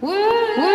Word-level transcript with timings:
Hey, 0.00 0.67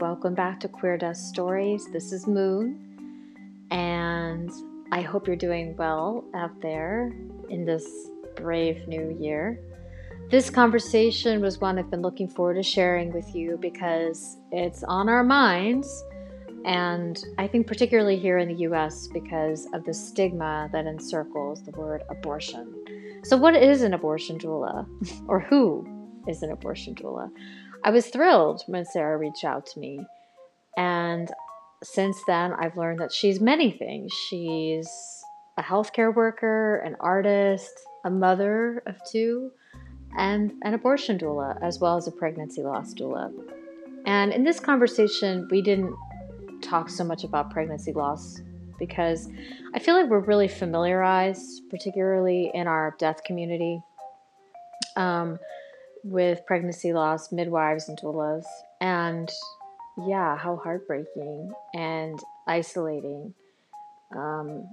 Welcome 0.00 0.32
back 0.32 0.58
to 0.60 0.68
Queer 0.68 0.96
Dust 0.96 1.28
Stories. 1.28 1.86
This 1.92 2.10
is 2.10 2.26
Moon, 2.26 3.66
and 3.70 4.50
I 4.90 5.02
hope 5.02 5.26
you're 5.26 5.36
doing 5.36 5.76
well 5.76 6.24
out 6.34 6.58
there 6.62 7.12
in 7.50 7.66
this 7.66 7.86
brave 8.34 8.88
new 8.88 9.14
year. 9.20 9.60
This 10.30 10.48
conversation 10.48 11.42
was 11.42 11.60
one 11.60 11.78
I've 11.78 11.90
been 11.90 12.00
looking 12.00 12.30
forward 12.30 12.54
to 12.54 12.62
sharing 12.62 13.12
with 13.12 13.34
you 13.34 13.58
because 13.60 14.38
it's 14.50 14.82
on 14.84 15.10
our 15.10 15.22
minds, 15.22 16.02
and 16.64 17.22
I 17.36 17.46
think 17.46 17.66
particularly 17.66 18.16
here 18.18 18.38
in 18.38 18.48
the 18.48 18.60
US 18.70 19.06
because 19.06 19.68
of 19.74 19.84
the 19.84 19.92
stigma 19.92 20.70
that 20.72 20.86
encircles 20.86 21.62
the 21.62 21.72
word 21.72 22.04
abortion. 22.08 22.74
So, 23.22 23.36
what 23.36 23.54
is 23.54 23.82
an 23.82 23.92
abortion 23.92 24.38
doula, 24.38 24.86
or 25.28 25.40
who 25.40 25.86
is 26.26 26.42
an 26.42 26.52
abortion 26.52 26.94
doula? 26.94 27.30
I 27.82 27.90
was 27.90 28.08
thrilled 28.08 28.62
when 28.66 28.84
Sarah 28.84 29.16
reached 29.16 29.44
out 29.44 29.66
to 29.66 29.80
me. 29.80 30.00
And 30.76 31.30
since 31.82 32.22
then, 32.26 32.52
I've 32.52 32.76
learned 32.76 33.00
that 33.00 33.12
she's 33.12 33.40
many 33.40 33.70
things. 33.70 34.12
She's 34.28 34.88
a 35.56 35.62
healthcare 35.62 36.14
worker, 36.14 36.76
an 36.84 36.96
artist, 37.00 37.72
a 38.04 38.10
mother 38.10 38.82
of 38.86 38.96
two, 39.10 39.50
and 40.16 40.52
an 40.62 40.74
abortion 40.74 41.18
doula, 41.18 41.58
as 41.62 41.78
well 41.78 41.96
as 41.96 42.06
a 42.06 42.12
pregnancy 42.12 42.62
loss 42.62 42.94
doula. 42.94 43.32
And 44.06 44.32
in 44.32 44.44
this 44.44 44.60
conversation, 44.60 45.48
we 45.50 45.62
didn't 45.62 45.94
talk 46.62 46.90
so 46.90 47.04
much 47.04 47.24
about 47.24 47.50
pregnancy 47.50 47.92
loss 47.92 48.40
because 48.78 49.28
I 49.74 49.78
feel 49.78 49.94
like 49.94 50.08
we're 50.08 50.20
really 50.20 50.48
familiarized, 50.48 51.68
particularly 51.70 52.50
in 52.54 52.66
our 52.66 52.96
death 52.98 53.22
community. 53.24 53.82
Um, 54.96 55.38
with 56.04 56.44
pregnancy 56.46 56.92
loss, 56.92 57.32
midwives, 57.32 57.88
and 57.88 57.98
doulas. 57.98 58.44
And 58.80 59.30
yeah, 60.06 60.36
how 60.36 60.56
heartbreaking 60.56 61.52
and 61.74 62.18
isolating, 62.46 63.34
um, 64.16 64.68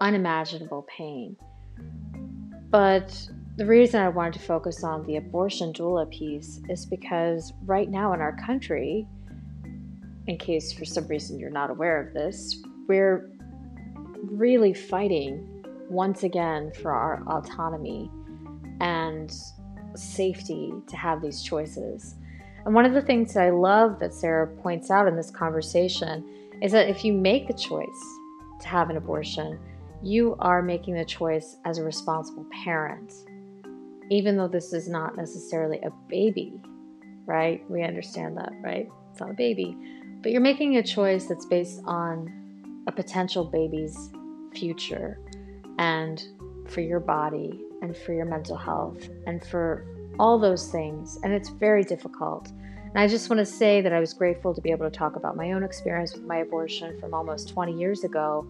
unimaginable 0.00 0.86
pain. 0.96 1.36
But 2.70 3.28
the 3.56 3.64
reason 3.64 4.02
I 4.02 4.08
wanted 4.08 4.34
to 4.34 4.40
focus 4.40 4.84
on 4.84 5.06
the 5.06 5.16
abortion 5.16 5.72
doula 5.72 6.10
piece 6.10 6.60
is 6.68 6.84
because 6.84 7.52
right 7.64 7.88
now 7.88 8.12
in 8.12 8.20
our 8.20 8.36
country, 8.44 9.06
in 10.26 10.36
case 10.36 10.72
for 10.72 10.84
some 10.84 11.06
reason 11.06 11.38
you're 11.38 11.50
not 11.50 11.70
aware 11.70 12.06
of 12.06 12.12
this, 12.12 12.62
we're 12.88 13.30
really 14.24 14.74
fighting 14.74 15.64
once 15.88 16.24
again 16.24 16.72
for 16.82 16.90
our 16.90 17.22
autonomy 17.28 18.10
and 18.80 19.32
safety 19.98 20.72
to 20.86 20.96
have 20.96 21.20
these 21.20 21.42
choices. 21.42 22.14
And 22.64 22.74
one 22.74 22.84
of 22.84 22.94
the 22.94 23.02
things 23.02 23.34
that 23.34 23.44
I 23.44 23.50
love 23.50 23.98
that 24.00 24.12
Sarah 24.12 24.46
points 24.46 24.90
out 24.90 25.06
in 25.06 25.16
this 25.16 25.30
conversation 25.30 26.24
is 26.62 26.72
that 26.72 26.88
if 26.88 27.04
you 27.04 27.12
make 27.12 27.46
the 27.46 27.54
choice 27.54 27.86
to 28.60 28.68
have 28.68 28.90
an 28.90 28.96
abortion, 28.96 29.58
you 30.02 30.36
are 30.38 30.62
making 30.62 30.94
the 30.94 31.04
choice 31.04 31.56
as 31.64 31.78
a 31.78 31.84
responsible 31.84 32.46
parent, 32.64 33.12
even 34.10 34.36
though 34.36 34.48
this 34.48 34.72
is 34.72 34.88
not 34.88 35.16
necessarily 35.16 35.78
a 35.80 35.90
baby, 36.08 36.60
right? 37.24 37.62
We 37.70 37.82
understand 37.82 38.36
that, 38.36 38.52
right? 38.62 38.88
It's 39.10 39.20
not 39.20 39.30
a 39.30 39.34
baby, 39.34 39.76
but 40.22 40.32
you're 40.32 40.40
making 40.40 40.76
a 40.76 40.82
choice 40.82 41.26
that's 41.26 41.46
based 41.46 41.80
on 41.84 42.82
a 42.86 42.92
potential 42.92 43.44
baby's 43.44 44.10
future 44.54 45.18
and 45.78 46.22
for 46.68 46.80
your 46.80 47.00
body 47.00 47.65
and 47.86 47.96
for 47.96 48.12
your 48.12 48.24
mental 48.24 48.56
health 48.56 49.08
and 49.26 49.44
for 49.44 49.86
all 50.18 50.38
those 50.38 50.70
things. 50.70 51.18
And 51.22 51.32
it's 51.32 51.50
very 51.50 51.84
difficult. 51.84 52.48
And 52.48 52.98
I 52.98 53.06
just 53.06 53.30
want 53.30 53.38
to 53.38 53.46
say 53.46 53.80
that 53.80 53.92
I 53.92 54.00
was 54.00 54.12
grateful 54.12 54.54
to 54.54 54.60
be 54.60 54.70
able 54.70 54.90
to 54.90 54.96
talk 54.96 55.16
about 55.16 55.36
my 55.36 55.52
own 55.52 55.62
experience 55.62 56.12
with 56.14 56.24
my 56.24 56.38
abortion 56.38 56.98
from 56.98 57.14
almost 57.14 57.48
20 57.48 57.72
years 57.78 58.04
ago 58.04 58.46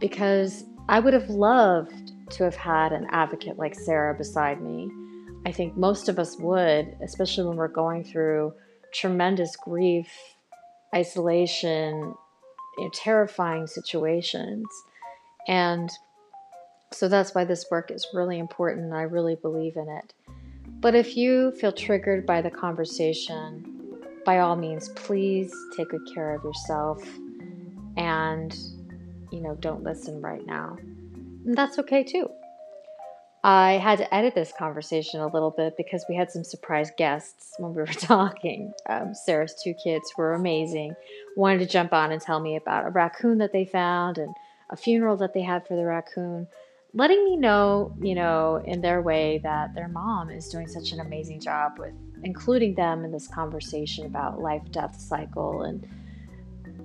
because 0.00 0.64
I 0.88 0.98
would 1.00 1.14
have 1.14 1.30
loved 1.30 2.12
to 2.30 2.44
have 2.44 2.56
had 2.56 2.92
an 2.92 3.06
advocate 3.10 3.58
like 3.58 3.74
Sarah 3.74 4.14
beside 4.14 4.60
me. 4.60 4.90
I 5.46 5.52
think 5.52 5.76
most 5.76 6.08
of 6.08 6.18
us 6.18 6.36
would, 6.38 6.96
especially 7.02 7.44
when 7.44 7.56
we're 7.56 7.68
going 7.68 8.02
through 8.02 8.54
tremendous 8.92 9.54
grief, 9.56 10.08
isolation, 10.94 12.14
you 12.78 12.84
know, 12.84 12.90
terrifying 12.92 13.66
situations. 13.66 14.66
And 15.46 15.90
so 16.92 17.08
that's 17.08 17.34
why 17.34 17.44
this 17.44 17.66
work 17.70 17.90
is 17.90 18.06
really 18.14 18.38
important. 18.38 18.92
I 18.92 19.02
really 19.02 19.36
believe 19.36 19.76
in 19.76 19.88
it. 19.88 20.14
But 20.80 20.94
if 20.94 21.16
you 21.16 21.52
feel 21.52 21.72
triggered 21.72 22.26
by 22.26 22.42
the 22.42 22.50
conversation, 22.50 24.02
by 24.24 24.38
all 24.38 24.56
means, 24.56 24.88
please 24.90 25.52
take 25.76 25.90
good 25.90 26.06
care 26.14 26.34
of 26.34 26.44
yourself 26.44 27.02
and, 27.96 28.56
you 29.30 29.40
know, 29.40 29.54
don't 29.60 29.82
listen 29.82 30.20
right 30.20 30.44
now. 30.46 30.76
And 31.46 31.56
that's 31.56 31.78
okay 31.78 32.04
too. 32.04 32.28
I 33.42 33.72
had 33.72 33.98
to 33.98 34.14
edit 34.14 34.34
this 34.34 34.54
conversation 34.58 35.20
a 35.20 35.26
little 35.26 35.50
bit 35.50 35.76
because 35.76 36.02
we 36.08 36.16
had 36.16 36.30
some 36.30 36.44
surprise 36.44 36.90
guests 36.96 37.52
when 37.58 37.74
we 37.74 37.82
were 37.82 37.86
talking. 37.86 38.72
Um, 38.88 39.14
Sarah's 39.14 39.54
two 39.62 39.74
kids 39.74 40.10
were 40.16 40.32
amazing, 40.32 40.94
wanted 41.36 41.58
to 41.58 41.66
jump 41.66 41.92
on 41.92 42.10
and 42.10 42.22
tell 42.22 42.40
me 42.40 42.56
about 42.56 42.86
a 42.86 42.90
raccoon 42.90 43.38
that 43.38 43.52
they 43.52 43.66
found 43.66 44.16
and 44.16 44.34
a 44.70 44.76
funeral 44.76 45.18
that 45.18 45.34
they 45.34 45.42
had 45.42 45.66
for 45.66 45.76
the 45.76 45.84
raccoon 45.84 46.46
letting 46.94 47.24
me 47.24 47.36
know, 47.36 47.92
you 48.00 48.14
know, 48.14 48.62
in 48.64 48.80
their 48.80 49.02
way 49.02 49.40
that 49.42 49.74
their 49.74 49.88
mom 49.88 50.30
is 50.30 50.48
doing 50.48 50.68
such 50.68 50.92
an 50.92 51.00
amazing 51.00 51.40
job 51.40 51.72
with 51.78 51.92
including 52.22 52.74
them 52.74 53.04
in 53.04 53.10
this 53.10 53.26
conversation 53.26 54.06
about 54.06 54.40
life 54.40 54.62
death 54.70 54.98
cycle. 54.98 55.62
And 55.62 55.86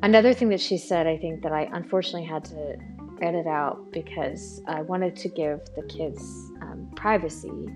another 0.01 0.33
thing 0.33 0.49
that 0.49 0.59
she 0.59 0.77
said, 0.77 1.07
I 1.07 1.17
think 1.17 1.43
that 1.43 1.51
I 1.51 1.69
unfortunately 1.71 2.25
had 2.25 2.43
to 2.45 2.77
edit 3.21 3.47
out 3.47 3.91
because 3.91 4.61
I 4.67 4.81
wanted 4.81 5.15
to 5.17 5.29
give 5.29 5.61
the 5.75 5.83
kids 5.83 6.51
um, 6.61 6.89
privacy. 6.95 7.69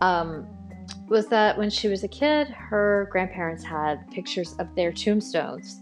Um, 0.00 0.46
was 1.08 1.28
that 1.28 1.56
when 1.56 1.70
she 1.70 1.88
was 1.88 2.02
a 2.02 2.08
kid, 2.08 2.48
her 2.48 3.08
grandparents 3.12 3.62
had 3.62 4.10
pictures 4.10 4.54
of 4.58 4.74
their 4.74 4.92
tombstones 4.92 5.80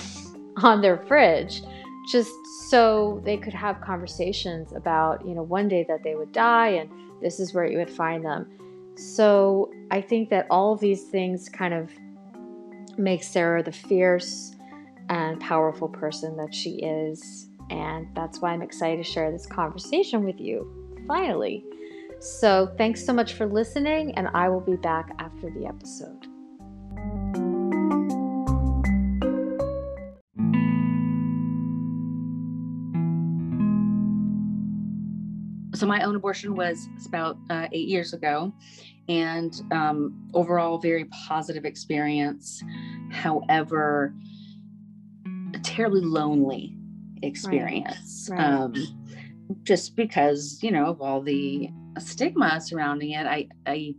on 0.58 0.80
their 0.80 0.98
fridge 0.98 1.62
just 2.06 2.32
so 2.68 3.20
they 3.24 3.36
could 3.36 3.54
have 3.54 3.80
conversations 3.80 4.72
about, 4.72 5.26
you 5.26 5.34
know, 5.34 5.42
one 5.42 5.68
day 5.68 5.84
that 5.88 6.02
they 6.02 6.14
would 6.14 6.32
die 6.32 6.68
and 6.68 6.90
this 7.20 7.40
is 7.40 7.52
where 7.52 7.66
you 7.66 7.78
would 7.78 7.90
find 7.90 8.24
them. 8.24 8.46
So 8.96 9.70
I 9.90 10.00
think 10.00 10.30
that 10.30 10.46
all 10.50 10.72
of 10.72 10.80
these 10.80 11.04
things 11.04 11.48
kind 11.48 11.74
of 11.74 11.90
make 12.98 13.22
Sarah 13.22 13.62
the 13.62 13.72
fierce 13.72 14.54
and 15.08 15.40
powerful 15.40 15.88
person 15.88 16.36
that 16.36 16.54
she 16.54 16.76
is. 16.76 17.48
And 17.70 18.08
that's 18.14 18.40
why 18.40 18.52
I'm 18.52 18.62
excited 18.62 18.98
to 18.98 19.04
share 19.04 19.30
this 19.30 19.46
conversation 19.46 20.24
with 20.24 20.40
you, 20.40 20.70
finally. 21.06 21.64
So 22.20 22.72
thanks 22.78 23.04
so 23.04 23.12
much 23.12 23.34
for 23.34 23.46
listening, 23.46 24.14
and 24.16 24.28
I 24.34 24.48
will 24.48 24.60
be 24.60 24.76
back 24.76 25.10
after 25.18 25.50
the 25.50 25.66
episode. 25.66 26.35
So 35.76 35.86
my 35.86 36.02
own 36.02 36.16
abortion 36.16 36.54
was 36.54 36.88
about 37.06 37.36
uh, 37.50 37.68
eight 37.72 37.88
years 37.88 38.12
ago 38.12 38.52
and 39.08 39.62
um, 39.72 40.28
overall 40.34 40.78
very 40.78 41.04
positive 41.26 41.64
experience 41.64 42.62
however 43.10 44.14
a 45.54 45.58
terribly 45.60 46.00
lonely 46.00 46.74
experience 47.22 48.28
right. 48.30 48.38
Right. 48.38 48.52
Um, 48.52 48.74
just 49.62 49.96
because 49.96 50.58
you 50.62 50.70
know 50.70 50.86
of 50.86 51.00
all 51.00 51.22
the 51.22 51.68
stigma 51.98 52.60
surrounding 52.60 53.12
it 53.12 53.26
i 53.26 53.46
i 53.66 53.94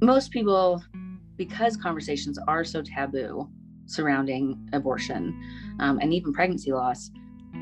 most 0.00 0.30
people 0.30 0.82
because 1.36 1.76
conversations 1.76 2.38
are 2.48 2.64
so 2.64 2.82
taboo 2.82 3.48
surrounding 3.86 4.68
abortion 4.72 5.38
um, 5.80 5.98
and 6.00 6.12
even 6.14 6.32
pregnancy 6.32 6.72
loss 6.72 7.10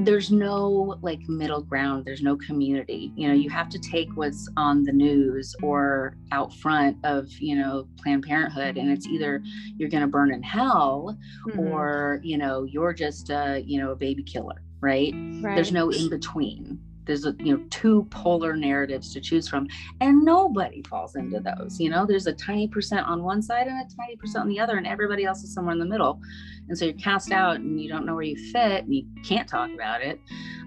there's 0.05 0.31
no 0.31 0.97
like 1.02 1.20
middle 1.29 1.62
ground 1.62 2.05
there's 2.05 2.23
no 2.23 2.37
community 2.37 3.12
you 3.17 3.29
know 3.29 3.35
you 3.35 3.50
have 3.50 3.69
to 3.69 3.79
take 3.79 4.08
what's 4.14 4.49
on 4.56 4.82
the 4.82 4.93
news 4.93 5.55
or 5.62 6.17
out 6.32 6.52
front 6.55 6.97
of 7.05 7.31
you 7.38 7.56
know 7.56 7.87
planned 8.02 8.23
parenthood 8.23 8.76
and 8.76 8.91
it's 8.91 9.06
either 9.06 9.43
you're 9.76 9.88
going 9.88 10.02
to 10.02 10.06
burn 10.06 10.32
in 10.32 10.43
hell 10.43 11.17
mm-hmm. 11.49 11.61
or 11.61 12.20
you 12.23 12.38
know 12.38 12.64
you're 12.64 12.93
just 12.93 13.31
a 13.31 13.62
you 13.67 13.81
know 13.81 13.93
a 13.93 13.97
baby 13.97 14.23
killer 14.23 14.62
right, 14.81 15.12
right. 15.43 15.55
there's 15.55 15.73
no 15.73 15.91
in 15.91 16.08
between 16.08 16.79
there's 17.11 17.27
a, 17.27 17.35
you 17.41 17.57
know 17.57 17.65
two 17.71 18.07
polar 18.11 18.55
narratives 18.55 19.12
to 19.12 19.21
choose 19.21 19.49
from 19.49 19.67
and 20.01 20.25
nobody 20.25 20.81
falls 20.83 21.17
into 21.17 21.41
those 21.41 21.81
you 21.81 21.91
know? 21.91 22.07
There's 22.07 22.29
a 22.29 22.33
tiny 22.33 22.69
percent 22.69 23.07
on 23.07 23.25
one 23.25 23.43
side 23.43 23.67
and 23.67 23.81
a 23.81 23.97
tiny 23.97 24.15
percent 24.17 24.43
on 24.43 24.49
the 24.49 24.61
other 24.61 24.77
and 24.77 24.87
everybody 24.87 25.25
else 25.25 25.43
is 25.43 25.53
somewhere 25.53 25.73
in 25.73 25.81
the 25.81 25.87
middle. 25.87 26.21
And 26.69 26.79
so 26.79 26.85
you're 26.85 26.95
cast 26.95 27.33
out 27.33 27.57
and 27.57 27.81
you 27.81 27.89
don't 27.89 28.07
know 28.07 28.15
where 28.15 28.23
you 28.23 28.37
fit 28.53 28.85
and 28.85 28.95
you 28.95 29.05
can't 29.25 29.49
talk 29.49 29.71
about 29.71 30.03
it. 30.03 30.21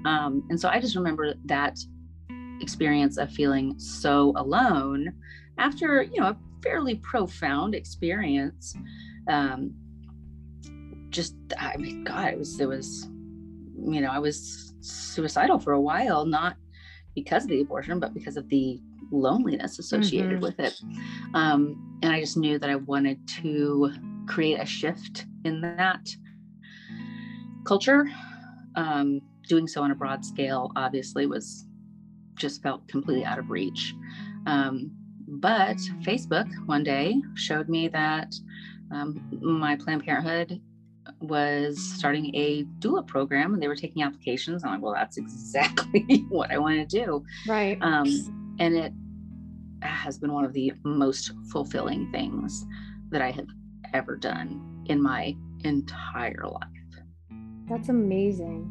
Um, 0.06 0.46
and 0.50 0.60
so 0.60 0.68
i 0.68 0.82
just 0.82 0.96
remember 0.96 1.34
that 1.46 1.80
experience 2.60 3.18
of 3.18 3.32
feeling 3.32 3.80
so 3.80 4.34
alone 4.36 5.14
after 5.58 6.04
you 6.04 6.20
know 6.20 6.28
a 6.28 6.38
fairly 6.62 6.96
profound 6.96 7.74
experience. 7.74 8.76
Um, 9.30 9.74
just 11.10 11.36
i 11.60 11.78
mean 11.78 12.04
god 12.04 12.34
it 12.34 12.40
was 12.40 12.60
it 12.60 12.68
was 12.68 13.08
you 13.76 14.02
know 14.02 14.10
i 14.10 14.20
was 14.20 14.74
suicidal 14.84 15.60
for 15.60 15.74
a 15.74 15.82
while, 15.82 16.26
not 16.26 16.58
because 17.16 17.44
of 17.44 17.50
the 17.50 17.62
abortion, 17.62 18.00
but 18.00 18.14
because 18.14 18.38
of 18.38 18.50
the 18.50 18.80
loneliness 19.12 19.80
associated 19.80 20.34
mm-hmm. 20.34 20.42
with 20.42 20.60
it. 20.60 20.80
Um, 21.34 22.00
and 22.02 22.12
I 22.12 22.20
just 22.20 22.38
knew 22.38 22.60
that 22.60 22.70
I 22.70 22.76
wanted 22.76 23.26
to 23.42 23.92
create 24.28 24.60
a 24.60 24.66
shift 24.66 25.26
in 25.46 25.62
that 25.62 26.08
culture. 27.66 28.10
Um, 28.76 29.22
doing 29.48 29.68
so 29.68 29.84
on 29.84 29.92
a 29.92 29.96
broad 29.96 30.26
scale, 30.26 30.72
obviously, 30.76 31.28
was 31.28 31.66
just 32.36 32.64
felt 32.64 32.88
completely 32.88 33.26
out 33.26 33.40
of 33.40 33.50
reach. 33.50 33.94
Um, 34.48 34.92
but 35.28 35.78
Facebook 36.02 36.50
one 36.66 36.84
day 36.84 37.22
showed 37.36 37.70
me 37.70 37.88
that 37.90 38.34
um, 38.92 39.22
my 39.42 39.76
Planned 39.76 40.04
Parenthood 40.04 40.60
was 41.20 41.80
starting 41.98 42.34
a 42.36 42.64
doula 42.80 43.06
program 43.06 43.54
and 43.54 43.62
they 43.62 43.68
were 43.68 43.76
taking 43.76 44.04
applications. 44.04 44.64
I'm 44.64 44.72
like, 44.72 44.82
well, 44.82 44.94
that's 44.94 45.18
exactly 45.18 46.26
what 46.30 46.52
I 46.52 46.58
want 46.58 46.78
to 46.78 46.86
do. 46.86 47.24
Right. 47.48 47.78
Um, 47.82 48.56
and 48.60 48.76
it 48.76 48.94
has 49.82 50.18
been 50.18 50.32
one 50.32 50.46
of 50.46 50.54
the 50.54 50.74
most 50.84 51.32
fulfilling 51.52 52.12
things 52.12 52.66
that 53.10 53.22
I 53.22 53.32
have 53.32 53.48
ever 53.94 54.16
done 54.16 54.84
in 54.86 55.02
my 55.02 55.36
entire 55.64 56.46
life. 56.46 56.68
That's 57.70 57.90
amazing. 57.90 58.70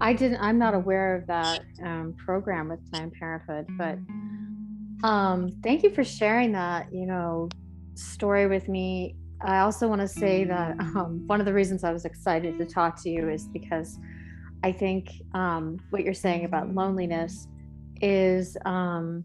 I 0.00 0.12
didn't, 0.12 0.40
I'm 0.40 0.58
not 0.58 0.74
aware 0.74 1.16
of 1.16 1.26
that 1.26 1.60
um, 1.82 2.14
program 2.24 2.68
with 2.68 2.78
Planned 2.90 3.12
Parenthood, 3.14 3.66
but 3.76 3.98
um, 5.06 5.50
thank 5.62 5.82
you 5.82 5.90
for 5.90 6.04
sharing 6.04 6.52
that, 6.52 6.92
you 6.92 7.06
know, 7.06 7.48
story 7.94 8.46
with 8.46 8.68
me 8.68 9.16
I 9.40 9.60
also 9.60 9.88
want 9.88 10.00
to 10.00 10.08
say 10.08 10.44
that 10.44 10.78
um, 10.80 11.22
one 11.26 11.40
of 11.40 11.46
the 11.46 11.52
reasons 11.52 11.84
I 11.84 11.92
was 11.92 12.04
excited 12.04 12.58
to 12.58 12.66
talk 12.66 13.00
to 13.02 13.10
you 13.10 13.28
is 13.28 13.46
because 13.48 13.98
I 14.64 14.72
think 14.72 15.10
um, 15.34 15.78
what 15.90 16.02
you're 16.02 16.14
saying 16.14 16.44
about 16.44 16.74
loneliness 16.74 17.46
is 18.00 18.56
um, 18.64 19.24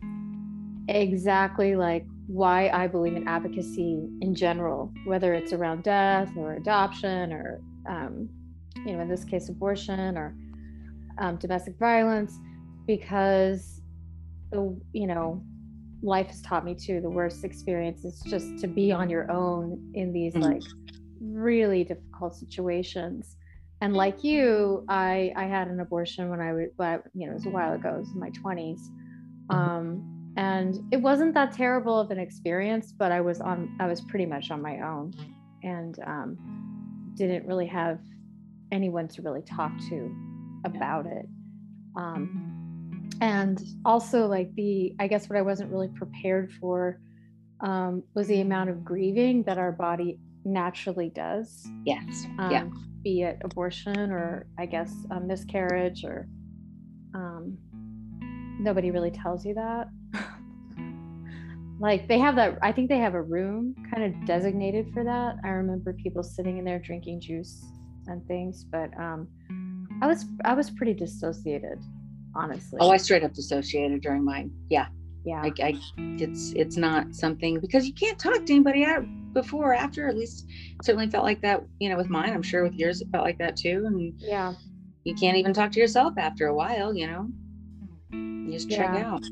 exactly 0.88 1.76
like 1.76 2.06
why 2.28 2.70
I 2.70 2.88
believe 2.88 3.16
in 3.16 3.28
advocacy 3.28 4.08
in 4.22 4.36
general, 4.36 4.94
whether 5.06 5.34
it's 5.34 5.54
around 5.54 5.84
death 5.84 6.32
or 6.38 6.54
adoption 6.54 7.34
or, 7.34 7.62
um, 7.88 8.30
you 8.86 8.94
know, 8.94 9.02
in 9.02 9.10
this 9.10 9.24
case, 9.24 9.50
abortion 9.50 10.18
or 10.18 10.36
um, 11.18 11.38
domestic 11.38 11.78
violence, 11.78 12.40
because, 12.86 13.82
you 14.52 15.08
know, 15.08 15.44
life 16.04 16.28
has 16.28 16.42
taught 16.42 16.66
me 16.66 16.76
too 16.76 17.02
the 17.02 17.10
worst 17.10 17.44
experience 17.44 18.04
is 18.04 18.22
just 18.22 18.58
to 18.60 18.68
be 18.68 18.92
on 18.92 19.10
your 19.10 19.32
own 19.32 19.92
in 19.94 20.12
these 20.12 20.34
mm-hmm. 20.34 20.54
like 20.54 20.62
really 21.22 21.84
difficult 21.84 22.36
situations. 22.36 23.38
And 23.82 23.94
like 23.96 24.24
you 24.24 24.86
i 24.88 25.34
i 25.36 25.44
had 25.44 25.68
an 25.68 25.82
abortion 25.82 26.30
when 26.30 26.40
i 26.40 26.54
was 26.54 26.70
but 26.78 27.04
you 27.14 27.26
know 27.26 27.34
it 27.34 27.36
was 27.36 27.46
a 27.46 27.50
while 27.50 27.74
ago 27.74 27.96
it 27.96 28.00
was 28.00 28.14
in 28.14 28.20
my 28.20 28.30
20s 28.30 28.80
mm-hmm. 28.80 29.56
um 29.60 30.32
and 30.38 30.80
it 30.94 31.02
wasn't 31.02 31.34
that 31.34 31.52
terrible 31.52 32.00
of 32.00 32.10
an 32.10 32.18
experience 32.18 32.94
but 32.94 33.12
i 33.12 33.20
was 33.20 33.42
on 33.42 33.76
i 33.82 33.86
was 33.86 34.00
pretty 34.00 34.26
much 34.26 34.52
on 34.52 34.62
my 34.62 34.80
own 34.80 35.14
and 35.64 36.00
um 36.08 36.38
didn't 37.16 37.46
really 37.46 37.68
have 37.68 38.00
anyone 38.72 39.08
to 39.08 39.22
really 39.22 39.42
talk 39.42 39.72
to 39.90 40.16
about 40.66 41.06
it. 41.06 41.26
Um 41.96 42.63
and 43.22 43.62
also 43.86 44.28
like 44.28 44.54
the 44.56 44.96
i 45.00 45.08
guess 45.08 45.30
what 45.30 45.38
i 45.38 45.42
wasn't 45.42 45.70
really 45.72 45.90
prepared 45.90 46.52
for 46.60 47.00
um, 47.64 48.04
was 48.14 48.28
the 48.28 48.42
amount 48.42 48.70
of 48.70 48.84
grieving 48.84 49.44
that 49.44 49.58
our 49.58 49.72
body 49.72 50.20
naturally 50.46 51.10
does. 51.10 51.66
Yes. 51.86 52.26
Um, 52.38 52.52
yeah. 52.52 52.68
be 53.04 53.22
it 53.22 53.40
abortion 53.44 54.12
or 54.12 54.46
i 54.60 54.66
guess 54.66 54.94
miscarriage 55.26 56.04
or 56.04 56.28
um, 57.16 57.58
nobody 58.60 58.92
really 58.92 59.12
tells 59.12 59.46
you 59.46 59.54
that. 59.56 59.90
Like 61.80 62.08
they 62.08 62.20
have 62.20 62.36
that 62.38 62.60
i 62.62 62.72
think 62.72 62.88
they 62.88 63.00
have 63.00 63.14
a 63.14 63.22
room 63.22 63.76
kind 63.92 64.04
of 64.04 64.26
designated 64.26 64.94
for 64.94 65.04
that. 65.04 65.36
I 65.44 65.50
remember 65.50 65.92
people 65.92 66.24
sitting 66.24 66.58
in 66.58 66.64
there 66.64 66.80
drinking 66.80 67.20
juice 67.20 67.66
and 68.08 68.26
things 68.28 68.64
but 68.64 68.90
um, 68.98 69.28
i 70.02 70.08
was 70.08 70.26
i 70.46 70.54
was 70.54 70.70
pretty 70.70 70.94
dissociated 70.94 71.80
honestly. 72.36 72.78
Oh, 72.82 72.90
I 72.90 72.98
straight 72.98 73.24
up 73.24 73.34
dissociated 73.34 74.02
during 74.02 74.24
mine. 74.24 74.52
Yeah. 74.70 74.88
Yeah. 75.26 75.42
I, 75.42 75.52
I, 75.64 75.80
it's 75.98 76.52
it's 76.54 76.76
not 76.76 77.16
something 77.16 77.60
because 77.60 77.86
you 77.86 77.94
can't 77.94 78.20
talk 78.20 78.46
to 78.46 78.54
anybody 78.54 78.84
out 78.84 79.06
before 79.34 79.72
or 79.72 79.74
after. 79.74 80.08
At 80.08 80.18
least 80.18 80.48
certainly 80.84 81.10
felt 81.10 81.24
like 81.24 81.42
that. 81.42 81.64
You 81.80 81.90
know, 81.90 81.98
with 81.98 82.10
mine, 82.10 82.34
I'm 82.34 82.42
sure 82.42 82.64
with 82.64 82.74
yours 82.74 83.02
it 83.02 83.08
felt 83.12 83.24
like 83.24 83.38
that 83.38 83.56
too. 83.56 83.84
And 83.86 84.14
yeah, 84.18 84.54
you 85.06 85.16
can't 85.16 85.38
even 85.38 85.54
talk 85.54 85.72
to 85.72 85.80
yourself 85.80 86.14
after 86.18 86.48
a 86.48 86.54
while. 86.54 86.94
You 86.94 87.08
know, 87.08 87.28
you 88.12 88.52
just 88.52 88.70
yeah. 88.70 88.78
check 88.78 89.04
out. 89.04 89.24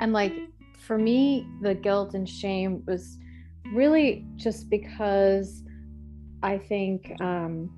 And 0.00 0.12
like 0.12 0.34
for 0.76 0.98
me, 0.98 1.46
the 1.62 1.74
guilt 1.74 2.14
and 2.14 2.28
shame 2.28 2.82
was 2.86 3.16
really 3.72 4.26
just 4.34 4.68
because 4.68 5.62
I 6.42 6.58
think 6.58 7.14
um, 7.20 7.70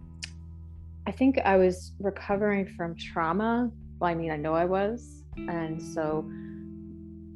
I 1.06 1.12
think 1.12 1.38
I 1.44 1.56
was 1.56 1.92
recovering 1.98 2.66
from 2.76 2.96
trauma 2.96 3.70
well, 4.00 4.10
I 4.10 4.14
mean, 4.14 4.30
I 4.30 4.36
know 4.36 4.54
I 4.54 4.64
was. 4.64 5.24
And 5.36 5.80
so 5.80 6.28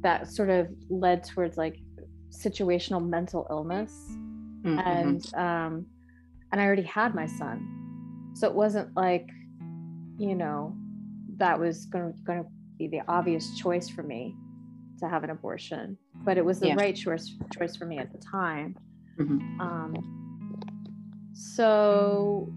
that 0.01 0.27
sort 0.27 0.49
of 0.49 0.67
led 0.89 1.23
towards 1.23 1.57
like 1.57 1.79
situational 2.29 3.07
mental 3.07 3.47
illness. 3.49 3.93
Mm-hmm. 4.11 4.79
And 4.79 5.35
um 5.35 5.85
and 6.51 6.61
I 6.61 6.65
already 6.65 6.83
had 6.83 7.15
my 7.15 7.25
son. 7.25 8.31
So 8.35 8.47
it 8.47 8.53
wasn't 8.53 8.95
like, 8.95 9.27
you 10.17 10.35
know, 10.35 10.75
that 11.37 11.59
was 11.59 11.85
gonna 11.85 12.13
gonna 12.25 12.45
be 12.77 12.87
the 12.87 13.01
obvious 13.07 13.57
choice 13.57 13.89
for 13.89 14.03
me 14.03 14.35
to 14.99 15.07
have 15.07 15.23
an 15.23 15.29
abortion. 15.29 15.97
But 16.23 16.37
it 16.37 16.45
was 16.45 16.59
the 16.59 16.67
yeah. 16.67 16.75
right 16.75 16.95
choice 16.95 17.33
choice 17.51 17.75
for 17.75 17.85
me 17.85 17.97
at 17.97 18.11
the 18.11 18.19
time. 18.19 18.75
Mm-hmm. 19.19 19.61
Um 19.61 21.29
so 21.33 22.51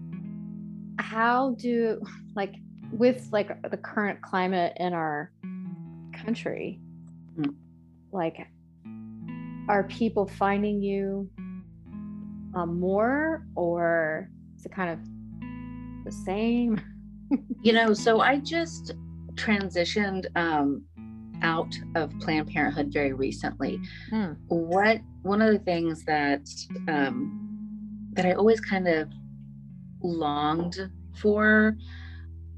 how 0.99 1.55
do 1.57 2.01
like 2.35 2.55
with 2.91 3.27
like 3.31 3.49
the 3.69 3.77
current 3.77 4.21
climate 4.21 4.73
in 4.77 4.93
our 4.93 5.31
country 6.23 6.79
mm. 7.37 7.53
like 8.11 8.47
are 9.69 9.83
people 9.83 10.25
finding 10.25 10.81
you 10.81 11.29
um, 12.55 12.79
more 12.79 13.45
or 13.55 14.29
is 14.57 14.65
it 14.65 14.71
kind 14.71 14.89
of 14.89 14.99
the 16.05 16.11
same 16.11 16.79
you 17.61 17.73
know 17.73 17.93
so 17.93 18.21
i 18.21 18.37
just 18.37 18.93
transitioned 19.35 20.25
um, 20.35 20.83
out 21.43 21.75
of 21.95 22.11
planned 22.19 22.47
parenthood 22.47 22.91
very 22.91 23.13
recently 23.13 23.79
mm. 24.11 24.35
what 24.47 24.99
one 25.21 25.41
of 25.41 25.51
the 25.51 25.59
things 25.59 26.03
that 26.05 26.47
um, 26.87 28.09
that 28.13 28.25
i 28.25 28.31
always 28.33 28.59
kind 28.59 28.87
of 28.87 29.09
longed 30.01 30.89
for 31.15 31.75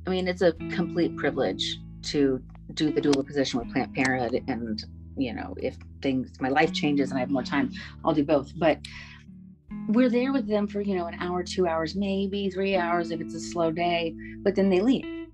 I 0.10 0.12
mean, 0.12 0.28
it's 0.28 0.42
a 0.42 0.54
complete 0.74 1.16
privilege 1.18 1.78
to 2.06 2.42
do 2.74 2.92
the 2.92 3.00
doula 3.00 3.24
position 3.24 3.60
with 3.60 3.72
Planned 3.72 3.94
Parenthood. 3.94 4.44
And, 4.48 4.84
you 5.16 5.36
know, 5.36 5.54
if 5.62 5.78
things, 6.02 6.32
my 6.42 6.50
life 6.50 6.74
changes 6.74 7.12
and 7.12 7.18
I 7.18 7.20
have 7.20 7.30
more 7.30 7.44
time, 7.44 7.70
I'll 8.04 8.16
do 8.16 8.24
both. 8.24 8.52
But 8.58 8.80
we're 9.88 10.10
there 10.10 10.34
with 10.34 10.48
them 10.48 10.68
for, 10.68 10.82
you 10.82 10.96
know, 10.96 11.06
an 11.06 11.14
hour, 11.20 11.44
two 11.44 11.68
hours, 11.68 11.96
maybe 11.96 12.50
three 12.50 12.76
hours 12.76 13.12
if 13.12 13.22
it's 13.22 13.36
a 13.36 13.40
slow 13.40 13.72
day, 13.72 14.16
but 14.42 14.56
then 14.56 14.68
they 14.72 14.82
leave. 14.82 15.28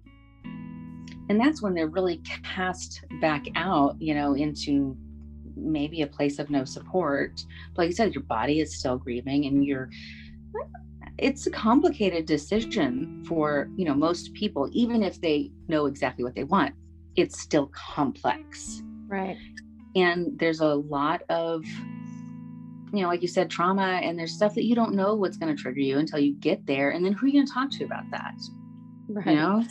And 1.30 1.40
that's 1.40 1.62
when 1.62 1.74
they're 1.74 1.88
really 1.88 2.22
cast 2.44 3.02
back 3.22 3.46
out, 3.56 3.96
you 4.02 4.14
know, 4.14 4.34
into 4.34 4.98
maybe 5.56 6.02
a 6.02 6.08
place 6.08 6.38
of 6.38 6.50
no 6.50 6.66
support. 6.66 7.42
But 7.74 7.84
like 7.84 7.90
you 7.92 7.96
said, 7.96 8.14
your 8.14 8.24
body 8.24 8.60
is 8.60 8.78
still 8.78 8.98
grieving 8.98 9.46
and 9.46 9.64
you're 9.64 9.90
it's 11.18 11.48
a 11.48 11.52
complicated 11.52 12.26
decision 12.26 13.24
for 13.28 13.70
you 13.76 13.86
know 13.86 13.94
most 13.94 14.34
people 14.34 14.70
even 14.72 15.04
if 15.04 15.22
they 15.22 15.52
know 15.68 15.86
exactly 15.86 16.24
what 16.24 16.36
they 16.36 16.44
want 16.44 16.74
it's 17.16 17.40
still 17.40 17.72
complex. 17.74 18.84
Right. 19.08 19.38
And 19.96 20.38
there's 20.38 20.60
a 20.60 20.76
lot 20.76 21.24
of 21.30 21.66
you 22.94 23.02
know 23.02 23.08
like 23.08 23.22
you 23.22 23.28
said 23.28 23.50
trauma 23.50 24.00
and 24.04 24.18
there's 24.18 24.34
stuff 24.34 24.56
that 24.56 24.64
you 24.64 24.76
don't 24.76 24.94
know 24.94 25.16
what's 25.16 25.38
going 25.38 25.56
to 25.56 25.62
trigger 25.62 25.80
you 25.80 25.98
until 25.98 26.20
you 26.20 26.34
get 26.36 26.66
there 26.66 26.92
and 26.92 27.06
then 27.06 27.14
who 27.14 27.26
are 27.26 27.30
you 27.30 27.34
going 27.34 27.48
to 27.48 27.54
talk 27.54 27.72
to 27.72 27.84
about 27.84 28.10
that? 28.12 28.36
Right. 29.08 29.28
you 29.28 29.36
know? 29.36 29.64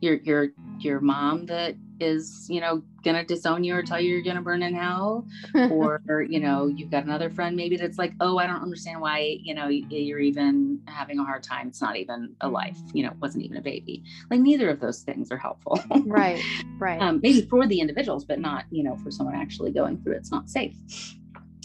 Your 0.00 0.14
your 0.16 0.48
your 0.78 1.00
mom 1.00 1.46
that 1.46 1.74
is 2.00 2.46
you 2.48 2.60
know 2.60 2.82
gonna 3.04 3.24
disown 3.24 3.64
you 3.64 3.74
or 3.74 3.82
tell 3.82 4.00
you 4.00 4.10
you're 4.10 4.22
gonna 4.22 4.42
burn 4.42 4.62
in 4.62 4.74
hell. 4.74 5.26
Or 5.70 6.26
you 6.28 6.40
know 6.40 6.66
you've 6.66 6.90
got 6.90 7.04
another 7.04 7.30
friend 7.30 7.54
maybe 7.56 7.76
that's 7.76 7.98
like 7.98 8.12
oh 8.20 8.38
i 8.38 8.46
don't 8.46 8.62
understand 8.62 9.00
why 9.00 9.38
you 9.40 9.54
know 9.54 9.68
you're 9.68 10.18
even 10.18 10.80
having 10.86 11.18
a 11.18 11.24
hard 11.24 11.42
time. 11.42 11.68
It's 11.68 11.80
not 11.80 11.96
even 11.96 12.34
a 12.40 12.48
life. 12.48 12.78
You 12.92 13.04
know 13.04 13.10
it 13.10 13.18
wasn't 13.18 13.44
even 13.44 13.56
a 13.56 13.62
baby. 13.62 14.02
Like 14.30 14.40
neither 14.40 14.68
of 14.68 14.80
those 14.80 15.02
things 15.02 15.30
are 15.30 15.36
helpful. 15.36 15.80
Right 16.06 16.42
right. 16.78 17.00
Um, 17.00 17.20
maybe 17.22 17.42
for 17.42 17.66
the 17.66 17.80
individuals 17.80 18.24
but 18.24 18.40
not 18.40 18.64
you 18.70 18.82
know 18.82 18.96
for 18.96 19.10
someone 19.10 19.34
actually 19.34 19.70
going 19.72 20.02
through 20.02 20.14
it, 20.14 20.18
it's 20.18 20.30
not 20.30 20.48
safe. 20.48 20.74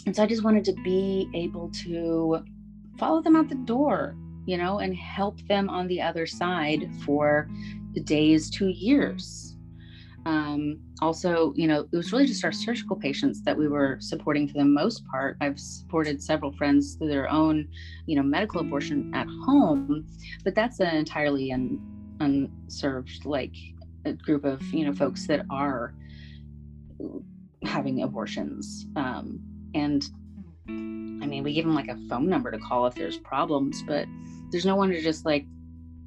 And 0.06 0.14
so 0.14 0.22
i 0.22 0.26
just 0.26 0.44
wanted 0.44 0.64
to 0.64 0.72
be 0.84 1.28
able 1.34 1.70
to 1.84 2.44
follow 2.98 3.20
them 3.20 3.36
out 3.36 3.48
the 3.48 3.56
door 3.56 4.16
you 4.46 4.56
know 4.56 4.78
and 4.78 4.94
help 4.94 5.36
them 5.48 5.68
on 5.68 5.86
the 5.88 6.00
other 6.00 6.26
side 6.26 6.88
for 7.04 7.48
days 8.00 8.50
to 8.50 8.68
years. 8.68 9.45
Um, 10.26 10.80
also, 11.00 11.52
you 11.54 11.68
know, 11.68 11.86
it 11.92 11.96
was 11.96 12.12
really 12.12 12.26
just 12.26 12.44
our 12.44 12.50
surgical 12.50 12.96
patients 12.96 13.42
that 13.42 13.56
we 13.56 13.68
were 13.68 13.96
supporting 14.00 14.48
for 14.48 14.54
the 14.54 14.64
most 14.64 15.06
part. 15.06 15.36
I've 15.40 15.58
supported 15.58 16.20
several 16.20 16.50
friends 16.52 16.96
through 16.96 17.08
their 17.08 17.30
own, 17.30 17.68
you 18.06 18.16
know, 18.16 18.24
medical 18.24 18.60
abortion 18.60 19.14
at 19.14 19.28
home, 19.44 20.04
but 20.42 20.56
that's 20.56 20.80
an 20.80 20.96
entirely 20.96 21.52
un, 21.52 21.80
unserved, 22.18 23.24
like 23.24 23.54
a 24.04 24.14
group 24.14 24.44
of, 24.44 24.60
you 24.74 24.84
know, 24.84 24.92
folks 24.92 25.28
that 25.28 25.46
are 25.48 25.94
having 27.62 28.02
abortions. 28.02 28.86
Um, 28.96 29.38
and 29.74 30.04
I 30.68 30.72
mean, 31.28 31.44
we 31.44 31.54
give 31.54 31.66
them 31.66 31.74
like 31.76 31.88
a 31.88 31.98
phone 32.08 32.28
number 32.28 32.50
to 32.50 32.58
call 32.58 32.88
if 32.88 32.96
there's 32.96 33.18
problems, 33.18 33.80
but 33.86 34.08
there's 34.50 34.66
no 34.66 34.74
one 34.74 34.90
to 34.90 35.00
just 35.00 35.24
like 35.24 35.46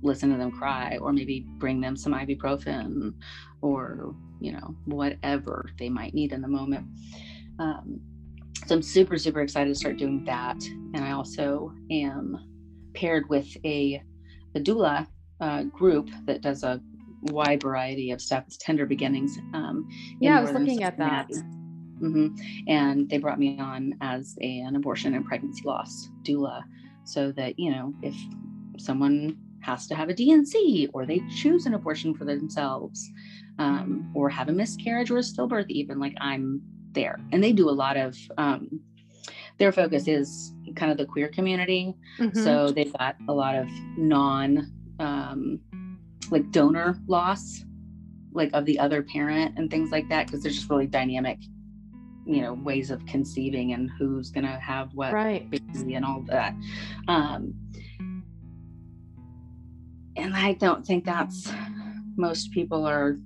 listen 0.02 0.32
to 0.32 0.38
them 0.38 0.52
cry 0.52 0.98
or 1.02 1.12
maybe 1.12 1.46
bring 1.58 1.82
them 1.82 1.96
some 1.96 2.14
ibuprofen 2.14 3.14
or 3.62 4.16
you 4.40 4.52
know 4.52 4.76
whatever 4.86 5.70
they 5.78 5.90
might 5.90 6.14
need 6.14 6.32
in 6.32 6.42
the 6.42 6.48
moment. 6.48 6.86
Um, 7.60 8.00
so 8.66 8.76
i'm 8.76 8.82
super 8.82 9.18
super 9.18 9.42
excited 9.42 9.70
to 9.70 9.76
start 9.76 9.98
doing 9.98 10.24
that. 10.26 10.62
And 10.94 11.04
i 11.04 11.12
also 11.12 11.74
am 11.92 12.92
paired 12.94 13.30
with 13.30 13.48
a, 13.64 14.02
a 14.56 14.60
doula 14.60 15.08
uh, 15.42 15.64
group 15.64 16.10
that 16.26 16.42
does 16.42 16.64
a 16.64 16.82
wide 17.24 17.62
variety 17.62 18.12
of 18.12 18.22
stuff. 18.22 18.46
It's 18.48 18.58
tender 18.58 18.86
beginnings 18.86 19.38
um, 19.54 19.88
yeah 20.20 20.38
i 20.38 20.42
was 20.42 20.52
looking 20.52 20.84
at 20.84 20.98
that. 20.98 21.30
Mm-hmm. 22.02 22.28
and 22.70 23.10
they 23.10 23.18
brought 23.18 23.40
me 23.40 23.60
on 23.60 23.94
as 24.00 24.38
a, 24.42 24.60
an 24.60 24.78
abortion 24.78 25.16
and 25.16 25.26
pregnancy 25.26 25.64
loss 25.66 26.08
doula 26.24 26.64
so 27.04 27.34
that 27.34 27.60
you 27.60 27.72
know 27.72 27.94
if 28.02 28.16
someone 28.78 29.38
has 29.62 29.88
to 29.88 29.96
have 29.96 30.10
a 30.10 30.14
D&C 30.14 30.90
or 30.94 31.06
they 31.06 31.22
choose 31.36 31.66
an 31.66 31.74
abortion 31.74 32.14
for 32.14 32.26
themselves 32.26 33.10
um, 33.58 34.12
or 34.16 34.30
have 34.30 34.50
a 34.50 34.52
miscarriage 34.52 35.12
or 35.12 35.18
a 35.18 35.22
stillbirth, 35.22 35.70
even 35.70 36.00
like 36.00 36.16
I'm 36.22 36.62
there. 36.92 37.20
And 37.32 37.44
they 37.44 37.52
do 37.52 37.70
a 37.70 37.72
lot 37.72 37.98
of, 37.98 38.18
um, 38.38 38.82
their 39.58 39.72
focus 39.72 40.08
is 40.08 40.54
kind 40.76 40.92
of 40.92 40.98
the 40.98 41.06
queer 41.06 41.28
community. 41.28 41.94
Mm-hmm. 42.18 42.44
So 42.44 42.72
they've 42.72 42.94
got 42.98 43.18
a 43.28 43.34
lot 43.34 43.56
of 43.56 43.68
non, 43.98 44.72
um, 45.00 45.60
like 46.32 46.50
donor 46.52 46.98
loss, 47.08 47.64
like 48.32 48.52
of 48.54 48.66
the 48.66 48.80
other 48.80 49.04
parent 49.04 49.58
and 49.58 49.70
things 49.70 49.92
like 49.92 50.08
that, 50.10 50.28
because 50.28 50.44
there's 50.44 50.56
just 50.56 50.70
really 50.70 50.88
dynamic 50.88 51.40
you 52.26 52.42
know 52.42 52.54
ways 52.54 52.92
of 52.92 53.04
conceiving 53.08 53.74
and 53.74 53.90
who's 53.98 54.30
gonna 54.30 54.60
have 54.60 54.94
what 54.94 55.12
right. 55.12 55.50
baby 55.50 55.96
and 55.96 56.06
all 56.06 56.22
that 56.28 56.54
um 57.08 57.54
and 60.20 60.36
I 60.36 60.54
don't 60.54 60.86
think 60.86 61.06
that's 61.06 61.52
most 62.16 62.52
people 62.52 62.86
are 62.86 63.18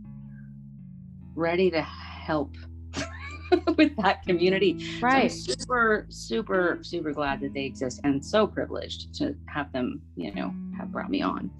ready 1.35 1.71
to 1.71 1.81
help 1.81 2.55
with 3.77 3.95
that 3.97 4.23
community. 4.23 4.99
Right. 5.01 5.31
So 5.31 5.53
super, 5.53 6.05
super, 6.09 6.79
super 6.81 7.11
glad 7.11 7.41
that 7.41 7.53
they 7.53 7.65
exist 7.65 8.01
and 8.03 8.23
so 8.23 8.47
privileged 8.47 9.13
to 9.15 9.35
have 9.47 9.71
them, 9.73 10.01
you 10.15 10.33
know, 10.33 10.53
have 10.77 10.91
brought 10.91 11.09
me 11.09 11.21
on. 11.21 11.51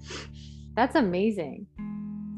That's 0.76 0.94
amazing. 0.94 1.66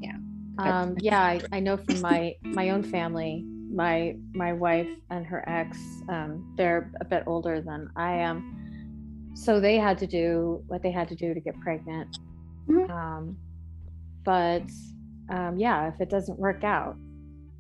Yeah. 0.01 0.17
Um, 0.59 0.97
yeah, 0.99 1.23
I, 1.23 1.41
I 1.53 1.61
know 1.61 1.77
from 1.77 2.01
my 2.01 2.35
my 2.43 2.71
own 2.71 2.83
family, 2.83 3.45
my 3.71 4.17
my 4.35 4.53
wife 4.53 4.89
and 5.11 5.27
her 5.27 5.47
ex, 5.49 5.79
um, 6.09 6.55
they're 6.57 6.91
a 7.01 7.05
bit 7.05 7.25
older 7.27 7.61
than 7.61 7.91
I 7.97 8.13
am. 8.13 9.33
So 9.35 9.61
they 9.61 9.77
had 9.77 9.99
to 9.99 10.07
do 10.07 10.63
what 10.67 10.83
they 10.83 10.91
had 10.91 11.09
to 11.09 11.15
do 11.15 11.35
to 11.35 11.41
get 11.41 11.61
pregnant 11.61 12.19
Mm-hmm. 12.69 12.91
Um, 12.91 13.37
but 14.25 14.71
um, 15.29 15.59
yeah, 15.59 15.89
if 15.89 16.01
it 16.01 16.11
doesn't 16.11 16.39
work 16.39 16.65
out, 16.65 16.97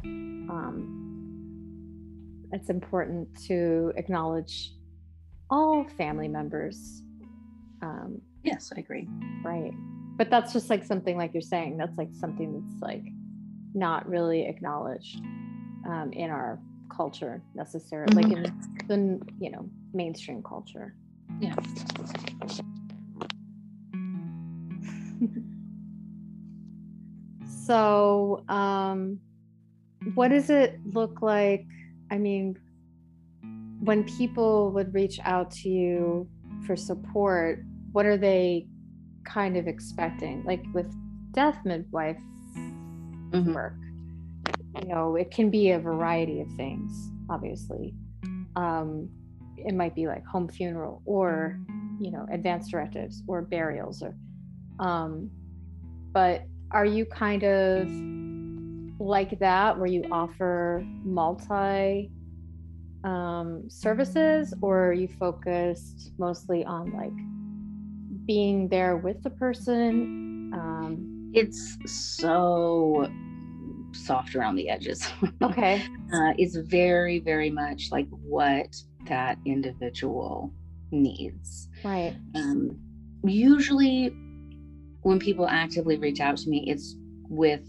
um, 0.04 0.96
it's 2.52 2.68
important 2.70 3.28
to 3.46 3.92
acknowledge 3.96 4.72
all 5.50 5.86
family 5.96 6.28
members. 6.28 7.02
Um, 7.82 8.20
yes, 8.42 8.72
I 8.76 8.80
agree. 8.80 9.08
Right. 9.44 9.72
But 10.16 10.30
that's 10.30 10.52
just 10.52 10.70
like 10.70 10.84
something 10.84 11.16
like 11.16 11.32
you're 11.34 11.42
saying, 11.42 11.76
that's 11.76 11.96
like 11.98 12.08
something 12.12 12.52
that's 12.52 12.82
like 12.82 13.04
not 13.74 14.08
really 14.08 14.46
acknowledged 14.46 15.20
um, 15.86 16.10
in 16.12 16.30
our 16.30 16.58
culture 16.94 17.42
necessarily, 17.54 18.24
mm-hmm. 18.24 18.42
like 18.42 18.90
in 18.90 19.18
the, 19.20 19.20
you 19.38 19.50
know, 19.50 19.68
mainstream 19.92 20.42
culture. 20.42 20.94
Yeah. 21.40 21.54
so, 27.66 28.44
um, 28.48 29.20
what 30.14 30.28
does 30.28 30.50
it 30.50 30.78
look 30.92 31.22
like? 31.22 31.66
I 32.10 32.18
mean, 32.18 32.58
when 33.80 34.04
people 34.04 34.70
would 34.72 34.94
reach 34.94 35.18
out 35.22 35.50
to 35.50 35.68
you 35.68 36.28
for 36.66 36.76
support, 36.76 37.62
what 37.92 38.06
are 38.06 38.16
they 38.16 38.66
kind 39.24 39.56
of 39.56 39.66
expecting? 39.66 40.44
Like 40.44 40.62
with 40.72 40.86
death 41.32 41.58
midwife 41.64 42.18
mm-hmm. 42.56 43.52
work, 43.52 43.76
you 44.80 44.88
know, 44.88 45.16
it 45.16 45.30
can 45.30 45.50
be 45.50 45.70
a 45.70 45.78
variety 45.78 46.40
of 46.40 46.50
things, 46.52 47.10
obviously. 47.28 47.94
Um, 48.54 49.08
it 49.56 49.74
might 49.74 49.94
be 49.94 50.06
like 50.06 50.24
home 50.24 50.48
funeral 50.48 51.02
or, 51.04 51.58
you 52.00 52.10
know, 52.10 52.26
advanced 52.30 52.70
directives 52.70 53.22
or 53.26 53.42
burials 53.42 54.02
or 54.02 54.14
um, 54.78 55.30
but 56.12 56.44
are 56.70 56.84
you 56.84 57.04
kind 57.06 57.44
of 57.44 57.88
like 58.98 59.38
that 59.38 59.78
where 59.78 59.88
you 59.88 60.04
offer 60.10 60.82
multi 61.04 62.10
um, 63.04 63.64
services 63.68 64.52
or 64.62 64.88
are 64.88 64.92
you 64.92 65.08
focused 65.08 66.12
mostly 66.18 66.64
on 66.64 66.92
like 66.92 68.26
being 68.26 68.68
there 68.68 68.96
with 68.96 69.22
the 69.22 69.30
person? 69.30 70.50
Um, 70.52 71.30
it's 71.34 71.76
so 71.84 73.08
soft 73.92 74.34
around 74.34 74.56
the 74.56 74.68
edges. 74.68 75.06
Okay. 75.42 75.82
uh, 76.12 76.32
it's 76.38 76.56
very, 76.56 77.20
very 77.20 77.50
much 77.50 77.88
like 77.92 78.08
what 78.10 78.74
that 79.06 79.38
individual 79.44 80.52
needs. 80.90 81.68
Right. 81.84 82.16
Um, 82.34 82.78
usually 83.24 84.14
when 85.06 85.20
people 85.20 85.46
actively 85.46 85.96
reach 85.96 86.18
out 86.18 86.36
to 86.36 86.48
me, 86.48 86.64
it's 86.66 86.96
with 87.28 87.64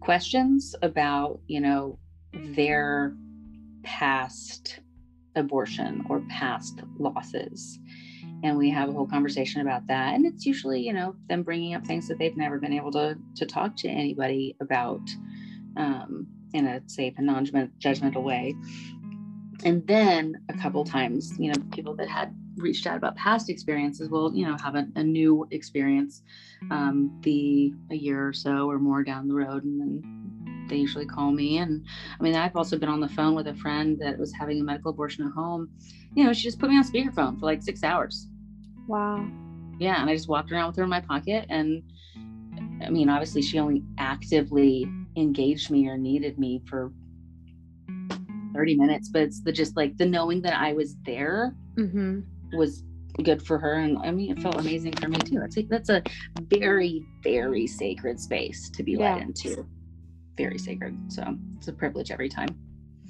questions 0.00 0.74
about, 0.82 1.40
you 1.46 1.58
know, 1.58 1.98
their 2.34 3.16
past 3.82 4.80
abortion 5.36 6.04
or 6.10 6.20
past 6.28 6.82
losses. 6.98 7.78
And 8.42 8.58
we 8.58 8.68
have 8.68 8.90
a 8.90 8.92
whole 8.92 9.06
conversation 9.06 9.62
about 9.62 9.86
that. 9.86 10.14
And 10.14 10.26
it's 10.26 10.44
usually, 10.44 10.82
you 10.82 10.92
know, 10.92 11.16
them 11.30 11.44
bringing 11.44 11.72
up 11.72 11.86
things 11.86 12.06
that 12.08 12.18
they've 12.18 12.36
never 12.36 12.58
been 12.58 12.74
able 12.74 12.92
to, 12.92 13.16
to 13.36 13.46
talk 13.46 13.74
to 13.76 13.88
anybody 13.88 14.54
about 14.60 15.00
um, 15.78 16.26
in 16.52 16.66
a 16.66 16.82
safe 16.88 17.14
and 17.16 17.26
non 17.26 17.46
judgmental 17.46 18.22
way. 18.22 18.54
And 19.64 19.86
then 19.86 20.42
a 20.50 20.58
couple 20.58 20.84
times, 20.84 21.32
you 21.38 21.52
know, 21.52 21.62
people 21.72 21.96
that 21.96 22.08
had 22.10 22.34
reached 22.60 22.86
out 22.86 22.96
about 22.96 23.16
past 23.16 23.50
experiences 23.50 24.08
will 24.08 24.34
you 24.34 24.46
know 24.46 24.56
have 24.62 24.74
a, 24.74 24.86
a 24.96 25.02
new 25.02 25.46
experience 25.50 26.22
um, 26.70 27.10
be 27.20 27.74
a 27.90 27.94
year 27.94 28.28
or 28.28 28.32
so 28.32 28.70
or 28.70 28.78
more 28.78 29.02
down 29.02 29.28
the 29.28 29.34
road 29.34 29.64
and 29.64 29.80
then 29.80 30.66
they 30.68 30.76
usually 30.76 31.06
call 31.06 31.32
me 31.32 31.58
and 31.58 31.84
i 32.18 32.22
mean 32.22 32.34
i've 32.36 32.54
also 32.54 32.78
been 32.78 32.88
on 32.88 33.00
the 33.00 33.08
phone 33.08 33.34
with 33.34 33.48
a 33.48 33.54
friend 33.54 33.98
that 34.00 34.18
was 34.18 34.32
having 34.32 34.60
a 34.60 34.64
medical 34.64 34.90
abortion 34.90 35.26
at 35.26 35.32
home 35.32 35.68
you 36.14 36.24
know 36.24 36.32
she 36.32 36.42
just 36.42 36.58
put 36.58 36.70
me 36.70 36.76
on 36.76 36.84
speakerphone 36.84 37.38
for 37.38 37.46
like 37.46 37.62
six 37.62 37.82
hours 37.82 38.28
wow 38.86 39.26
yeah, 39.80 39.98
and 39.98 40.10
I 40.10 40.14
just 40.14 40.28
walked 40.28 40.52
around 40.52 40.68
with 40.68 40.76
her 40.76 40.84
in 40.84 40.90
my 40.90 41.00
pocket. 41.00 41.46
And 41.48 41.82
I 42.84 42.90
mean, 42.90 43.08
obviously, 43.08 43.40
she 43.40 43.58
only 43.58 43.82
actively 43.96 44.86
engaged 45.16 45.70
me 45.70 45.88
or 45.88 45.96
needed 45.96 46.38
me 46.38 46.62
for 46.68 46.92
30 48.52 48.76
minutes, 48.76 49.08
but 49.08 49.22
it's 49.22 49.42
the 49.42 49.50
just 49.50 49.76
like 49.76 49.96
the 49.96 50.04
knowing 50.04 50.42
that 50.42 50.52
I 50.52 50.74
was 50.74 50.96
there 51.06 51.54
Mm-hmm. 51.76 52.20
Was 52.52 52.82
good 53.22 53.42
for 53.42 53.58
her. 53.58 53.74
And 53.74 53.98
I 53.98 54.10
mean, 54.10 54.30
it 54.30 54.40
felt 54.40 54.56
amazing 54.56 54.92
for 54.92 55.08
me 55.08 55.18
too. 55.18 55.38
That's 55.40 55.56
a, 55.56 55.62
that's 55.62 55.88
a 55.88 56.02
very, 56.42 57.06
very 57.22 57.66
sacred 57.66 58.20
space 58.20 58.70
to 58.70 58.82
be 58.82 58.92
Yeah. 58.92 59.14
led 59.14 59.22
into. 59.22 59.66
Very 60.36 60.58
sacred. 60.58 60.96
So 61.08 61.36
it's 61.56 61.68
a 61.68 61.72
privilege 61.72 62.10
every 62.10 62.28
time. 62.28 62.48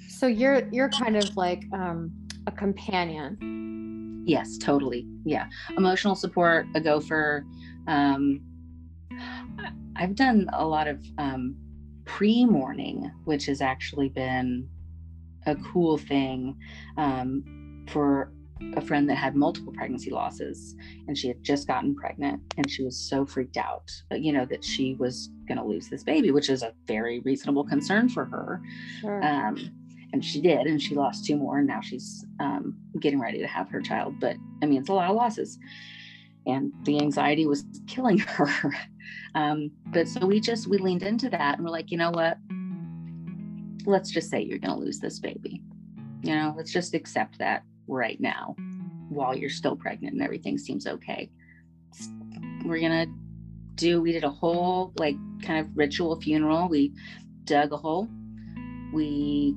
So 0.09 0.27
you're 0.27 0.69
you're 0.71 0.89
kind 0.89 1.17
of 1.17 1.37
like 1.37 1.63
um, 1.73 2.11
a 2.47 2.53
companion. 2.53 4.25
Yes, 4.27 4.59
totally. 4.59 5.07
Yeah. 5.25 5.47
Emotional 5.77 6.15
support, 6.15 6.67
a 6.75 6.81
gopher. 6.81 7.45
Um, 7.87 8.41
I've 9.97 10.15
done 10.15 10.49
a 10.53 10.67
lot 10.67 10.89
of 10.89 11.05
um, 11.19 11.57
pre 12.05 12.45
mourning, 12.45 13.11
which 13.25 13.47
has 13.47 13.61
actually 13.61 14.09
been 14.09 14.69
a 15.47 15.55
cool 15.57 15.99
thing 15.99 16.57
um, 16.97 17.85
for 17.89 18.33
a 18.77 18.81
friend 18.81 19.09
that 19.09 19.17
had 19.17 19.35
multiple 19.35 19.73
pregnancy 19.73 20.11
losses 20.11 20.77
and 21.09 21.17
she 21.17 21.29
had 21.29 21.43
just 21.43 21.67
gotten 21.67 21.95
pregnant 21.95 22.41
and 22.57 22.71
she 22.71 22.85
was 22.85 22.97
so 22.97 23.25
freaked 23.27 23.57
out, 23.57 23.91
uh, 24.13 24.15
you 24.15 24.33
know, 24.33 24.45
that 24.47 24.65
she 24.65 24.95
was 24.95 25.31
going 25.49 25.59
to 25.59 25.65
lose 25.65 25.89
this 25.89 26.05
baby, 26.05 26.31
which 26.31 26.49
is 26.49 26.63
a 26.63 26.73
very 26.87 27.21
reasonable 27.21 27.65
concern 27.65 28.09
for 28.09 28.25
her. 28.25 28.61
Sure. 29.01 29.23
Um, 29.25 29.71
and 30.13 30.25
she 30.25 30.41
did, 30.41 30.67
and 30.67 30.83
she 30.83 30.95
lost 30.95 31.25
two 31.25 31.37
more, 31.37 31.59
and 31.59 31.69
now 31.69 31.81
she's 31.81 32.25
um, 32.41 32.77
getting 32.99 33.21
ready 33.21 33.39
to 33.39 33.47
have 33.47 33.69
her 33.69 33.81
child. 33.81 34.19
But 34.19 34.37
I 34.61 34.67
mean, 34.67 34.81
it's 34.81 34.89
a 34.89 34.93
lot 34.93 35.09
of 35.09 35.15
losses, 35.15 35.57
and 36.47 36.73
the 36.83 37.01
anxiety 37.01 37.47
was 37.47 37.65
killing 37.87 38.19
her. 38.19 38.51
um, 39.37 39.71
but 39.87 40.09
so 40.09 40.27
we 40.27 40.41
just 40.41 40.67
we 40.67 40.79
leaned 40.79 41.05
into 41.05 41.31
that, 41.31 41.57
and 41.57 41.65
we're 41.65 41.71
like, 41.71 41.93
you 41.93 41.97
know 41.97 42.11
what? 42.11 42.39
Let's 43.87 44.11
just 44.11 44.31
say 44.31 44.41
you're 44.41 44.59
going 44.59 44.75
to 44.75 44.85
lose 44.85 44.99
this 44.99 45.21
baby. 45.21 45.63
You 46.23 46.35
know, 46.35 46.55
let's 46.57 46.73
just 46.73 46.93
accept 46.93 47.39
that 47.39 47.63
right 47.91 48.21
now, 48.21 48.55
while 49.09 49.37
you're 49.37 49.51
still 49.51 49.77
pregnant 49.77 50.15
and 50.15 50.23
everything 50.23 50.59
seems 50.59 50.87
okay. 50.87 51.31
We're 52.65 52.81
gonna 52.81 53.07
do. 53.75 54.01
We 54.01 54.13
did 54.13 54.25
a 54.25 54.31
whole 54.31 54.93
like 54.97 55.17
kind 55.43 55.61
of 55.61 55.77
ritual 55.77 56.21
funeral. 56.21 56.69
We 56.69 56.93
dug 57.45 57.73
a 57.73 57.77
hole. 57.77 58.09
We 58.93 59.57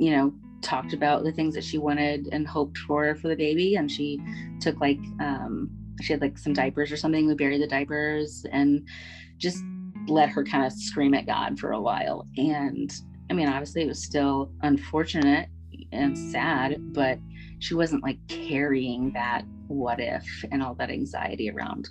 you 0.00 0.10
know, 0.16 0.32
talked 0.62 0.94
about 0.94 1.24
the 1.24 1.32
things 1.32 1.54
that 1.54 1.62
she 1.62 1.76
wanted 1.76 2.30
and 2.32 2.48
hoped 2.48 2.78
for 2.78 3.14
for 3.16 3.28
the 3.28 3.36
baby. 3.36 3.76
And 3.76 3.90
she 3.90 4.18
took 4.58 4.80
like, 4.80 4.98
um, 5.20 5.70
she 6.00 6.14
had 6.14 6.22
like 6.22 6.38
some 6.38 6.54
diapers 6.54 6.90
or 6.90 6.96
something. 6.96 7.26
We 7.26 7.34
buried 7.34 7.60
the 7.60 7.66
diapers 7.66 8.46
and 8.50 8.88
just 9.36 9.62
let 10.08 10.30
her 10.30 10.42
kind 10.42 10.64
of 10.64 10.72
scream 10.72 11.12
at 11.12 11.26
God 11.26 11.58
for 11.58 11.72
a 11.72 11.80
while. 11.80 12.26
And 12.38 12.90
I 13.28 13.34
mean, 13.34 13.48
obviously, 13.48 13.82
it 13.82 13.88
was 13.88 14.02
still 14.02 14.50
unfortunate 14.62 15.50
and 15.92 16.16
sad, 16.16 16.76
but 16.94 17.18
she 17.60 17.74
wasn't 17.74 18.02
like 18.02 18.18
carrying 18.28 19.12
that 19.12 19.44
what 19.68 20.00
if 20.00 20.26
and 20.50 20.62
all 20.62 20.74
that 20.74 20.90
anxiety 20.90 21.50
around 21.50 21.88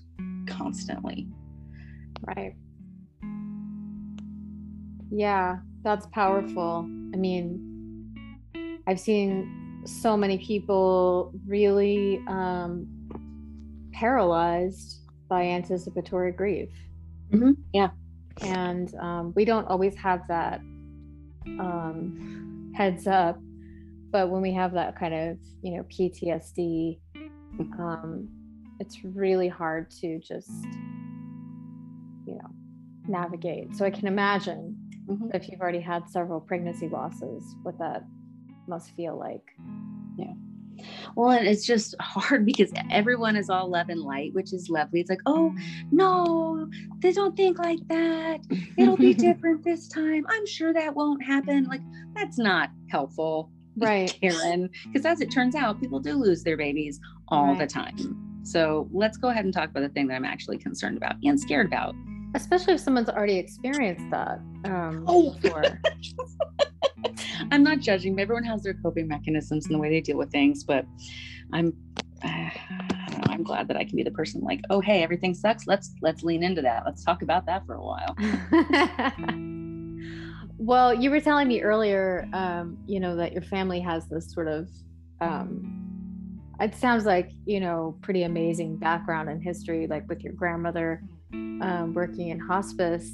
constantly. 0.47 1.27
Right. 2.21 2.55
Yeah, 5.11 5.59
that's 5.83 6.05
powerful. 6.07 6.85
I 7.13 7.17
mean, 7.17 8.81
I've 8.85 8.99
seen 8.99 9.83
so 9.85 10.17
many 10.17 10.38
people 10.38 11.31
really 11.47 12.21
um, 12.27 12.88
paralyzed 13.93 14.99
by 15.29 15.43
anticipatory 15.43 16.31
grief. 16.31 16.69
Mhm, 17.31 17.55
yeah. 17.73 17.89
And 18.41 18.93
um, 18.95 19.33
we 19.35 19.45
don't 19.45 19.65
always 19.65 19.95
have 19.95 20.27
that 20.27 20.59
um, 21.59 22.71
heads 22.75 23.07
up, 23.07 23.39
but 24.11 24.29
when 24.29 24.41
we 24.41 24.53
have 24.53 24.73
that 24.73 24.97
kind 24.97 25.13
of, 25.13 25.37
you 25.61 25.77
know, 25.77 25.83
PTSD, 25.83 26.99
um, 27.77 28.29
it's 28.79 29.03
really 29.03 29.48
hard 29.48 29.89
to 30.01 30.19
just, 30.19 30.50
you 32.25 32.35
know, 32.35 32.50
navigate. 33.07 33.75
So 33.75 33.85
I 33.85 33.89
can 33.89 34.07
imagine 34.07 34.77
Mhm. 35.09 35.33
if 35.33 35.50
you've 35.50 35.61
already 35.61 35.81
had 35.81 36.09
several 36.09 36.39
pregnancy 36.39 36.87
losses, 36.87 37.55
what 37.63 37.77
that 37.79 38.05
must 38.67 38.91
feel 38.91 39.17
like. 39.17 39.43
Yeah 40.17 40.33
well, 41.15 41.31
and 41.31 41.48
it's 41.48 41.65
just 41.65 41.95
hard 42.00 42.45
because 42.45 42.72
everyone 42.89 43.35
is 43.35 43.50
all 43.50 43.69
love 43.69 43.89
and 43.89 44.01
light, 44.01 44.33
which 44.33 44.53
is 44.53 44.69
lovely. 44.69 45.00
It's 45.01 45.09
like, 45.09 45.22
oh, 45.25 45.53
no, 45.91 46.67
they 47.01 47.11
don't 47.11 47.35
think 47.35 47.59
like 47.59 47.79
that. 47.89 48.39
It'll 48.77 48.98
be 48.98 49.13
different 49.15 49.63
this 49.63 49.87
time. 49.87 50.24
I'm 50.29 50.48
sure 50.48 50.74
that 50.74 50.95
won't 50.95 51.24
happen. 51.24 51.65
Like, 51.65 51.81
that's 52.15 52.37
not 52.37 52.69
helpful, 52.89 53.51
Right. 53.85 54.15
Karen. 54.22 54.70
Because 54.87 55.05
as 55.05 55.22
it 55.22 55.31
turns 55.31 55.55
out, 55.55 55.79
people 55.79 56.00
do 56.00 56.13
lose 56.13 56.44
their 56.44 56.57
babies 56.57 57.00
all 57.29 57.55
the 57.55 57.68
time. 57.68 58.42
So 58.44 58.87
let's 58.92 59.18
go 59.18 59.29
ahead 59.29 59.46
and 59.46 59.53
talk 59.53 59.70
about 59.70 59.81
the 59.81 59.89
thing 59.89 60.07
that 60.07 60.15
I'm 60.15 60.25
actually 60.25 60.57
concerned 60.57 60.98
about 60.98 61.15
and 61.24 61.39
scared 61.39 61.68
about. 61.68 61.96
Especially 62.35 62.74
if 62.74 62.79
someone's 62.79 63.09
already 63.09 63.37
experienced 63.37 64.09
that 64.11 64.39
um, 64.65 65.03
Oh. 65.07 65.31
before. 65.42 65.63
I'm 67.51 67.63
not 67.63 67.79
judging. 67.79 68.15
but 68.15 68.22
Everyone 68.24 68.44
has 68.44 68.63
their 68.63 68.74
coping 68.75 69.07
mechanisms 69.07 69.65
and 69.65 69.75
the 69.75 69.79
way 69.79 69.89
they 69.89 70.01
deal 70.01 70.18
with 70.18 70.31
things, 70.31 70.63
but 70.63 70.85
I'm. 71.53 71.74
I 72.24 72.51
don't 73.07 73.27
know, 73.27 73.33
I'm 73.33 73.44
glad 73.44 73.68
that 73.70 73.77
I 73.77 73.83
can 73.85 73.96
be 73.96 74.03
the 74.03 74.11
person 74.11 74.42
like, 74.42 74.61
oh 74.70 74.81
hey, 74.81 75.01
everything 75.03 75.33
sucks. 75.33 75.65
Let's 75.68 75.94
let's 76.01 76.22
lean 76.24 76.44
into 76.44 76.61
that. 76.61 76.83
Let's 76.85 77.03
talk 77.03 77.22
about 77.22 77.46
that 77.46 77.65
for 77.65 77.75
a 77.75 77.81
while. 77.81 78.15
Well, 80.59 80.93
you 80.93 81.09
were 81.09 81.22
telling 81.22 81.48
me 81.48 81.61
earlier, 81.61 82.27
um, 82.33 82.77
you 82.85 83.00
know, 83.00 83.15
that 83.15 83.31
your 83.31 83.41
family 83.41 83.79
has 83.79 84.07
this 84.09 84.31
sort 84.31 84.50
of, 84.50 84.69
um, 85.22 86.41
it 86.59 86.75
sounds 86.75 87.05
like, 87.05 87.31
you 87.45 87.61
know, 87.61 87.98
pretty 88.01 88.24
amazing 88.24 88.75
background 88.75 89.29
and 89.29 89.41
history, 89.41 89.87
like 89.87 90.07
with 90.09 90.22
your 90.22 90.33
grandmother 90.33 91.01
um, 91.33 91.93
working 91.95 92.27
in 92.27 92.39
hospice. 92.39 93.09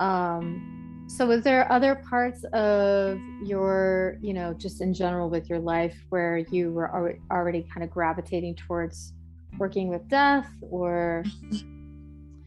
Um, 0.00 1.04
so, 1.06 1.26
was 1.26 1.44
there 1.44 1.70
other 1.70 1.96
parts 1.96 2.44
of 2.54 3.18
your, 3.44 4.16
you 4.22 4.32
know, 4.32 4.54
just 4.54 4.80
in 4.80 4.94
general 4.94 5.28
with 5.28 5.50
your 5.50 5.58
life 5.58 5.94
where 6.08 6.38
you 6.38 6.72
were 6.72 6.88
alre- 6.94 7.20
already 7.30 7.66
kind 7.72 7.84
of 7.84 7.90
gravitating 7.90 8.56
towards 8.56 9.12
working 9.58 9.88
with 9.88 10.08
death 10.08 10.48
or? 10.62 11.24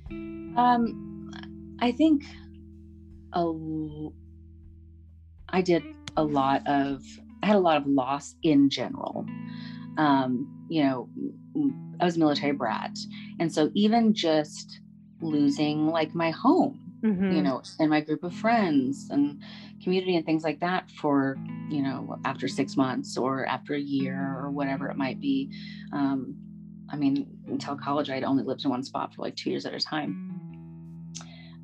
Um, 0.10 1.30
I 1.80 1.92
think 1.92 2.24
a 3.34 4.10
I 5.50 5.62
did 5.62 5.84
a 6.16 6.24
lot 6.24 6.68
of 6.68 7.02
I 7.44 7.48
had 7.48 7.56
a 7.56 7.60
lot 7.60 7.78
of 7.78 7.88
loss 7.88 8.36
in 8.44 8.70
general. 8.70 9.26
Um, 9.98 10.68
you 10.70 10.84
know, 10.84 11.10
I 12.00 12.06
was 12.06 12.18
a 12.18 12.20
military 12.20 12.54
brat, 12.54 12.98
and 13.40 13.52
so 13.52 13.72
even 13.74 14.14
just 14.14 14.82
losing 15.22 15.88
like 15.88 16.14
my 16.14 16.32
home 16.32 16.88
Mm-hmm. 17.04 17.32
you 17.32 17.42
know, 17.44 17.62
and 17.80 17.90
my 17.90 18.02
group 18.02 18.24
of 18.24 18.34
friends 18.34 19.10
and 19.12 19.42
community 19.84 20.16
and 20.16 20.26
things 20.26 20.44
like 20.44 20.60
that 20.62 20.90
for, 20.90 21.38
you 21.70 21.84
know, 21.84 22.18
after 22.26 22.48
six 22.48 22.76
months 22.76 23.18
or 23.18 23.46
after 23.46 23.76
a 23.76 23.80
year 23.80 24.40
or 24.42 24.50
whatever 24.50 24.90
it 24.90 24.98
might 24.98 25.22
be. 25.22 25.52
Um, 25.94 26.36
I 26.90 26.96
mean, 26.96 27.28
until 27.48 27.78
college, 27.78 28.10
I'd 28.10 28.24
only 28.24 28.44
lived 28.44 28.64
in 28.66 28.72
one 28.72 28.84
spot 28.84 29.14
for 29.14 29.22
like 29.22 29.36
two 29.36 29.52
years 29.52 29.66
at 29.66 29.74
a 29.74 29.80
time. 29.80 31.14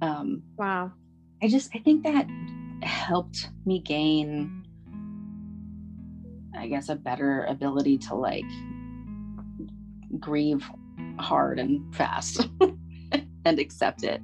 Um, 0.02 0.44
Wow. 0.58 0.92
I 1.44 1.48
just, 1.50 1.76
I 1.76 1.80
think 1.80 2.04
that 2.04 2.26
helped 2.84 3.50
me 3.66 3.80
gain, 3.80 4.64
I 6.58 6.68
guess, 6.68 6.88
a 6.88 6.96
better 6.96 7.44
ability 7.50 7.98
to 8.00 8.16
like 8.16 8.46
grieve 10.20 10.66
hard 11.20 11.60
and 11.60 11.94
fast 11.94 12.48
and 13.46 13.60
accept 13.60 14.04
it 14.04 14.22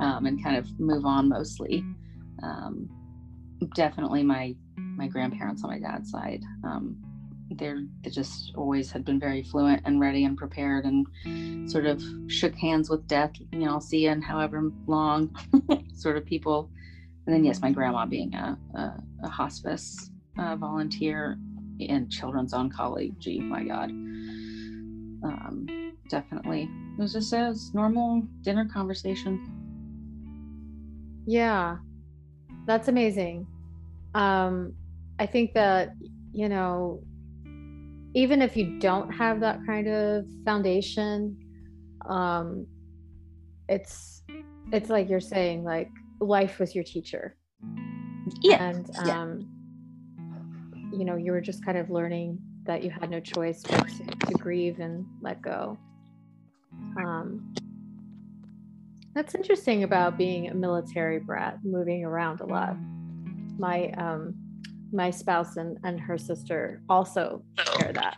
um, 0.00 0.26
and 0.26 0.42
kind 0.42 0.56
of 0.56 0.66
move 0.80 1.06
on 1.06 1.28
mostly. 1.28 1.84
Um, 2.42 2.88
definitely 3.76 4.24
my 4.24 4.56
my 4.76 5.06
grandparents 5.06 5.62
on 5.62 5.70
my 5.70 5.78
dad's 5.78 6.10
side. 6.10 6.42
Um, 6.64 6.96
they're 7.50 7.82
they 8.02 8.10
just 8.10 8.52
always 8.56 8.90
had 8.90 9.04
been 9.04 9.18
very 9.18 9.42
fluent 9.42 9.82
and 9.84 10.00
ready 10.00 10.24
and 10.24 10.36
prepared 10.36 10.84
and 10.84 11.70
sort 11.70 11.86
of 11.86 12.02
shook 12.28 12.54
hands 12.54 12.88
with 12.90 13.06
death. 13.06 13.32
You 13.52 13.60
know, 13.60 13.78
see 13.78 14.04
you 14.04 14.10
in 14.10 14.22
however 14.22 14.70
long, 14.86 15.34
sort 15.94 16.16
of 16.16 16.24
people. 16.24 16.70
And 17.26 17.34
then 17.34 17.44
yes, 17.44 17.60
my 17.60 17.70
grandma 17.70 18.06
being 18.06 18.34
a 18.34 18.58
a, 18.74 19.02
a 19.24 19.28
hospice 19.28 20.10
uh, 20.38 20.56
volunteer 20.56 21.38
in 21.78 22.08
children's 22.08 22.52
oncology. 22.52 23.40
My 23.40 23.64
God, 23.64 23.90
um, 25.22 25.66
definitely. 26.08 26.68
It 26.98 27.00
was 27.00 27.12
just 27.12 27.32
a 27.32 27.54
normal 27.72 28.22
dinner 28.42 28.68
conversation. 28.72 29.56
Yeah, 31.26 31.76
that's 32.66 32.88
amazing. 32.88 33.46
Um, 34.14 34.74
I 35.18 35.26
think 35.26 35.54
that, 35.54 35.90
you 36.32 36.48
know, 36.48 37.02
even 38.14 38.42
if 38.42 38.56
you 38.56 38.78
don't 38.78 39.10
have 39.12 39.40
that 39.40 39.58
kind 39.66 39.88
of 39.88 40.24
foundation 40.44 41.36
um 42.08 42.66
it's 43.68 44.22
it's 44.72 44.90
like 44.90 45.08
you're 45.08 45.20
saying 45.20 45.64
like 45.64 45.90
life 46.20 46.58
was 46.58 46.74
your 46.74 46.84
teacher. 46.84 47.36
Yeah 48.42 48.62
and 48.62 48.90
yeah. 49.06 49.20
um 49.20 49.48
you 50.92 51.04
know 51.04 51.16
you 51.16 51.32
were 51.32 51.40
just 51.40 51.64
kind 51.64 51.78
of 51.78 51.90
learning 51.90 52.38
that 52.64 52.82
you 52.84 52.90
had 52.90 53.10
no 53.10 53.20
choice 53.20 53.62
but 53.62 53.88
to, 53.88 54.04
to 54.04 54.32
grieve 54.34 54.80
and 54.80 55.06
let 55.20 55.40
go. 55.40 55.78
Um 56.96 57.54
that's 59.14 59.34
interesting 59.34 59.82
about 59.82 60.16
being 60.16 60.48
a 60.48 60.54
military 60.54 61.18
brat 61.18 61.58
moving 61.64 62.04
around 62.04 62.40
a 62.40 62.46
lot. 62.46 62.76
My 63.58 63.90
um 63.92 64.34
my 64.92 65.10
spouse 65.10 65.56
and, 65.56 65.78
and 65.84 66.00
her 66.00 66.18
sister 66.18 66.82
also 66.88 67.42
share 67.78 67.92
that 67.92 68.16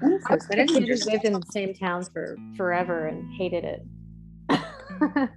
That's 0.00 0.26
so- 0.28 0.36
that 0.50 0.58
is 0.60 0.70
we 0.70 0.76
interesting. 0.78 1.12
lived 1.12 1.24
in 1.24 1.32
the 1.34 1.42
same 1.50 1.74
town 1.74 2.04
for 2.04 2.36
forever 2.56 3.06
and 3.06 3.28
hated 3.34 3.64
it. 3.64 3.82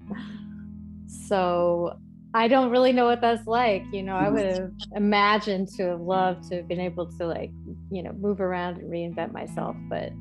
so 1.08 1.98
I 2.34 2.48
don't 2.48 2.70
really 2.72 2.94
know 2.94 3.06
what 3.06 3.20
that's 3.22 3.46
like. 3.48 3.84
You 3.92 4.04
know, 4.04 4.16
I 4.16 4.30
would 4.30 4.46
have 4.46 4.72
imagined 4.96 5.68
to 5.78 5.84
have 5.90 6.02
loved 6.02 6.50
to 6.50 6.58
have 6.58 6.68
been 6.68 6.80
able 6.80 7.12
to 7.18 7.28
like, 7.28 7.52
you 7.92 8.04
know, 8.04 8.14
move 8.14 8.40
around 8.40 8.78
and 8.78 8.90
reinvent 8.90 9.34
myself. 9.34 9.76
But 9.90 10.12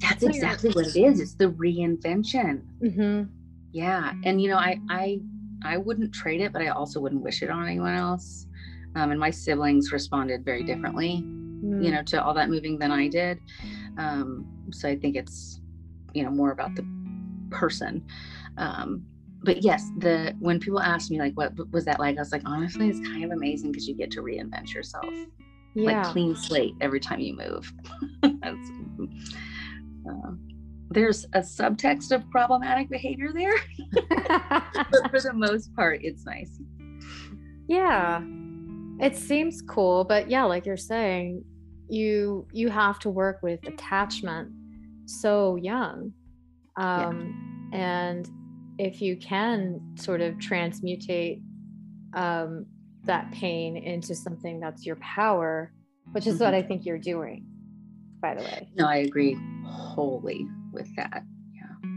That's 0.00 0.22
exactly 0.22 0.70
what 0.70 0.86
it 0.86 0.96
is. 0.96 1.20
It's 1.20 1.34
the 1.34 1.46
reinvention. 1.50 2.62
Mhm. 2.82 3.28
Yeah, 3.72 4.12
and 4.24 4.40
you 4.40 4.48
know, 4.48 4.56
I 4.56 4.78
I 4.88 5.20
I 5.64 5.76
wouldn't 5.78 6.12
trade 6.14 6.40
it, 6.40 6.52
but 6.52 6.62
I 6.62 6.68
also 6.68 7.00
wouldn't 7.00 7.22
wish 7.22 7.42
it 7.42 7.50
on 7.50 7.66
anyone 7.66 7.94
else. 7.96 8.46
Um, 8.98 9.12
and 9.12 9.20
my 9.20 9.30
siblings 9.30 9.92
responded 9.92 10.44
very 10.44 10.64
differently, 10.64 11.22
Mm. 11.24 11.84
you 11.84 11.90
know, 11.90 12.02
to 12.04 12.22
all 12.22 12.34
that 12.34 12.48
moving 12.50 12.78
than 12.78 12.90
I 12.92 13.08
did. 13.08 13.38
Um, 13.96 14.46
so 14.70 14.88
I 14.88 14.96
think 14.96 15.16
it's, 15.16 15.60
you 16.14 16.22
know, 16.24 16.30
more 16.30 16.52
about 16.52 16.74
the 16.76 16.84
person. 17.50 18.04
Um, 18.56 19.04
but 19.42 19.62
yes, 19.62 19.88
the 19.98 20.34
when 20.40 20.58
people 20.60 20.80
ask 20.80 21.10
me 21.10 21.18
like, 21.18 21.34
what 21.36 21.52
was 21.72 21.84
that 21.84 21.98
like? 22.00 22.16
I 22.16 22.20
was 22.20 22.32
like, 22.32 22.42
honestly, 22.44 22.88
it's 22.88 23.00
kind 23.00 23.24
of 23.24 23.30
amazing 23.30 23.70
because 23.72 23.86
you 23.88 23.94
get 23.94 24.10
to 24.12 24.20
reinvent 24.20 24.72
yourself, 24.74 25.12
like 25.76 26.02
clean 26.06 26.34
slate 26.36 26.74
every 26.80 27.00
time 27.00 27.20
you 27.20 27.36
move. 27.36 27.72
That's, 28.22 28.70
uh, 30.08 30.30
there's 30.90 31.24
a 31.34 31.40
subtext 31.40 32.10
of 32.12 32.28
problematic 32.30 32.88
behavior 32.88 33.30
there, 33.32 33.54
but 34.90 35.10
for 35.10 35.20
the 35.20 35.32
most 35.46 35.74
part, 35.74 36.00
it's 36.02 36.24
nice. 36.24 36.58
yeah. 37.68 38.22
It 39.00 39.16
seems 39.16 39.62
cool, 39.62 40.04
but 40.04 40.28
yeah, 40.28 40.44
like 40.44 40.66
you're 40.66 40.76
saying, 40.76 41.44
you 41.88 42.46
you 42.52 42.68
have 42.68 42.98
to 43.00 43.10
work 43.10 43.40
with 43.42 43.66
attachment 43.66 44.52
so 45.06 45.56
young. 45.56 46.12
Um 46.76 47.70
and 47.72 48.28
if 48.78 49.00
you 49.00 49.16
can 49.16 49.80
sort 49.96 50.20
of 50.20 50.34
transmutate 50.34 51.40
um 52.14 52.66
that 53.04 53.30
pain 53.32 53.76
into 53.76 54.14
something 54.14 54.60
that's 54.60 54.84
your 54.84 54.96
power, 54.96 55.72
which 56.12 56.26
is 56.26 56.40
what 56.40 56.54
I 56.54 56.62
think 56.62 56.84
you're 56.84 56.98
doing, 56.98 57.46
by 58.20 58.34
the 58.34 58.42
way. 58.42 58.68
No, 58.76 58.86
I 58.86 58.96
agree 58.96 59.38
wholly 59.64 60.46
with 60.72 60.94
that. 60.96 61.22
Yeah. 61.54 61.88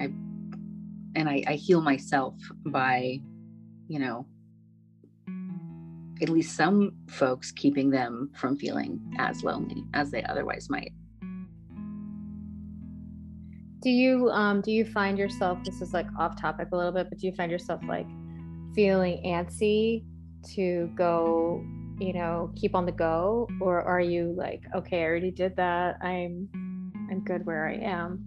I 0.00 0.04
and 1.16 1.28
I, 1.28 1.44
I 1.46 1.54
heal 1.54 1.80
myself 1.80 2.34
by, 2.66 3.20
you 3.88 3.98
know, 4.00 4.26
at 6.22 6.28
least 6.28 6.56
some 6.56 6.92
folks 7.08 7.50
keeping 7.52 7.90
them 7.90 8.30
from 8.34 8.56
feeling 8.56 9.00
as 9.18 9.42
lonely 9.42 9.84
as 9.94 10.10
they 10.10 10.22
otherwise 10.24 10.70
might. 10.70 10.92
Do 13.80 13.90
you 13.90 14.30
um 14.30 14.60
do 14.62 14.70
you 14.72 14.84
find 14.84 15.18
yourself 15.18 15.58
this 15.64 15.82
is 15.82 15.92
like 15.92 16.06
off 16.18 16.40
topic 16.40 16.68
a 16.72 16.76
little 16.76 16.92
bit, 16.92 17.08
but 17.10 17.18
do 17.18 17.26
you 17.26 17.34
find 17.34 17.50
yourself 17.52 17.82
like 17.86 18.06
feeling 18.74 19.22
antsy 19.26 20.04
to 20.54 20.90
go, 20.94 21.62
you 21.98 22.12
know, 22.12 22.50
keep 22.56 22.74
on 22.74 22.86
the 22.86 22.92
go 22.92 23.46
or 23.60 23.82
are 23.82 24.00
you 24.00 24.34
like, 24.36 24.62
okay, 24.74 25.02
I 25.02 25.04
already 25.04 25.30
did 25.30 25.56
that. 25.56 25.98
I'm 26.02 26.48
I'm 27.10 27.22
good 27.24 27.44
where 27.44 27.68
I 27.68 27.74
am. 27.74 28.24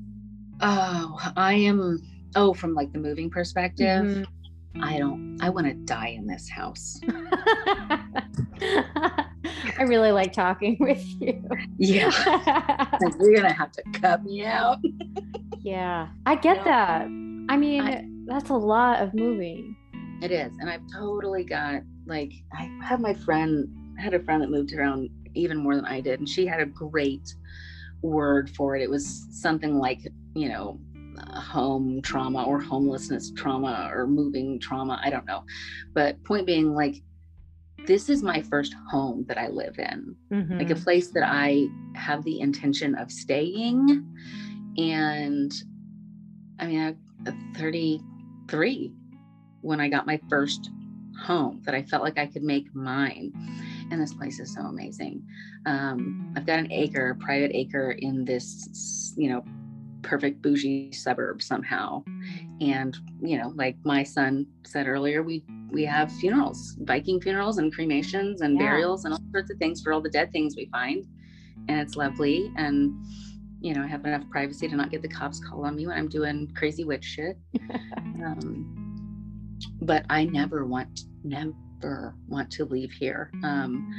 Oh, 0.62 1.18
I 1.36 1.54
am 1.54 2.02
oh, 2.36 2.54
from 2.54 2.74
like 2.74 2.92
the 2.94 3.00
moving 3.00 3.30
perspective. 3.30 4.06
Mhm. 4.06 4.26
I 4.82 4.98
don't 4.98 5.38
I 5.42 5.50
want 5.50 5.68
to 5.68 5.74
die 5.74 6.10
in 6.10 6.28
this 6.28 6.50
house. 6.50 7.00
I 9.80 9.84
really 9.84 10.12
like 10.12 10.34
talking 10.34 10.78
with 10.80 11.04
you. 11.22 11.44
Yeah. 11.78 12.08
like 13.02 13.14
you're 13.20 13.36
gonna 13.36 13.54
have 13.54 13.72
to 13.74 13.84
cut 13.94 14.24
me 14.24 14.46
out. 14.46 14.80
yeah, 15.60 16.08
I 16.26 16.36
get 16.36 16.58
No. 16.58 16.64
that. 16.66 17.02
I 17.50 17.58
mean, 17.58 17.82
I- 17.82 18.06
that's 18.26 18.50
a 18.50 18.54
lot 18.56 19.02
of 19.02 19.14
moving. 19.14 19.76
It 20.22 20.32
is. 20.32 20.52
And 20.60 20.70
I've 20.70 20.82
totally 20.94 21.44
got 21.44 21.82
like 22.06 22.34
I 22.54 22.70
have 22.84 23.00
my 23.00 23.14
friend 23.14 23.68
I 23.98 24.02
had 24.02 24.14
a 24.14 24.20
friend 24.20 24.42
that 24.42 24.50
moved 24.50 24.74
around 24.74 25.10
even 25.34 25.58
more 25.58 25.76
than 25.76 25.86
I 25.86 26.02
did 26.02 26.20
and 26.20 26.28
she 26.28 26.46
had 26.46 26.60
a 26.60 26.66
great 26.66 27.34
word 28.02 28.50
for 28.56 28.76
it. 28.76 28.82
It 28.82 28.90
was 28.90 29.28
something 29.32 29.78
like, 29.78 30.00
you 30.36 30.50
know, 30.50 30.80
home 31.34 32.02
trauma 32.02 32.44
or 32.44 32.60
homelessness 32.60 33.32
trauma 33.36 33.90
or 33.94 34.08
moving 34.08 34.60
trauma, 34.60 35.00
I 35.04 35.10
don't 35.10 35.26
know. 35.26 35.44
But 35.94 36.24
point 36.24 36.46
being 36.46 36.74
like 36.74 37.02
this 37.86 38.10
is 38.10 38.22
my 38.22 38.42
first 38.42 38.76
home 38.90 39.26
that 39.28 39.38
I 39.38 39.48
live 39.48 39.80
in. 39.80 40.16
Like 40.60 40.72
a 40.72 40.76
Mhm. 40.76 40.84
place 40.84 41.12
that 41.12 41.24
I 41.24 41.68
have 41.96 42.24
the 42.24 42.40
intention 42.40 42.96
of 42.96 43.12
staying 43.12 44.04
and 44.78 45.52
I 46.60 46.68
mean, 46.68 46.80
I'm 46.80 46.98
uh, 47.28 47.32
33 47.56 48.92
when 49.62 49.80
I 49.80 49.90
got 49.90 50.08
my 50.08 50.20
first 50.30 50.70
home 51.22 51.62
that 51.66 51.76
I 51.76 51.84
felt 51.84 52.04
like 52.04 52.18
I 52.18 52.28
could 52.28 52.44
make 52.44 52.74
mine. 52.76 53.32
And 53.92 54.02
this 54.02 54.14
place 54.14 54.40
is 54.40 54.54
so 54.54 54.62
amazing. 54.62 55.24
Um, 55.66 56.34
I've 56.36 56.46
got 56.46 56.60
an 56.60 56.72
acre, 56.72 57.16
private 57.20 57.52
acre 57.54 57.92
in 57.92 58.26
this, 58.26 59.14
you 59.18 59.30
know, 59.30 59.44
perfect 60.02 60.42
bougie 60.42 60.92
suburb 60.92 61.42
somehow. 61.42 62.04
And, 62.62 62.98
you 63.22 63.38
know, 63.38 63.54
like 63.56 63.78
my 63.84 64.04
son 64.04 64.46
said 64.66 64.88
earlier, 64.88 65.24
we 65.24 65.44
we 65.70 65.84
have 65.84 66.12
funerals, 66.14 66.78
Viking 66.80 67.20
funerals 67.20 67.58
and 67.58 67.74
cremations 67.74 68.42
and 68.42 68.54
Yeah. 68.56 68.68
burials 68.68 69.04
and 69.04 69.14
all 69.14 69.20
sorts 69.32 69.52
of 69.52 69.58
things 69.58 69.82
for 69.82 69.92
all 69.92 70.02
the 70.02 70.10
dead 70.10 70.32
things 70.32 70.56
we 70.56 70.68
find. 70.72 71.06
And 71.68 71.80
it's 71.80 71.96
lovely. 71.96 72.52
And 72.56 72.94
you 73.60 73.74
know, 73.74 73.82
I 73.84 73.88
have 73.88 74.06
enough 74.06 74.24
privacy 74.30 74.68
to 74.68 74.76
not 74.76 74.92
get 74.92 75.02
the 75.02 75.08
cops 75.08 75.40
called 75.40 75.66
on 75.66 75.76
me 75.76 75.88
when 75.88 75.98
I'm 75.98 76.08
doing 76.08 76.52
crazy 76.56 76.84
witch 76.84 77.04
shit. 77.04 77.38
um, 78.24 78.74
but 79.82 80.06
I 80.10 80.26
never 80.26 80.66
want, 80.66 81.02
never 81.24 82.16
want 82.28 82.52
to 82.52 82.66
leave 82.66 82.92
here. 82.92 83.32
Um, 83.44 83.94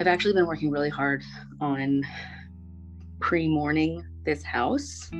I've 0.00 0.06
actually 0.06 0.34
been 0.34 0.46
working 0.46 0.70
really 0.70 0.88
hard 0.88 1.22
on 1.60 2.02
pre-mourning 3.20 4.04
this 4.28 4.42
house 4.42 5.10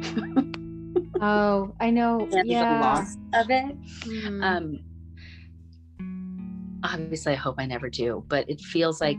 Oh, 1.21 1.75
I 1.81 1.91
know. 1.91 2.21
and 2.33 2.49
the 2.49 2.55
loss 2.55 3.17
of 3.35 3.51
it. 3.51 3.77
Mm. 4.03 4.45
Um, 4.45 4.81
obviously, 6.85 7.33
I 7.33 7.37
hope 7.37 7.57
I 7.59 7.67
never 7.67 7.89
do, 7.89 8.25
but 8.29 8.49
it 8.49 8.61
feels 8.61 9.01
like 9.01 9.19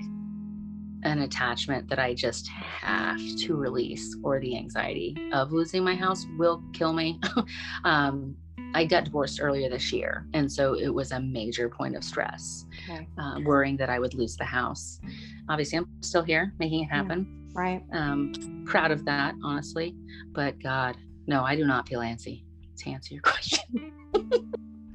an 1.03 1.21
attachment 1.21 1.89
that 1.89 1.99
I 1.99 2.13
just 2.13 2.47
have 2.47 3.19
to 3.39 3.55
release, 3.55 4.17
or 4.23 4.39
the 4.39 4.57
anxiety 4.57 5.15
of 5.33 5.51
losing 5.51 5.83
my 5.83 5.95
house 5.95 6.25
will 6.37 6.63
kill 6.73 6.93
me. 6.93 7.19
um, 7.83 8.35
I 8.75 8.85
got 8.85 9.05
divorced 9.05 9.39
earlier 9.41 9.69
this 9.69 9.91
year, 9.91 10.27
and 10.33 10.51
so 10.51 10.73
it 10.73 10.89
was 10.89 11.11
a 11.11 11.19
major 11.19 11.69
point 11.69 11.95
of 11.95 12.03
stress, 12.03 12.65
okay. 12.89 13.07
uh, 13.17 13.39
worrying 13.43 13.77
that 13.77 13.89
I 13.89 13.99
would 13.99 14.13
lose 14.13 14.35
the 14.35 14.45
house. 14.45 14.99
Obviously, 15.47 15.79
I'm 15.79 15.87
still 16.01 16.23
here 16.23 16.53
making 16.59 16.83
it 16.83 16.89
Yeah. 17.27 17.38
Right. 17.53 17.83
Um, 17.93 18.63
proud 18.65 18.91
of 18.91 19.05
that, 19.05 19.35
honestly. 19.43 19.95
But 20.31 20.59
God, 20.61 20.97
no, 21.27 21.43
I 21.43 21.55
do 21.55 21.65
not 21.65 21.87
feel 21.87 21.99
antsy. 22.01 22.43
To 22.77 22.89
answer 22.91 23.13
your 23.13 23.21
question, 23.23 23.91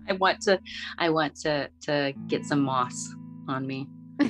I 0.09 0.15
want 0.15 0.41
to, 0.43 0.59
I 0.99 1.11
want 1.11 1.37
to 1.41 1.69
to 1.83 2.15
get 2.29 2.47
some 2.47 2.61
moss 2.61 3.15
on 3.47 3.67
me. 3.67 3.89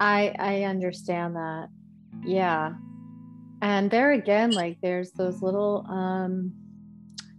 I 0.00 0.34
I 0.38 0.62
understand 0.64 1.34
that. 1.36 1.68
Yeah. 2.24 2.74
And 3.62 3.90
there 3.90 4.12
again, 4.12 4.52
like 4.52 4.78
there's 4.82 5.12
those 5.12 5.42
little 5.42 5.84
um 5.88 6.52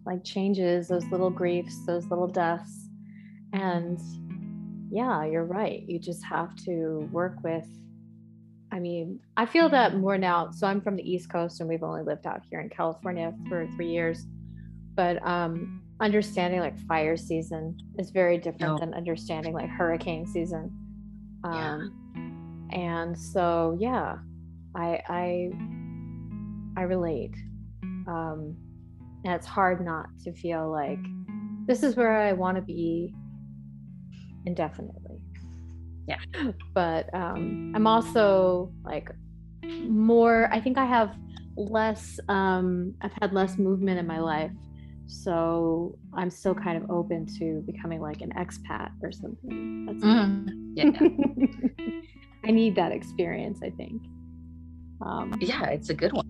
like 0.05 0.23
changes, 0.23 0.87
those 0.87 1.05
little 1.05 1.29
griefs, 1.29 1.85
those 1.85 2.05
little 2.07 2.27
deaths. 2.27 2.89
And 3.53 3.99
yeah, 4.91 5.25
you're 5.25 5.45
right. 5.45 5.83
You 5.87 5.99
just 5.99 6.23
have 6.25 6.55
to 6.65 7.07
work 7.11 7.37
with 7.43 7.67
I 8.71 8.79
mean, 8.79 9.19
I 9.37 9.45
feel 9.45 9.69
that 9.69 9.95
more 9.95 10.17
now. 10.17 10.51
So 10.51 10.67
I'm 10.67 10.81
from 10.81 10.95
the 10.95 11.03
East 11.09 11.29
Coast 11.29 11.59
and 11.59 11.69
we've 11.69 11.83
only 11.83 12.03
lived 12.03 12.25
out 12.27 12.41
here 12.49 12.59
in 12.59 12.69
California 12.69 13.33
for 13.47 13.67
3 13.75 13.87
years. 13.87 14.25
But 14.95 15.25
um 15.25 15.81
understanding 16.01 16.59
like 16.59 16.77
fire 16.87 17.15
season 17.15 17.77
is 17.97 18.09
very 18.11 18.37
different 18.37 18.73
Oh. 18.73 18.77
than 18.79 18.93
understanding 18.93 19.53
like 19.53 19.69
hurricane 19.69 20.25
season. 20.25 20.71
Yeah. 21.45 21.75
Um 21.75 22.67
and 22.73 23.17
so 23.17 23.77
yeah 23.79 24.17
i 24.75 24.99
i 25.07 25.49
i 26.75 26.81
relate 26.81 27.35
um 28.07 28.57
and 29.23 29.33
it's 29.35 29.45
hard 29.45 29.85
not 29.85 30.07
to 30.23 30.33
feel 30.33 30.71
like 30.71 30.97
this 31.67 31.83
is 31.83 31.95
where 31.95 32.11
i 32.19 32.33
want 32.33 32.57
to 32.57 32.63
be 32.63 33.13
indefinitely 34.47 35.21
yeah. 36.07 36.17
But 36.73 37.13
um 37.13 37.71
i'm 37.75 37.87
also 37.87 38.71
like 38.83 39.09
more 39.87 40.49
i 40.51 40.59
think 40.59 40.77
i 40.77 40.85
have 40.85 41.15
less 41.57 42.19
um 42.29 42.93
i've 43.01 43.13
had 43.21 43.33
less 43.33 43.57
movement 43.57 43.97
in 43.99 44.07
my 44.07 44.19
life. 44.19 44.51
So 45.07 45.97
i'm 46.13 46.29
still 46.29 46.55
kind 46.55 46.81
of 46.81 46.89
open 46.89 47.25
to 47.39 47.63
becoming 47.65 48.01
like 48.01 48.21
an 48.21 48.31
expat 48.37 48.91
or 49.03 49.11
something. 49.11 49.85
That's 49.85 50.03
Mm, 50.03 50.73
yeah. 50.75 50.91
i 52.45 52.51
need 52.51 52.75
that 52.75 52.91
experience 52.91 53.59
i 53.63 53.69
think. 53.71 54.01
Um 55.01 55.33
yeah, 55.39 55.65
it's 55.69 55.89
a 55.89 55.93
good 55.93 56.13
one. 56.13 56.25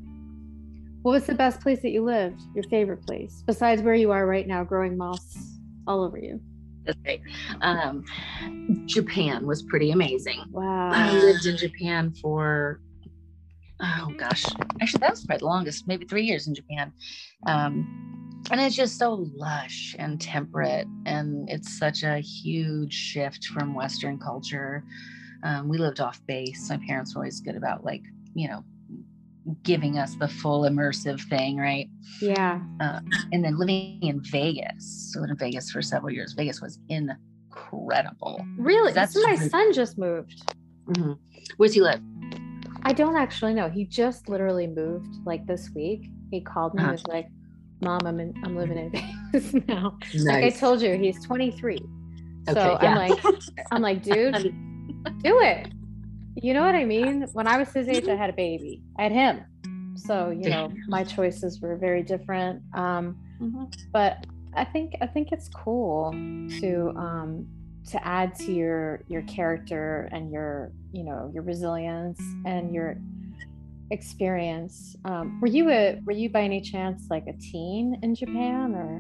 what 1.03 1.11
was 1.11 1.25
the 1.25 1.35
best 1.35 1.61
place 1.61 1.81
that 1.81 1.91
you 1.91 2.03
lived? 2.03 2.41
Your 2.53 2.63
favorite 2.65 3.05
place 3.05 3.43
besides 3.45 3.81
where 3.81 3.95
you 3.95 4.11
are 4.11 4.25
right 4.25 4.47
now 4.47 4.63
growing 4.63 4.97
moss 4.97 5.35
all 5.87 6.03
over 6.03 6.17
you 6.17 6.39
That's 6.85 6.99
great. 7.01 7.21
Um, 7.61 8.05
Japan 8.85 9.45
was 9.45 9.63
pretty 9.63 9.91
amazing. 9.91 10.43
Wow. 10.51 10.91
I 10.93 11.11
lived 11.11 11.45
in 11.45 11.57
Japan 11.57 12.13
for 12.21 12.79
oh 13.81 14.13
gosh, 14.17 14.45
actually 14.81 14.99
that 14.99 15.11
was 15.11 15.25
probably 15.25 15.39
the 15.39 15.45
longest, 15.45 15.87
maybe 15.87 16.05
three 16.05 16.23
years 16.23 16.47
in 16.47 16.55
Japan. 16.55 16.93
Um, 17.45 18.41
and 18.51 18.61
it's 18.61 18.75
just 18.75 18.97
so 18.99 19.27
lush 19.35 19.95
and 19.97 20.21
temperate, 20.21 20.87
and 21.05 21.49
it's 21.49 21.77
such 21.77 22.03
a 22.03 22.19
huge 22.19 22.93
shift 22.93 23.45
from 23.47 23.73
Western 23.73 24.19
culture. 24.19 24.83
Um, 25.43 25.67
we 25.67 25.77
lived 25.77 25.99
off 25.99 26.21
base. 26.27 26.69
My 26.69 26.79
parents 26.87 27.15
were 27.15 27.21
always 27.21 27.41
good 27.41 27.55
about 27.55 27.83
like 27.83 28.03
you 28.35 28.47
know 28.47 28.63
giving 29.63 29.97
us 29.97 30.15
the 30.15 30.27
full 30.27 30.61
immersive 30.63 31.21
thing, 31.29 31.57
right? 31.57 31.87
yeah 32.21 32.61
Uh, 32.81 32.99
and 33.31 33.43
then 33.43 33.57
living 33.57 33.99
in 34.01 34.21
Vegas. 34.21 35.11
So 35.13 35.23
in 35.23 35.35
Vegas 35.37 35.69
for 35.71 35.81
several 35.81 36.11
years. 36.13 36.33
Vegas 36.33 36.61
was 36.61 36.79
incredible. 36.89 38.45
really 38.57 38.91
That's 38.93 39.15
my 39.15 39.35
son 39.35 39.73
just 39.73 39.97
moved 39.97 40.43
Mhm. 40.89 41.17
Where's 41.57 41.73
he 41.73 41.81
live? 41.81 41.99
I 42.83 42.93
don't 42.93 43.15
actually 43.17 43.53
know. 43.55 43.67
He 43.69 43.85
just 43.85 44.29
literally 44.29 44.67
moved 44.67 45.15
like 45.25 45.47
this 45.47 45.71
week. 45.73 46.07
He 46.29 46.41
called 46.41 46.75
me 46.75 46.79
and 46.81 46.87
Uh-huh. 46.87 46.91
was 46.93 47.07
like, 47.07 47.27
Mom, 47.81 48.05
I'm 48.05 48.19
in 48.19 48.33
I'm 48.43 48.55
living 48.55 48.77
in 48.77 48.91
Vegas 49.33 49.53
now. 49.67 49.97
Like 50.25 50.43
I 50.43 50.49
told 50.51 50.81
you, 50.81 50.95
he's 50.95 51.23
23. 51.25 51.79
So 52.47 52.51
Okay, 52.51 52.75
I'm 52.85 52.95
like, 52.95 53.19
I'm 53.71 53.81
like, 53.81 54.03
dude, 54.09 54.35
do 55.23 55.39
it. 55.41 55.67
You 56.35 56.53
know 56.53 56.63
what 56.65 56.75
I 56.75 56.83
mean? 56.85 57.25
When 57.33 57.47
I 57.47 57.57
was 57.57 57.71
his 57.71 57.87
age, 57.87 58.07
I 58.09 58.15
had 58.15 58.29
a 58.29 58.33
baby. 58.33 58.81
I 58.99 59.03
had 59.03 59.11
him. 59.13 59.45
So, 59.95 60.29
you 60.31 60.49
know, 60.49 60.71
my 60.87 61.03
choices 61.03 61.61
were 61.61 61.77
very 61.77 62.03
different. 62.03 62.61
Um, 62.73 63.15
Mhm. 63.41 63.67
but 63.91 64.25
I 64.53 64.63
think 64.65 64.93
I 65.01 65.07
think 65.07 65.31
it's 65.31 65.49
cool 65.49 66.11
to 66.61 66.93
um 66.97 67.47
to 67.87 68.07
add 68.07 68.33
to 68.35 68.51
your 68.51 69.01
your 69.07 69.21
character 69.23 70.09
and 70.11 70.31
your 70.31 70.71
you 70.93 71.03
know 71.03 71.29
your 71.33 71.43
resilience 71.43 72.19
and 72.45 72.73
your 72.73 72.95
experience. 73.91 74.95
Um, 75.05 75.39
were 75.41 75.47
you 75.47 75.69
a 75.69 75.99
were 76.05 76.11
you 76.13 76.29
by 76.29 76.41
any 76.41 76.61
chance 76.61 77.07
like 77.09 77.27
a 77.27 77.33
teen 77.33 77.99
in 78.01 78.15
Japan 78.15 78.73
or 78.75 78.99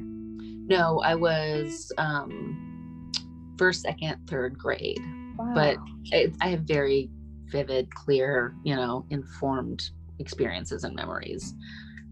No, 0.67 0.99
I 0.99 1.15
was 1.15 1.91
um, 1.97 3.11
first, 3.57 3.81
second, 3.81 4.17
third 4.27 4.57
grade. 4.57 4.99
wow. 5.37 5.53
But 5.53 5.77
it, 6.11 6.35
I 6.41 6.49
have 6.49 6.61
very 6.61 7.09
vivid, 7.55 7.93
clear, 7.95 8.53
you 8.63 8.75
know, 8.75 9.05
informed 9.09 9.81
experiences 10.19 10.83
and 10.83 10.93
memories 10.95 11.53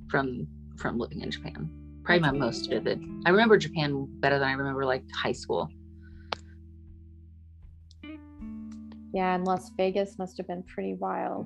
from 0.09 0.47
from 0.77 0.97
living 0.97 1.21
in 1.21 1.29
Japan. 1.29 1.69
Probably 2.05 2.21
my 2.21 2.31
most 2.31 2.69
vivid. 2.69 3.01
I 3.25 3.29
remember 3.29 3.57
Japan 3.57 4.07
better 4.21 4.39
than 4.39 4.47
I 4.47 4.53
remember 4.53 4.85
like 4.85 5.03
high 5.13 5.33
school. 5.33 5.69
yeah, 9.13 9.35
and 9.35 9.45
Las 9.45 9.69
Vegas 9.77 10.17
must 10.17 10.37
have 10.37 10.47
been 10.47 10.63
pretty 10.63 10.93
wild. 10.95 11.45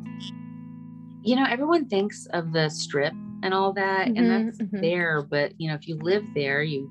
You 1.24 1.36
know, 1.36 1.46
everyone 1.50 1.88
thinks 1.88 2.26
of 2.28 2.54
the 2.54 2.70
strip 2.70 3.14
and 3.44 3.54
all 3.54 3.74
that, 3.74 4.08
Mhm, 4.10 4.18
and 4.18 4.30
that's 4.32 4.58
mhm. 4.60 4.82
there. 4.82 5.22
But 5.24 5.60
you 5.60 5.68
know, 5.70 5.76
if 5.76 5.88
you 5.88 5.98
live 5.98 6.26
there, 6.34 6.62
you 6.64 6.90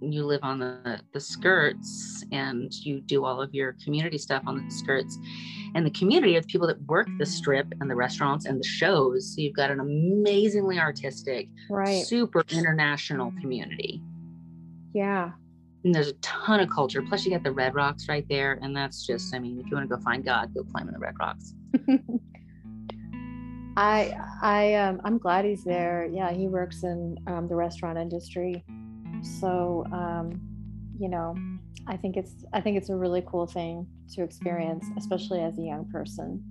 you 0.00 0.24
live 0.24 0.40
on 0.42 0.58
the 0.58 1.00
the 1.12 1.20
skirts 1.20 2.24
and 2.32 2.72
you 2.84 3.00
do 3.00 3.24
all 3.24 3.40
of 3.40 3.54
your 3.54 3.74
community 3.84 4.18
stuff 4.18 4.42
on 4.46 4.56
the 4.56 4.70
skirts 4.70 5.18
and 5.74 5.84
the 5.86 5.90
community 5.90 6.36
are 6.36 6.40
the 6.40 6.46
people 6.46 6.66
that 6.66 6.80
work 6.82 7.08
the 7.18 7.26
strip 7.26 7.66
and 7.80 7.90
the 7.90 7.94
restaurants 7.94 8.44
and 8.46 8.60
the 8.60 8.66
shows 8.66 9.34
so 9.34 9.40
you've 9.40 9.54
got 9.56 9.70
an 9.70 9.80
amazingly 9.80 10.78
artistic 10.78 11.48
Right. 11.70 12.04
super 12.04 12.42
international 12.50 13.32
community 13.40 14.02
Yeah. 14.92 15.32
and 15.84 15.94
there's 15.94 16.08
a 16.08 16.14
ton 16.14 16.60
of 16.60 16.68
culture 16.70 17.02
plus 17.02 17.24
you 17.24 17.30
got 17.30 17.42
the 17.42 17.52
red 17.52 17.74
rocks 17.74 18.08
right 18.08 18.26
there 18.28 18.58
and 18.62 18.76
that's 18.76 19.06
just 19.06 19.34
i 19.34 19.38
mean 19.38 19.58
if 19.58 19.66
you 19.66 19.76
want 19.76 19.88
to 19.88 19.96
go 19.96 20.02
find 20.02 20.24
god 20.24 20.52
go 20.54 20.62
climb 20.64 20.88
in 20.88 20.94
the 20.94 21.00
red 21.00 21.14
rocks 21.18 21.54
I 23.78 24.16
I 24.40 24.74
um 24.74 25.02
I'm 25.04 25.18
glad 25.18 25.44
he's 25.44 25.62
there. 25.62 26.08
Yeah, 26.10 26.32
he 26.32 26.48
works 26.48 26.82
in 26.82 27.18
um, 27.26 27.46
the 27.46 27.54
restaurant 27.54 27.98
industry. 27.98 28.64
So 29.40 29.84
um, 29.92 30.40
you 30.98 31.08
know, 31.08 31.34
I 31.86 31.96
think 31.96 32.16
it's 32.16 32.44
I 32.52 32.60
think 32.60 32.76
it's 32.76 32.88
a 32.88 32.96
really 32.96 33.22
cool 33.26 33.46
thing 33.46 33.86
to 34.14 34.22
experience, 34.22 34.86
especially 34.96 35.40
as 35.40 35.58
a 35.58 35.62
young 35.62 35.84
person. 35.90 36.42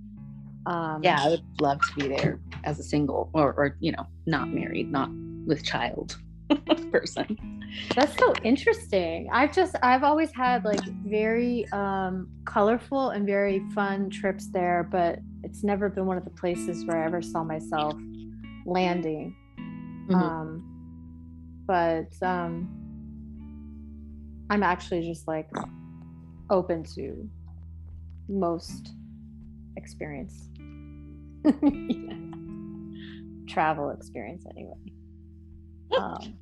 Um, 0.66 1.00
yeah 1.00 1.22
i 1.22 1.28
would 1.28 1.44
love 1.60 1.80
to 1.80 1.94
be 1.94 2.08
there 2.08 2.40
as 2.64 2.80
a 2.80 2.82
single 2.82 3.30
or, 3.34 3.52
or 3.52 3.76
you 3.78 3.92
know 3.92 4.04
not 4.26 4.48
married 4.48 4.90
not 4.90 5.08
with 5.46 5.62
child 5.62 6.16
person 6.90 7.38
That's 7.94 8.16
so 8.18 8.32
interesting. 8.42 9.28
I've 9.32 9.52
just 9.54 9.76
I've 9.82 10.02
always 10.02 10.32
had 10.32 10.64
like 10.64 10.82
very 11.04 11.66
um 11.72 12.28
colorful 12.44 13.10
and 13.10 13.26
very 13.26 13.62
fun 13.74 14.10
trips 14.10 14.48
there, 14.50 14.88
but 14.90 15.18
it's 15.42 15.62
never 15.62 15.88
been 15.88 16.06
one 16.06 16.16
of 16.16 16.24
the 16.24 16.30
places 16.30 16.84
where 16.86 17.02
I 17.02 17.06
ever 17.06 17.22
saw 17.22 17.42
myself 17.44 17.94
landing. 18.64 19.34
Mhm. 20.08 20.14
Um 20.14 20.65
but 21.66 22.10
um 22.22 22.68
I'm 24.50 24.62
actually 24.62 25.02
just 25.02 25.26
like 25.26 25.48
open 26.50 26.84
to 26.94 27.28
most 28.28 28.94
experience. 29.76 30.48
Yeah. 31.44 32.16
Travel 33.48 33.90
experience 33.90 34.44
anyway. 34.50 34.74
Um, 35.96 36.38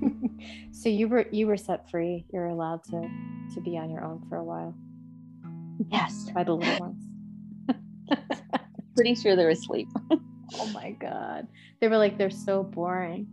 so 0.72 0.88
you 0.88 1.08
were 1.08 1.26
you 1.30 1.46
were 1.46 1.56
set 1.56 1.90
free. 1.90 2.24
You're 2.32 2.46
allowed 2.46 2.84
to 2.84 3.08
to 3.54 3.60
be 3.60 3.76
on 3.78 3.90
your 3.90 4.04
own 4.04 4.24
for 4.28 4.36
a 4.36 4.44
while 4.44 4.74
yes 5.90 6.28
by 6.34 6.44
the 6.44 6.52
little 6.52 6.78
ones. 6.78 7.04
pretty 8.94 9.14
sure 9.14 9.36
they're 9.36 9.50
asleep 9.50 9.88
Oh 10.58 10.66
my 10.72 10.92
god. 10.92 11.46
They 11.80 11.88
were 11.88 11.98
like 11.98 12.18
they're 12.18 12.30
so 12.30 12.62
boring. 12.62 13.26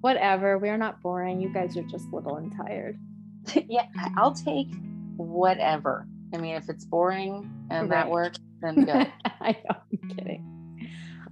Whatever. 0.00 0.58
We're 0.58 0.76
not 0.76 1.00
boring. 1.02 1.40
You 1.40 1.52
guys 1.52 1.76
are 1.76 1.82
just 1.82 2.06
little 2.12 2.36
and 2.36 2.54
tired. 2.56 2.98
yeah, 3.68 3.86
I'll 4.16 4.34
take 4.34 4.68
whatever. 5.16 6.06
I 6.34 6.38
mean, 6.38 6.54
if 6.54 6.68
it's 6.68 6.84
boring 6.84 7.50
and 7.70 7.90
that 7.90 8.08
works, 8.08 8.38
then 8.60 8.74
good. 8.84 9.12
I 9.40 9.52
know, 9.52 9.76
I'm 9.92 10.08
kidding. 10.10 10.44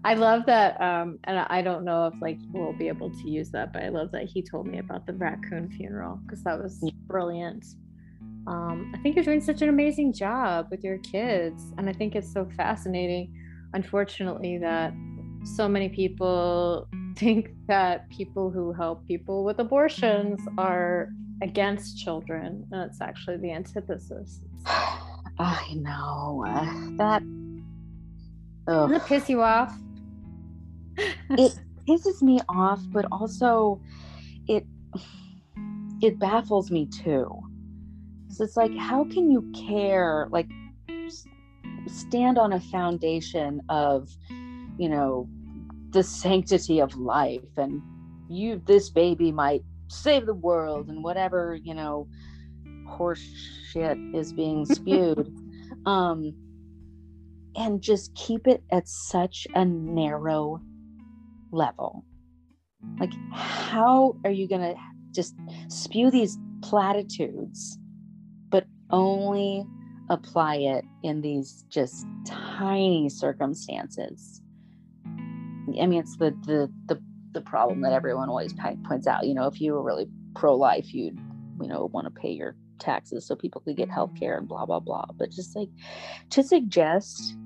I 0.04 0.14
love 0.14 0.46
that, 0.46 0.80
um, 0.80 1.18
and 1.24 1.38
I 1.38 1.62
don't 1.62 1.84
know 1.84 2.06
if 2.06 2.14
like 2.20 2.38
we'll 2.52 2.72
be 2.72 2.86
able 2.86 3.10
to 3.10 3.28
use 3.28 3.50
that, 3.50 3.72
but 3.72 3.82
I 3.82 3.88
love 3.88 4.12
that 4.12 4.24
he 4.24 4.40
told 4.40 4.66
me 4.66 4.78
about 4.78 5.04
the 5.04 5.12
raccoon 5.14 5.68
funeral 5.68 6.20
because 6.24 6.44
that 6.44 6.62
was 6.62 6.78
brilliant. 7.08 7.66
Um, 8.46 8.92
I 8.94 8.98
think 8.98 9.16
you're 9.16 9.24
doing 9.24 9.40
such 9.40 9.62
an 9.62 9.68
amazing 9.68 10.12
job 10.12 10.68
with 10.70 10.84
your 10.84 10.98
kids, 10.98 11.72
and 11.76 11.88
I 11.88 11.92
think 11.92 12.14
it's 12.14 12.32
so 12.32 12.48
fascinating. 12.56 13.34
Unfortunately, 13.74 14.58
that 14.58 14.92
so 15.46 15.68
many 15.68 15.88
people 15.88 16.88
think 17.16 17.50
that 17.68 18.08
people 18.10 18.50
who 18.50 18.72
help 18.72 19.06
people 19.06 19.44
with 19.44 19.58
abortions 19.58 20.40
are 20.58 21.08
against 21.42 21.98
children, 21.98 22.66
and 22.72 22.82
it's 22.82 23.00
actually 23.00 23.36
the 23.36 23.52
antithesis. 23.52 24.40
I 25.38 25.74
know 25.74 26.44
that. 26.98 27.22
Doesn't 28.66 28.94
it 28.96 29.02
Ugh, 29.02 29.02
piss 29.06 29.28
you 29.28 29.42
off? 29.42 29.72
it 30.96 31.58
pisses 31.88 32.22
me 32.22 32.40
off, 32.48 32.80
but 32.90 33.06
also 33.12 33.80
it 34.48 34.66
it 36.02 36.18
baffles 36.18 36.70
me 36.70 36.86
too. 36.86 37.28
So 38.28 38.44
it's 38.44 38.56
like, 38.56 38.74
how 38.76 39.04
can 39.04 39.30
you 39.30 39.50
care? 39.68 40.28
Like, 40.30 40.48
stand 41.86 42.38
on 42.38 42.52
a 42.52 42.60
foundation 42.60 43.62
of, 43.68 44.10
you 44.78 44.88
know, 44.88 45.28
the 45.90 46.02
sanctity 46.02 46.80
of 46.80 46.94
life, 46.96 47.56
and 47.56 47.82
you, 48.28 48.60
this 48.66 48.90
baby 48.90 49.32
might 49.32 49.62
save 49.88 50.26
the 50.26 50.34
world, 50.34 50.88
and 50.88 51.02
whatever, 51.02 51.58
you 51.62 51.74
know, 51.74 52.08
horse 52.86 53.24
shit 53.70 53.98
is 54.14 54.32
being 54.32 54.64
spewed. 54.66 55.34
um, 55.86 56.34
and 57.56 57.80
just 57.80 58.14
keep 58.14 58.46
it 58.46 58.62
at 58.70 58.86
such 58.86 59.46
a 59.54 59.64
narrow 59.64 60.60
level. 61.50 62.04
Like, 63.00 63.12
how 63.32 64.16
are 64.24 64.30
you 64.30 64.46
going 64.46 64.60
to 64.60 64.74
just 65.12 65.34
spew 65.68 66.10
these 66.10 66.38
platitudes, 66.62 67.78
but 68.50 68.66
only 68.90 69.64
apply 70.10 70.56
it 70.56 70.84
in 71.02 71.22
these 71.22 71.64
just 71.68 72.06
tiny 72.26 73.08
circumstances? 73.08 74.42
I 75.68 75.86
mean, 75.86 76.00
it's 76.00 76.16
the 76.16 76.30
the 76.46 76.70
the 76.86 77.02
the 77.32 77.40
problem 77.40 77.82
that 77.82 77.92
everyone 77.92 78.28
always 78.28 78.54
points 78.86 79.06
out. 79.06 79.26
You 79.26 79.34
know, 79.34 79.46
if 79.46 79.60
you 79.60 79.72
were 79.72 79.82
really 79.82 80.06
pro-life, 80.34 80.92
you'd 80.94 81.18
you 81.60 81.68
know 81.68 81.90
want 81.92 82.06
to 82.06 82.20
pay 82.20 82.30
your 82.30 82.56
taxes 82.78 83.26
so 83.26 83.34
people 83.34 83.60
could 83.62 83.76
get 83.76 83.90
health 83.90 84.12
care 84.18 84.36
and 84.38 84.48
blah 84.48 84.64
blah 84.66 84.80
blah. 84.80 85.06
But 85.18 85.30
just 85.30 85.56
like 85.56 85.68
to 86.30 86.42
suggest, 86.42 87.36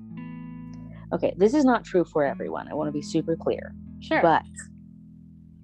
okay, 1.13 1.33
this 1.37 1.53
is 1.53 1.65
not 1.65 1.83
true 1.83 2.03
for 2.03 2.23
everyone. 2.23 2.67
I 2.67 2.73
want 2.73 2.87
to 2.87 2.93
be 2.93 3.01
super 3.01 3.35
clear. 3.35 3.73
Sure. 3.99 4.21
But 4.21 4.43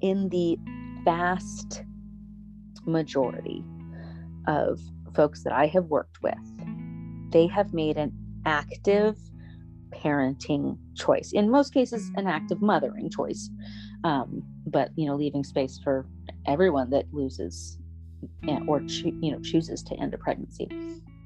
in 0.02 0.30
the 0.30 0.58
vast 1.04 1.84
majority 2.86 3.64
of 4.48 4.80
folks 5.16 5.44
that 5.44 5.54
I 5.54 5.68
have 5.68 5.86
worked 5.86 6.22
with, 6.22 6.36
they 7.32 7.48
have 7.48 7.74
made 7.74 7.98
an 7.98 8.14
active 8.46 9.18
parenting 9.94 10.78
choice. 10.96 11.32
In 11.34 11.50
most 11.50 11.74
cases, 11.74 12.12
an 12.16 12.28
active 12.28 12.62
mothering 12.62 13.10
choice. 13.10 13.50
Um, 14.04 14.44
but 14.66 14.92
you 14.96 15.06
know, 15.08 15.16
leaving 15.16 15.44
space 15.44 15.80
for 15.84 16.06
everyone 16.46 16.90
that 16.92 17.06
loses 17.12 17.78
eh, 18.48 18.60
or 18.68 18.82
cho- 18.82 19.12
you 19.22 19.32
know 19.32 19.40
chooses 19.44 19.84
to 19.84 19.96
end 20.00 20.14
a 20.14 20.18
pregnancy. 20.18 20.68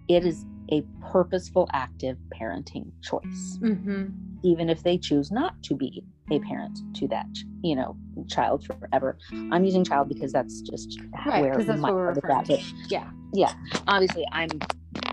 It 0.08 0.26
is 0.26 0.43
a 0.71 0.84
purposeful, 1.12 1.69
active 1.74 2.17
parenting 2.39 2.91
choice, 3.04 3.60
mm-hmm. 3.62 4.08
Even 4.43 4.69
if 4.69 4.84
they 4.84 4.97
choose 4.97 5.32
not 5.32 5.62
to 5.63 5.75
be 5.75 6.04
a 6.32 6.39
parent 6.39 6.80
to 6.95 7.08
that, 7.10 7.27
you 7.63 7.75
know, 7.75 7.95
child 8.27 8.65
forever. 8.65 9.17
I'm 9.51 9.63
using 9.65 9.84
child 9.84 10.10
because 10.10 10.32
that's 10.32 10.62
just 10.62 10.99
right, 11.25 11.41
where 11.41 11.63
that's 11.63 11.80
my 11.80 11.91
at. 11.91 12.63
Yeah, 12.89 13.10
yeah. 13.34 13.54
Obviously, 13.88 14.25
I'm, 14.32 14.49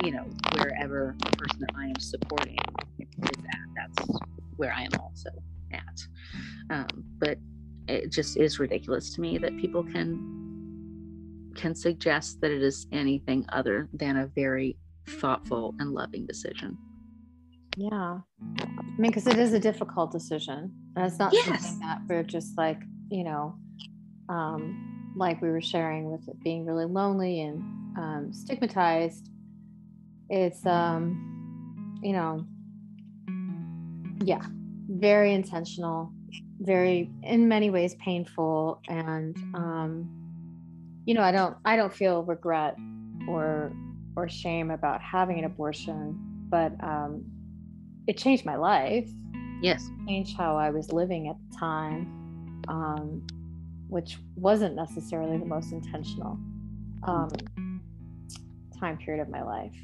you 0.05 0.12
know, 0.12 0.25
wherever 0.55 1.14
the 1.19 1.37
person 1.37 1.61
that 1.61 1.71
I 1.77 1.87
am 1.87 1.99
supporting 1.99 2.57
is 2.99 3.45
at, 3.49 3.97
that's 3.97 4.09
where 4.57 4.73
I 4.73 4.83
am 4.83 4.91
also 5.01 5.31
at. 5.73 6.07
Um, 6.71 7.05
but 7.19 7.38
it 7.88 8.12
just 8.12 8.37
is 8.37 8.59
ridiculous 8.59 9.14
to 9.14 9.21
me 9.21 9.38
that 9.38 9.57
people 9.57 9.83
can 9.83 10.37
can 11.57 11.75
suggest 11.75 12.41
that 12.41 12.53
it 12.53 12.62
is 12.62 12.87
anything 12.93 13.45
other 13.49 13.88
than 13.93 14.17
a 14.17 14.27
very 14.27 14.77
thoughtful 15.07 15.75
and 15.81 15.93
loving 15.93 16.25
decision. 16.25 16.79
Yeah. 17.79 18.19
I 18.61 18.67
mean, 18.99 19.12
because 19.12 19.29
it 19.29 19.38
is 19.38 19.53
a 19.53 19.61
difficult 19.61 20.11
decision. 20.11 20.73
And 20.97 21.07
it's 21.07 21.19
not 21.19 21.33
yes. 21.33 21.47
something 21.47 21.79
that 21.79 22.01
we're 22.09 22.25
just 22.25 22.59
like, 22.59 22.83
you 23.09 23.23
know, 23.23 23.55
um, 24.29 25.12
like 25.17 25.41
we 25.41 25.49
were 25.49 25.61
sharing 25.61 26.11
with 26.11 26.27
it 26.29 26.43
being 26.43 26.67
really 26.67 26.87
lonely 26.87 27.41
and 27.41 27.61
um, 27.97 28.33
stigmatized. 28.33 29.31
It's, 30.29 30.67
um, 30.67 32.01
you 32.03 32.12
know, 32.12 32.45
yeah, 34.25 34.43
very 34.88 35.33
intentional, 35.33 36.12
very, 36.59 37.12
in 37.23 37.47
many 37.47 37.71
ways, 37.71 37.95
painful. 38.05 38.83
And, 38.88 39.37
um, 39.55 40.11
you 41.07 41.14
know, 41.14 41.23
I 41.23 41.31
don't, 41.31 41.57
I 41.64 41.77
don't 41.77 41.95
feel 41.95 42.25
regret 42.25 42.77
or, 43.29 43.73
or 44.17 44.29
shame 44.29 44.73
about 44.73 45.01
having 45.01 45.38
an 45.38 45.45
abortion, 45.45 46.19
but 46.51 46.73
um, 46.83 47.25
it 48.09 48.16
changed 48.16 48.44
my 48.44 48.57
life. 48.57 49.09
Yes. 49.62 49.88
Changed 50.07 50.37
how 50.37 50.57
I 50.57 50.71
was 50.71 50.92
living 50.92 51.29
at 51.29 51.37
the 51.38 51.59
time, 51.59 52.62
um, 52.66 53.27
which 53.88 54.18
wasn't 54.35 54.75
necessarily 54.75 55.37
the 55.37 55.44
most 55.44 55.73
intentional 55.73 56.38
um, 57.03 57.29
time 58.81 58.97
period 58.97 59.21
of 59.21 59.29
my 59.29 59.42
life. 59.42 59.77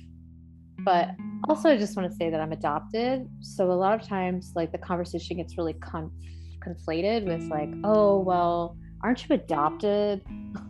But 0.79 1.11
also, 1.49 1.69
I 1.69 1.77
just 1.77 1.97
want 1.97 2.11
to 2.11 2.17
say 2.17 2.31
that 2.31 2.41
I'm 2.41 2.53
adopted. 2.53 3.29
So 3.41 3.71
a 3.71 3.73
lot 3.73 4.01
of 4.01 4.09
times, 4.09 4.53
like 4.57 4.73
the 4.73 4.79
conversation 4.79 5.37
gets 5.37 5.59
really 5.59 5.75
con- 5.75 6.11
conflated 6.67 7.27
with, 7.27 7.43
like, 7.51 7.69
oh, 7.85 8.21
well, 8.21 8.77
aren't 9.03 9.29
you 9.29 9.35
adopted? 9.35 10.23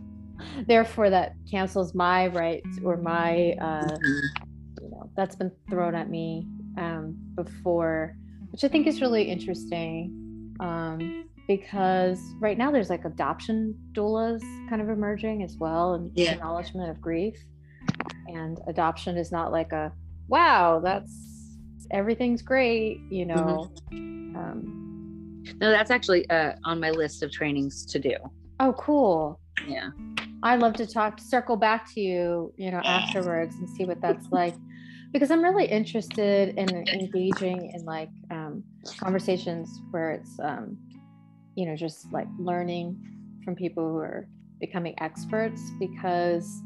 Therefore, 0.67 1.09
that 1.09 1.35
cancels 1.49 1.95
my 1.95 2.27
rights 2.27 2.79
or 2.83 2.97
my, 2.97 3.55
uh, 3.61 3.85
mm-hmm. 3.85 4.83
you 4.83 4.89
know, 4.89 5.09
that's 5.15 5.37
been 5.37 5.51
thrown 5.69 5.95
at 5.95 6.09
me 6.09 6.47
um, 6.77 7.15
before, 7.35 8.15
which 8.51 8.63
I 8.63 8.67
think 8.67 8.87
is 8.87 9.01
really 9.01 9.23
interesting 9.23 10.55
um, 10.59 11.25
because 11.47 12.19
right 12.39 12.57
now 12.57 12.71
there's 12.71 12.89
like 12.89 13.05
adoption 13.05 13.75
doulas 13.93 14.41
kind 14.69 14.81
of 14.81 14.89
emerging 14.89 15.43
as 15.43 15.57
well 15.57 15.93
and 15.93 16.11
yeah. 16.15 16.31
acknowledgement 16.31 16.89
of 16.89 17.01
grief. 17.01 17.37
And 18.27 18.59
adoption 18.67 19.17
is 19.17 19.31
not 19.31 19.51
like 19.51 19.71
a 19.71 19.91
wow, 20.27 20.81
that's 20.83 21.57
everything's 21.91 22.41
great, 22.41 22.99
you 23.09 23.25
know. 23.25 23.71
Mm-hmm. 23.91 24.35
Um, 24.35 25.43
no, 25.59 25.69
that's 25.69 25.91
actually 25.91 26.27
uh, 26.29 26.53
on 26.63 26.79
my 26.79 26.89
list 26.89 27.23
of 27.23 27.31
trainings 27.31 27.85
to 27.85 27.99
do. 27.99 28.15
Oh, 28.59 28.73
cool. 28.73 29.39
Yeah. 29.67 29.89
I'd 30.43 30.59
love 30.59 30.73
to 30.75 30.85
talk, 30.85 31.19
circle 31.19 31.55
back 31.55 31.91
to 31.93 32.01
you, 32.01 32.53
you 32.57 32.71
know, 32.71 32.81
afterwards 32.83 33.55
and 33.55 33.69
see 33.69 33.85
what 33.85 34.01
that's 34.01 34.27
like 34.31 34.55
because 35.15 35.31
I'm 35.31 35.41
really 35.41 35.63
interested 35.63 36.57
in 36.57 36.69
engaging 36.89 37.71
in 37.73 37.85
like 37.85 38.09
um, 38.31 38.61
conversations 38.97 39.79
where 39.91 40.11
it's, 40.11 40.37
um, 40.43 40.77
you 41.55 41.65
know, 41.65 41.73
just 41.73 42.11
like 42.11 42.27
learning 42.37 43.01
from 43.45 43.55
people 43.55 43.89
who 43.89 43.95
are 43.99 44.27
becoming 44.59 44.93
experts 44.99 45.61
because 45.79 46.61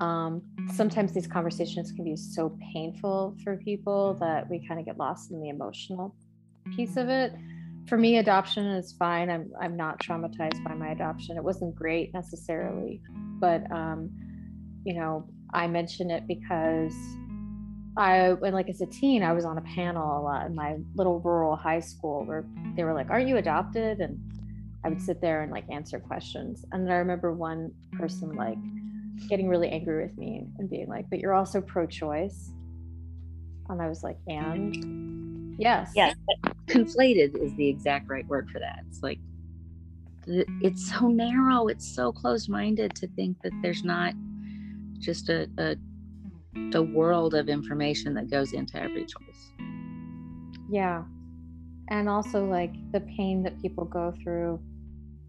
um, 0.00 0.40
sometimes 0.72 1.12
these 1.12 1.26
conversations 1.26 1.92
can 1.92 2.02
be 2.02 2.16
so 2.16 2.56
painful 2.72 3.36
for 3.44 3.58
people 3.58 4.14
that 4.20 4.48
we 4.48 4.66
kind 4.66 4.80
of 4.80 4.86
get 4.86 4.96
lost 4.96 5.30
in 5.30 5.38
the 5.42 5.50
emotional 5.50 6.16
piece 6.74 6.96
of 6.96 7.10
it. 7.10 7.34
For 7.88 7.98
me, 7.98 8.16
adoption 8.16 8.64
is 8.68 8.94
fine. 8.98 9.28
I'm 9.28 9.52
I'm 9.60 9.76
not 9.76 10.00
traumatized 10.00 10.64
by 10.64 10.72
my 10.72 10.92
adoption. 10.92 11.36
It 11.36 11.44
wasn't 11.44 11.74
great 11.74 12.14
necessarily, 12.14 13.02
but 13.38 13.70
um, 13.70 14.08
you 14.82 14.94
know, 14.94 15.28
I 15.52 15.66
mention 15.66 16.10
it 16.10 16.26
because 16.26 16.94
I 17.96 18.32
when 18.32 18.54
like 18.54 18.68
as 18.68 18.80
a 18.80 18.86
teen, 18.86 19.22
I 19.22 19.32
was 19.32 19.44
on 19.44 19.58
a 19.58 19.62
panel 19.62 20.18
a 20.18 20.22
lot 20.22 20.46
in 20.46 20.54
my 20.54 20.76
little 20.94 21.20
rural 21.20 21.56
high 21.56 21.80
school 21.80 22.24
where 22.24 22.44
they 22.74 22.84
were 22.84 22.94
like, 22.94 23.10
"Aren't 23.10 23.28
you 23.28 23.36
adopted?" 23.36 24.00
and 24.00 24.18
I 24.84 24.88
would 24.88 25.00
sit 25.00 25.20
there 25.20 25.42
and 25.42 25.52
like 25.52 25.64
answer 25.70 26.00
questions. 26.00 26.64
And 26.72 26.90
I 26.90 26.96
remember 26.96 27.32
one 27.32 27.70
person 27.92 28.34
like 28.34 28.58
getting 29.28 29.48
really 29.48 29.68
angry 29.68 30.02
with 30.02 30.16
me 30.16 30.46
and 30.58 30.70
being 30.70 30.88
like, 30.88 31.08
"But 31.10 31.18
you're 31.20 31.34
also 31.34 31.60
pro-choice." 31.60 32.52
And 33.68 33.82
I 33.82 33.88
was 33.88 34.02
like, 34.02 34.16
"And 34.26 35.54
yes, 35.58 35.92
yes, 35.94 36.16
conflated 36.66 37.36
is 37.36 37.54
the 37.56 37.68
exact 37.68 38.08
right 38.08 38.26
word 38.26 38.50
for 38.50 38.58
that. 38.58 38.84
It's 38.88 39.02
like 39.02 39.18
it's 40.26 40.88
so 40.90 41.08
narrow, 41.08 41.68
it's 41.68 41.86
so 41.94 42.12
closed-minded 42.12 42.94
to 42.94 43.06
think 43.08 43.40
that 43.42 43.52
there's 43.60 43.84
not 43.84 44.14
just 44.98 45.28
a, 45.28 45.48
a 45.58 45.76
the 46.70 46.82
world 46.82 47.34
of 47.34 47.48
information 47.48 48.14
that 48.14 48.30
goes 48.30 48.52
into 48.52 48.80
every 48.80 49.06
choice. 49.06 49.52
Yeah. 50.70 51.02
And 51.90 52.08
also 52.08 52.44
like 52.44 52.72
the 52.92 53.00
pain 53.00 53.42
that 53.42 53.60
people 53.60 53.84
go 53.84 54.14
through 54.22 54.60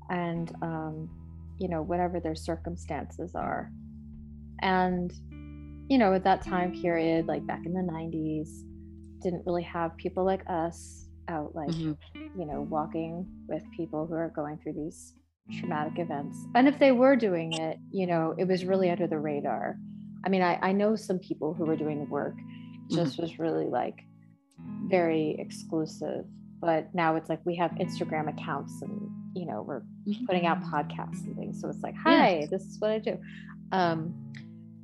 and 0.09 0.53
um, 0.61 1.09
you 1.59 1.69
know, 1.69 1.81
whatever 1.81 2.19
their 2.19 2.35
circumstances 2.35 3.35
are. 3.35 3.71
And, 4.61 5.13
you 5.89 5.97
know, 5.97 6.13
at 6.13 6.23
that 6.23 6.41
time 6.41 6.79
period, 6.81 7.27
like 7.27 7.45
back 7.45 7.65
in 7.65 7.73
the 7.73 7.79
90s, 7.79 8.49
didn't 9.21 9.43
really 9.45 9.63
have 9.63 9.95
people 9.97 10.25
like 10.25 10.43
us 10.47 11.07
out, 11.29 11.55
like, 11.55 11.69
mm-hmm. 11.69 12.39
you 12.39 12.45
know, 12.45 12.61
walking 12.69 13.25
with 13.47 13.63
people 13.75 14.05
who 14.05 14.13
are 14.13 14.31
going 14.35 14.57
through 14.57 14.73
these 14.73 15.13
traumatic 15.59 15.99
events. 15.99 16.37
And 16.55 16.67
if 16.67 16.79
they 16.79 16.91
were 16.91 17.15
doing 17.15 17.53
it, 17.53 17.77
you 17.91 18.07
know, 18.07 18.35
it 18.37 18.47
was 18.47 18.65
really 18.65 18.89
under 18.89 19.07
the 19.07 19.19
radar. 19.19 19.77
I 20.25 20.29
mean, 20.29 20.41
I, 20.41 20.57
I 20.61 20.71
know 20.71 20.95
some 20.95 21.19
people 21.19 21.53
who 21.53 21.65
were 21.65 21.75
doing 21.75 21.99
the 21.99 22.05
work, 22.05 22.35
just 22.89 23.13
mm-hmm. 23.13 23.21
was 23.23 23.39
really 23.39 23.65
like 23.65 23.99
very 24.85 25.35
exclusive. 25.39 26.25
But 26.61 26.93
now 26.93 27.15
it's 27.15 27.29
like 27.29 27.41
we 27.45 27.55
have 27.57 27.71
Instagram 27.71 28.29
accounts 28.29 28.81
and, 28.81 29.09
you 29.35 29.45
know, 29.45 29.61
we're 29.61 29.81
mm-hmm. 30.07 30.25
putting 30.25 30.45
out 30.45 30.61
podcasts 30.61 31.25
and 31.25 31.35
things. 31.35 31.59
So 31.59 31.67
it's 31.69 31.83
like, 31.83 31.95
hi, 31.95 32.39
yeah. 32.39 32.45
this 32.49 32.63
is 32.63 32.79
what 32.79 32.91
I 32.91 32.99
do. 32.99 33.17
Um, 33.71 34.13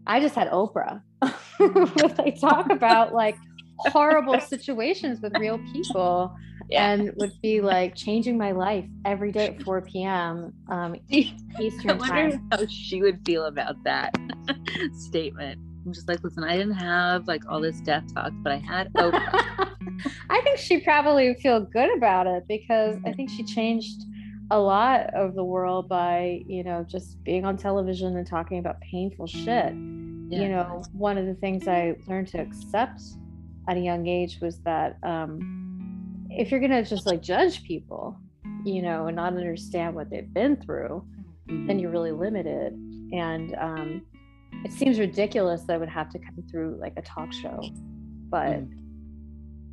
I 0.05 0.19
just 0.19 0.35
had 0.35 0.49
Oprah 0.49 1.01
where 1.57 2.07
they 2.09 2.31
talk 2.31 2.69
about 2.71 3.13
like 3.13 3.37
horrible 3.79 4.39
situations 4.39 5.21
with 5.21 5.35
real 5.37 5.59
people 5.71 6.35
yeah. 6.69 6.91
and 6.91 7.11
would 7.15 7.33
be 7.41 7.61
like 7.61 7.95
changing 7.95 8.37
my 8.37 8.51
life 8.51 8.85
every 9.05 9.31
day 9.31 9.47
at 9.47 9.61
4 9.63 9.81
p.m. 9.81 10.53
Um, 10.69 10.95
Eastern 11.09 11.89
I 11.89 11.93
wonder 11.93 12.31
time. 12.31 12.47
how 12.51 12.65
she 12.67 13.01
would 13.01 13.25
feel 13.25 13.45
about 13.45 13.83
that 13.83 14.15
statement. 14.93 15.59
I'm 15.85 15.93
just 15.93 16.07
like, 16.07 16.23
listen, 16.23 16.43
I 16.43 16.57
didn't 16.57 16.75
have 16.75 17.27
like 17.27 17.43
all 17.49 17.61
this 17.61 17.79
death 17.81 18.13
talk, 18.13 18.31
but 18.43 18.51
I 18.51 18.57
had 18.57 18.93
Oprah. 18.93 19.69
I 20.29 20.41
think 20.41 20.59
she 20.59 20.79
probably 20.79 21.29
would 21.29 21.39
feel 21.39 21.61
good 21.61 21.95
about 21.97 22.27
it 22.27 22.43
because 22.47 22.97
I 23.05 23.13
think 23.13 23.29
she 23.29 23.43
changed 23.43 24.03
a 24.51 24.59
lot 24.59 25.13
of 25.13 25.35
the 25.35 25.43
world 25.43 25.87
by, 25.87 26.41
you 26.47 26.63
know, 26.63 26.83
just 26.87 27.23
being 27.23 27.45
on 27.45 27.57
television 27.57 28.17
and 28.17 28.27
talking 28.27 28.59
about 28.59 28.81
painful 28.81 29.27
shit. 29.27 29.45
Yeah. 29.47 30.41
You 30.41 30.49
know, 30.49 30.83
one 30.93 31.17
of 31.17 31.25
the 31.25 31.35
things 31.35 31.67
I 31.67 31.95
learned 32.07 32.27
to 32.29 32.39
accept 32.39 33.01
at 33.69 33.77
a 33.77 33.79
young 33.79 34.07
age 34.07 34.39
was 34.41 34.59
that 34.61 34.97
um, 35.03 36.25
if 36.31 36.49
you're 36.49 36.59
gonna 36.59 36.83
just 36.83 37.05
like 37.05 37.21
judge 37.21 37.63
people, 37.63 38.17
you 38.65 38.81
know, 38.81 39.05
and 39.07 39.15
not 39.15 39.33
understand 39.33 39.93
what 39.93 40.09
they've 40.09 40.33
been 40.33 40.55
through, 40.55 41.05
mm-hmm. 41.47 41.67
then 41.67 41.77
you're 41.77 41.91
really 41.91 42.11
limited. 42.11 42.73
And 43.13 43.55
um, 43.59 44.01
it 44.65 44.73
seems 44.73 44.99
ridiculous 44.99 45.61
that 45.63 45.73
I 45.73 45.77
would 45.77 45.89
have 45.89 46.09
to 46.09 46.19
come 46.19 46.43
through 46.49 46.79
like 46.81 46.93
a 46.97 47.03
talk 47.03 47.31
show, 47.31 47.61
but 48.29 48.47
mm. 48.47 48.73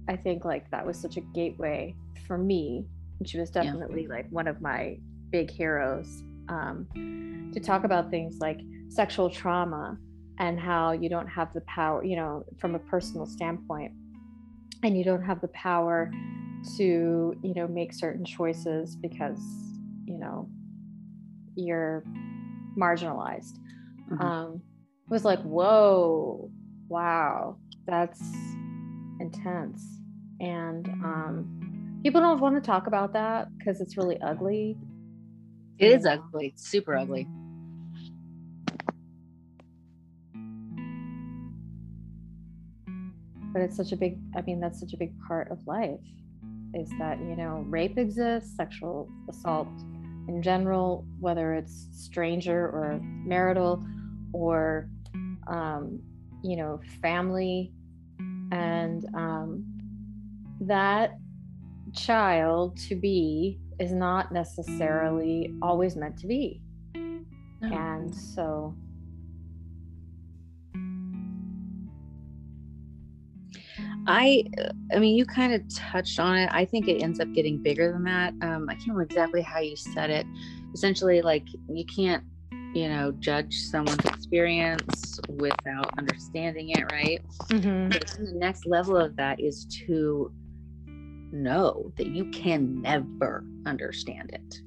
I 0.08 0.16
think 0.16 0.44
like 0.44 0.70
that 0.70 0.86
was 0.86 1.00
such 1.00 1.16
a 1.16 1.20
gateway 1.20 1.96
for 2.26 2.36
me. 2.36 2.86
And 3.18 3.26
she 3.26 3.38
was 3.38 3.50
definitely 3.50 4.02
yeah. 4.02 4.16
like 4.16 4.26
one 4.28 4.46
of 4.46 4.60
my 4.60 4.98
big 5.30 5.50
heroes 5.50 6.22
um, 6.50 7.50
to 7.54 7.60
talk 7.60 7.84
about 7.84 8.10
things 8.10 8.38
like 8.40 8.60
sexual 8.90 9.30
trauma 9.30 9.96
and 10.38 10.58
how 10.60 10.92
you 10.92 11.08
don't 11.08 11.28
have 11.28 11.52
the 11.54 11.62
power, 11.62 12.04
you 12.04 12.16
know, 12.16 12.44
from 12.58 12.74
a 12.74 12.78
personal 12.78 13.26
standpoint, 13.26 13.92
and 14.82 14.96
you 14.96 15.04
don't 15.04 15.22
have 15.22 15.40
the 15.40 15.48
power 15.48 16.10
to, 16.76 17.34
you 17.42 17.54
know, 17.54 17.66
make 17.68 17.92
certain 17.92 18.24
choices 18.24 18.96
because, 18.96 19.40
you 20.04 20.18
know, 20.18 20.48
you're 21.54 22.04
marginalized. 22.78 23.58
Mm-hmm. 24.10 24.20
Um, 24.20 24.62
was 25.08 25.24
like, 25.24 25.40
whoa, 25.42 26.50
wow, 26.88 27.56
that's 27.86 28.22
intense. 29.20 29.84
And 30.40 30.88
um, 31.04 32.00
people 32.02 32.20
don't 32.20 32.40
want 32.40 32.56
to 32.56 32.60
talk 32.60 32.86
about 32.86 33.12
that 33.14 33.48
because 33.56 33.80
it's 33.80 33.96
really 33.96 34.20
ugly. 34.20 34.76
It 35.78 35.92
is 35.92 36.06
ugly, 36.06 36.48
it's 36.48 36.66
super 36.66 36.96
ugly. 36.96 37.26
But 43.56 43.62
it's 43.62 43.76
such 43.78 43.92
a 43.92 43.96
big, 43.96 44.18
I 44.36 44.42
mean, 44.42 44.60
that's 44.60 44.78
such 44.78 44.92
a 44.92 44.98
big 44.98 45.18
part 45.26 45.50
of 45.50 45.66
life 45.66 45.98
is 46.74 46.90
that, 46.98 47.18
you 47.20 47.36
know, 47.36 47.64
rape 47.68 47.96
exists, 47.96 48.54
sexual 48.54 49.08
assault 49.30 49.70
in 50.28 50.42
general, 50.42 51.06
whether 51.20 51.54
it's 51.54 51.88
stranger 51.90 52.66
or 52.66 53.00
marital 53.00 53.82
or 54.34 54.90
um, 55.46 56.02
you 56.42 56.58
know, 56.58 56.82
family, 57.00 57.72
and 58.52 59.06
um, 59.14 59.64
that 60.60 61.16
child 61.94 62.76
to 62.88 62.94
be 62.94 63.58
is 63.80 63.90
not 63.90 64.32
necessarily 64.32 65.54
always 65.62 65.96
meant 65.96 66.18
to 66.18 66.26
be. 66.26 66.60
No. 66.94 67.22
And 67.62 68.14
so 68.14 68.76
I, 74.06 74.44
I 74.94 74.98
mean, 74.98 75.16
you 75.16 75.24
kind 75.26 75.52
of 75.52 75.62
touched 75.74 76.20
on 76.20 76.36
it. 76.36 76.48
I 76.52 76.64
think 76.64 76.88
it 76.88 77.02
ends 77.02 77.20
up 77.20 77.32
getting 77.32 77.62
bigger 77.62 77.92
than 77.92 78.04
that. 78.04 78.34
Um, 78.42 78.68
I 78.68 78.74
can't 78.74 78.88
remember 78.88 79.02
exactly 79.02 79.42
how 79.42 79.60
you 79.60 79.76
said 79.76 80.10
it. 80.10 80.26
Essentially, 80.72 81.22
like 81.22 81.46
you 81.68 81.84
can't 81.84 82.22
you 82.76 82.90
know, 82.90 83.10
judge 83.12 83.54
someone's 83.54 84.04
experience 84.04 85.18
without 85.30 85.98
understanding 85.98 86.68
it, 86.70 86.84
right? 86.92 87.22
Mm-hmm. 87.44 87.88
But 87.88 88.06
the 88.18 88.32
next 88.34 88.66
level 88.66 88.98
of 88.98 89.16
that 89.16 89.40
is 89.40 89.64
to 89.86 90.30
know 91.32 91.90
that 91.96 92.08
you 92.08 92.26
can 92.32 92.82
never 92.82 93.44
understand 93.64 94.30
it. 94.34 94.60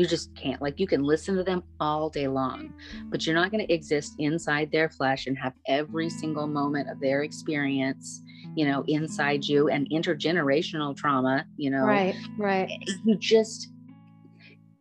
You 0.00 0.06
just 0.06 0.34
can't. 0.34 0.62
Like, 0.62 0.80
you 0.80 0.86
can 0.86 1.02
listen 1.02 1.36
to 1.36 1.44
them 1.44 1.62
all 1.78 2.08
day 2.08 2.26
long, 2.26 2.72
but 3.10 3.26
you're 3.26 3.34
not 3.34 3.50
going 3.50 3.66
to 3.66 3.70
exist 3.70 4.14
inside 4.18 4.72
their 4.72 4.88
flesh 4.88 5.26
and 5.26 5.36
have 5.36 5.52
every 5.68 6.08
single 6.08 6.46
moment 6.46 6.88
of 6.88 6.98
their 7.00 7.22
experience, 7.22 8.22
you 8.54 8.66
know, 8.66 8.82
inside 8.88 9.44
you 9.44 9.68
and 9.68 9.86
intergenerational 9.90 10.96
trauma, 10.96 11.44
you 11.58 11.68
know. 11.68 11.84
Right, 11.84 12.16
right. 12.38 12.70
You 13.04 13.14
just, 13.16 13.68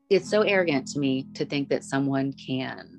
it's 0.09 0.30
so 0.30 0.43
arrogant 0.43 0.88
to 0.93 0.99
me 0.99 1.28
to 1.34 1.43
think 1.43 1.67
that 1.67 1.84
someone 1.84 2.32
can 2.32 2.99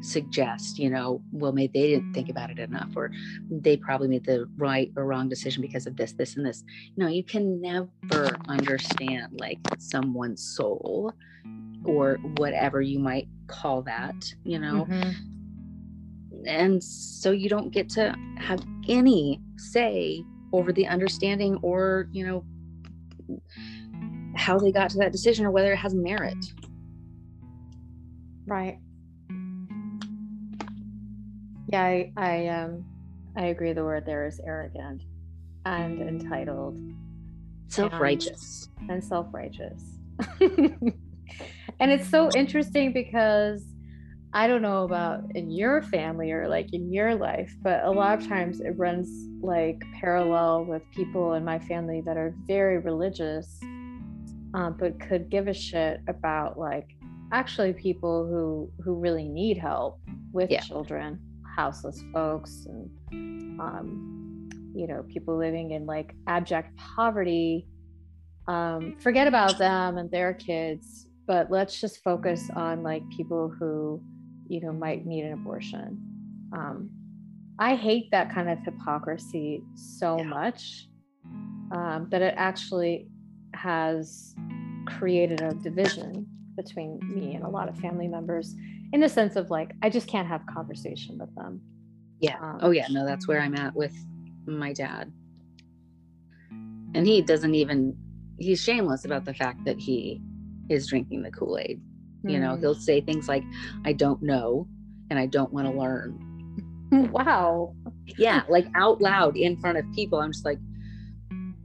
suggest, 0.00 0.78
you 0.78 0.90
know, 0.90 1.22
well, 1.32 1.52
maybe 1.52 1.80
they 1.80 1.88
didn't 1.88 2.12
think 2.12 2.28
about 2.28 2.50
it 2.50 2.58
enough, 2.58 2.90
or 2.96 3.10
they 3.50 3.76
probably 3.76 4.08
made 4.08 4.24
the 4.24 4.48
right 4.56 4.90
or 4.96 5.04
wrong 5.04 5.28
decision 5.28 5.62
because 5.62 5.86
of 5.86 5.96
this, 5.96 6.12
this, 6.12 6.36
and 6.36 6.46
this. 6.46 6.64
You 6.96 7.04
know, 7.04 7.10
you 7.10 7.24
can 7.24 7.60
never 7.60 8.36
understand 8.48 9.38
like 9.38 9.58
someone's 9.78 10.42
soul 10.42 11.12
or 11.84 12.16
whatever 12.36 12.80
you 12.80 12.98
might 12.98 13.28
call 13.46 13.82
that, 13.82 14.14
you 14.44 14.58
know. 14.58 14.86
Mm-hmm. 14.88 15.10
And 16.46 16.82
so 16.82 17.32
you 17.32 17.48
don't 17.48 17.70
get 17.70 17.88
to 17.90 18.14
have 18.38 18.64
any 18.88 19.40
say 19.56 20.24
over 20.52 20.72
the 20.72 20.86
understanding 20.86 21.58
or, 21.62 22.08
you 22.12 22.26
know, 22.26 22.44
how 24.36 24.58
they 24.58 24.72
got 24.72 24.90
to 24.90 24.98
that 24.98 25.12
decision 25.12 25.44
or 25.44 25.50
whether 25.50 25.72
it 25.72 25.76
has 25.76 25.94
merit. 25.94 26.38
Right. 28.46 28.78
Yeah, 31.72 31.82
I, 31.82 32.12
I 32.16 32.46
um 32.48 32.84
I 33.36 33.46
agree 33.46 33.72
the 33.72 33.84
word 33.84 34.04
there 34.04 34.26
is 34.26 34.40
arrogant 34.44 35.02
and 35.64 36.00
entitled. 36.00 36.76
Self-righteous. 37.68 38.68
And, 38.80 38.90
and 38.90 39.04
self-righteous. 39.04 39.82
and 40.40 41.90
it's 41.90 42.08
so 42.08 42.28
interesting 42.34 42.92
because 42.92 43.62
I 44.32 44.46
don't 44.48 44.62
know 44.62 44.84
about 44.84 45.24
in 45.34 45.50
your 45.50 45.82
family 45.82 46.32
or 46.32 46.48
like 46.48 46.72
in 46.72 46.92
your 46.92 47.14
life, 47.14 47.54
but 47.62 47.84
a 47.84 47.90
lot 47.90 48.18
of 48.20 48.26
times 48.26 48.60
it 48.60 48.76
runs 48.76 49.08
like 49.40 49.80
parallel 50.00 50.64
with 50.64 50.82
people 50.92 51.34
in 51.34 51.44
my 51.44 51.58
family 51.60 52.02
that 52.04 52.16
are 52.16 52.34
very 52.46 52.78
religious 52.78 53.60
um, 54.54 54.76
but 54.78 54.98
could 55.00 55.30
give 55.30 55.48
a 55.48 55.54
shit 55.54 56.00
about 56.08 56.58
like 56.58 56.96
actually 57.32 57.72
people 57.72 58.26
who 58.26 58.70
who 58.82 58.94
really 58.94 59.28
need 59.28 59.56
help 59.56 60.00
with 60.32 60.50
yeah. 60.50 60.60
children 60.60 61.18
houseless 61.54 62.02
folks 62.12 62.66
and 62.66 63.60
um, 63.60 64.48
you 64.74 64.86
know 64.86 65.04
people 65.08 65.36
living 65.36 65.72
in 65.72 65.86
like 65.86 66.14
abject 66.26 66.76
poverty 66.76 67.66
um, 68.48 68.96
forget 68.98 69.26
about 69.26 69.58
them 69.58 69.98
and 69.98 70.10
their 70.10 70.34
kids 70.34 71.06
but 71.26 71.50
let's 71.50 71.80
just 71.80 72.02
focus 72.02 72.50
on 72.56 72.82
like 72.82 73.02
people 73.10 73.48
who 73.58 74.02
you 74.48 74.60
know 74.60 74.72
might 74.72 75.06
need 75.06 75.24
an 75.24 75.32
abortion 75.32 75.98
um, 76.52 76.90
i 77.58 77.74
hate 77.74 78.10
that 78.10 78.32
kind 78.32 78.48
of 78.48 78.58
hypocrisy 78.64 79.62
so 79.74 80.18
yeah. 80.18 80.24
much 80.24 80.88
um, 81.72 82.08
that 82.10 82.22
it 82.22 82.34
actually 82.36 83.06
has 83.54 84.34
created 84.86 85.40
a 85.40 85.54
division 85.54 86.26
between 86.56 86.98
me 87.02 87.34
and 87.34 87.44
a 87.44 87.48
lot 87.48 87.68
of 87.68 87.76
family 87.78 88.08
members 88.08 88.54
in 88.92 89.00
the 89.00 89.08
sense 89.08 89.36
of 89.36 89.50
like 89.50 89.72
I 89.82 89.90
just 89.90 90.08
can't 90.08 90.28
have 90.28 90.44
conversation 90.46 91.18
with 91.18 91.34
them. 91.34 91.60
Yeah. 92.20 92.38
Um, 92.40 92.58
oh 92.62 92.70
yeah, 92.70 92.86
no, 92.90 93.06
that's 93.06 93.26
where 93.26 93.40
I'm 93.40 93.54
at 93.54 93.74
with 93.74 93.94
my 94.46 94.72
dad. 94.72 95.12
And 96.94 97.06
he 97.06 97.22
doesn't 97.22 97.54
even 97.54 97.96
he's 98.38 98.62
shameless 98.62 99.04
about 99.04 99.24
the 99.24 99.34
fact 99.34 99.64
that 99.64 99.78
he 99.78 100.20
is 100.68 100.86
drinking 100.88 101.22
the 101.22 101.30
Kool-Aid. 101.30 101.80
Mm. 102.24 102.30
You 102.30 102.40
know, 102.40 102.56
he'll 102.56 102.74
mm. 102.74 102.80
say 102.80 103.00
things 103.00 103.28
like 103.28 103.44
I 103.84 103.92
don't 103.92 104.22
know 104.22 104.66
and 105.10 105.18
I 105.18 105.26
don't 105.26 105.52
want 105.52 105.66
to 105.66 105.72
learn. 105.72 106.26
wow. 107.12 107.74
Yeah, 108.18 108.42
like 108.48 108.66
out 108.74 109.00
loud 109.00 109.36
in 109.36 109.56
front 109.56 109.78
of 109.78 109.84
people. 109.94 110.20
I'm 110.20 110.32
just 110.32 110.44
like 110.44 110.58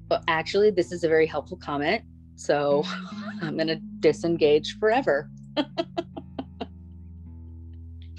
but 0.07 0.23
actually, 0.27 0.71
this 0.71 0.91
is 0.91 1.03
a 1.03 1.07
very 1.07 1.25
helpful 1.25 1.57
comment. 1.57 2.03
So 2.35 2.83
I'm 3.41 3.55
going 3.55 3.67
to 3.67 3.79
disengage 3.99 4.77
forever. 4.79 5.29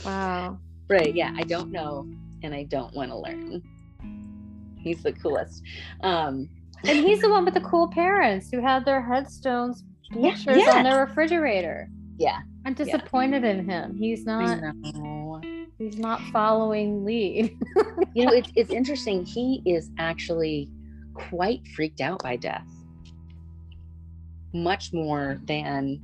wow. 0.04 0.58
Right. 0.88 1.14
Yeah. 1.14 1.32
I 1.36 1.42
don't 1.42 1.70
know 1.70 2.08
and 2.42 2.54
I 2.54 2.64
don't 2.64 2.94
want 2.94 3.10
to 3.10 3.18
learn. 3.18 3.62
He's 4.78 5.02
the 5.02 5.12
coolest. 5.12 5.62
Um, 6.02 6.48
and 6.84 6.98
he's 6.98 7.20
the 7.20 7.30
one 7.30 7.44
with 7.44 7.54
the 7.54 7.60
cool 7.60 7.88
parents 7.88 8.50
who 8.50 8.60
had 8.60 8.84
their 8.84 9.02
headstones 9.02 9.82
pictures 10.12 10.56
yes. 10.58 10.74
on 10.74 10.84
their 10.84 11.04
refrigerator. 11.04 11.88
Yeah. 12.18 12.40
I'm 12.64 12.74
disappointed 12.74 13.42
yeah. 13.42 13.50
in 13.50 13.68
him. 13.68 13.96
He's 13.96 14.24
not 14.24 14.60
he's 15.78 15.98
not 15.98 16.20
following 16.32 17.04
lead. 17.04 17.56
you 18.14 18.26
know, 18.26 18.32
it's 18.32 18.50
it's 18.56 18.70
interesting. 18.70 19.24
He 19.24 19.62
is 19.64 19.90
actually 19.98 20.68
quite 21.14 21.66
freaked 21.74 22.00
out 22.00 22.22
by 22.22 22.36
death, 22.36 22.66
much 24.52 24.92
more 24.92 25.38
than 25.44 26.00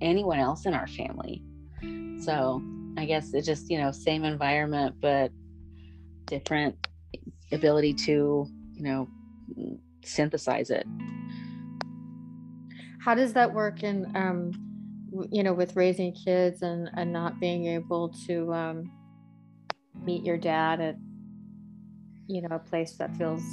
anyone 0.00 0.38
else 0.38 0.66
in 0.66 0.74
our 0.74 0.86
family. 0.86 1.42
So 2.20 2.62
I 2.96 3.06
guess 3.06 3.34
it's 3.34 3.46
just, 3.46 3.70
you 3.70 3.78
know, 3.78 3.90
same 3.90 4.24
environment, 4.24 4.96
but 5.00 5.30
different 6.26 6.76
ability 7.52 7.94
to 7.94 8.46
you 8.74 8.82
know 8.82 9.08
synthesize 10.04 10.70
it. 10.70 10.86
How 13.00 13.14
does 13.14 13.32
that 13.34 13.52
work 13.52 13.82
in 13.82 14.10
um 14.16 14.50
you 15.30 15.42
know 15.42 15.52
with 15.52 15.76
raising 15.76 16.14
kids 16.14 16.62
and 16.62 16.90
and 16.94 17.12
not 17.12 17.40
being 17.40 17.66
able 17.66 18.10
to 18.26 18.52
um 18.52 18.90
meet 20.02 20.24
your 20.24 20.36
dad 20.36 20.80
at 20.80 20.96
you 22.26 22.42
know 22.42 22.56
a 22.56 22.58
place 22.58 22.96
that 22.98 23.14
feels 23.16 23.44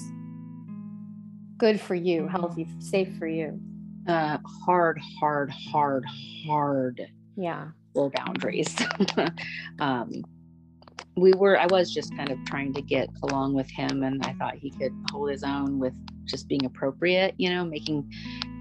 good 1.57 1.79
for 1.79 1.95
you 1.95 2.27
healthy 2.27 2.67
safe 2.79 3.15
for 3.17 3.27
you? 3.27 3.59
Uh 4.07 4.37
hard 4.65 4.99
hard 5.19 5.51
hard 5.71 6.05
hard. 6.45 7.07
Yeah 7.35 7.69
full 7.93 8.11
boundaries. 8.11 8.75
Um 9.79 10.23
we 11.17 11.33
were 11.33 11.59
i 11.59 11.65
was 11.65 11.93
just 11.93 12.15
kind 12.15 12.31
of 12.31 12.37
trying 12.45 12.71
to 12.73 12.81
get 12.81 13.09
along 13.23 13.53
with 13.53 13.69
him 13.69 14.01
and 14.03 14.25
i 14.25 14.31
thought 14.33 14.55
he 14.55 14.71
could 14.71 14.93
hold 15.11 15.29
his 15.29 15.43
own 15.43 15.77
with 15.77 15.93
just 16.25 16.47
being 16.47 16.63
appropriate 16.63 17.35
you 17.37 17.49
know 17.49 17.65
making 17.65 18.09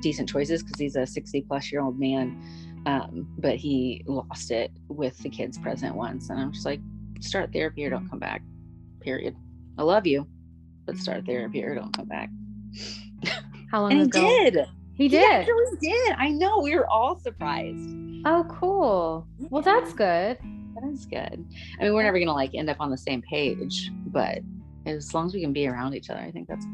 decent 0.00 0.28
choices 0.28 0.62
because 0.62 0.78
he's 0.78 0.96
a 0.96 1.06
60 1.06 1.42
plus 1.42 1.70
year 1.70 1.80
old 1.80 1.98
man 2.00 2.36
um, 2.86 3.28
but 3.38 3.54
he 3.56 4.02
lost 4.06 4.50
it 4.50 4.72
with 4.88 5.16
the 5.18 5.28
kids 5.28 5.58
present 5.58 5.94
once 5.94 6.28
and 6.28 6.40
i'm 6.40 6.52
just 6.52 6.66
like 6.66 6.80
start 7.20 7.52
therapy 7.52 7.84
or 7.84 7.90
don't 7.90 8.08
come 8.08 8.18
back 8.18 8.42
period. 9.00 9.36
I 9.78 9.82
love 9.82 10.06
you 10.06 10.26
but 10.86 10.96
start 10.96 11.24
therapy 11.26 11.62
or 11.62 11.74
don't 11.74 11.96
come 11.96 12.06
back. 12.06 12.30
How 13.70 13.82
long 13.82 13.92
and 13.92 14.00
he 14.00 14.06
ago? 14.06 14.26
did 14.26 14.66
he 15.00 15.08
did. 15.08 15.20
he 15.20 15.50
actually 15.50 15.78
did. 15.80 16.12
I 16.18 16.28
know 16.28 16.60
we 16.60 16.76
were 16.76 16.86
all 16.86 17.18
surprised. 17.18 17.88
Oh 18.26 18.44
cool. 18.50 19.26
Well 19.48 19.62
that's 19.62 19.94
good. 19.94 20.36
That 20.74 20.84
is 20.92 21.06
good. 21.06 21.42
I 21.78 21.84
mean 21.84 21.94
we're 21.94 22.02
never 22.02 22.18
gonna 22.18 22.34
like 22.34 22.54
end 22.54 22.68
up 22.68 22.76
on 22.80 22.90
the 22.90 22.98
same 22.98 23.22
page 23.22 23.90
but 24.06 24.40
as 24.84 25.14
long 25.14 25.26
as 25.26 25.34
we 25.34 25.40
can 25.40 25.54
be 25.54 25.66
around 25.66 25.94
each 25.94 26.08
other 26.10 26.20
i 26.20 26.30
think 26.30 26.48
that's 26.48 26.66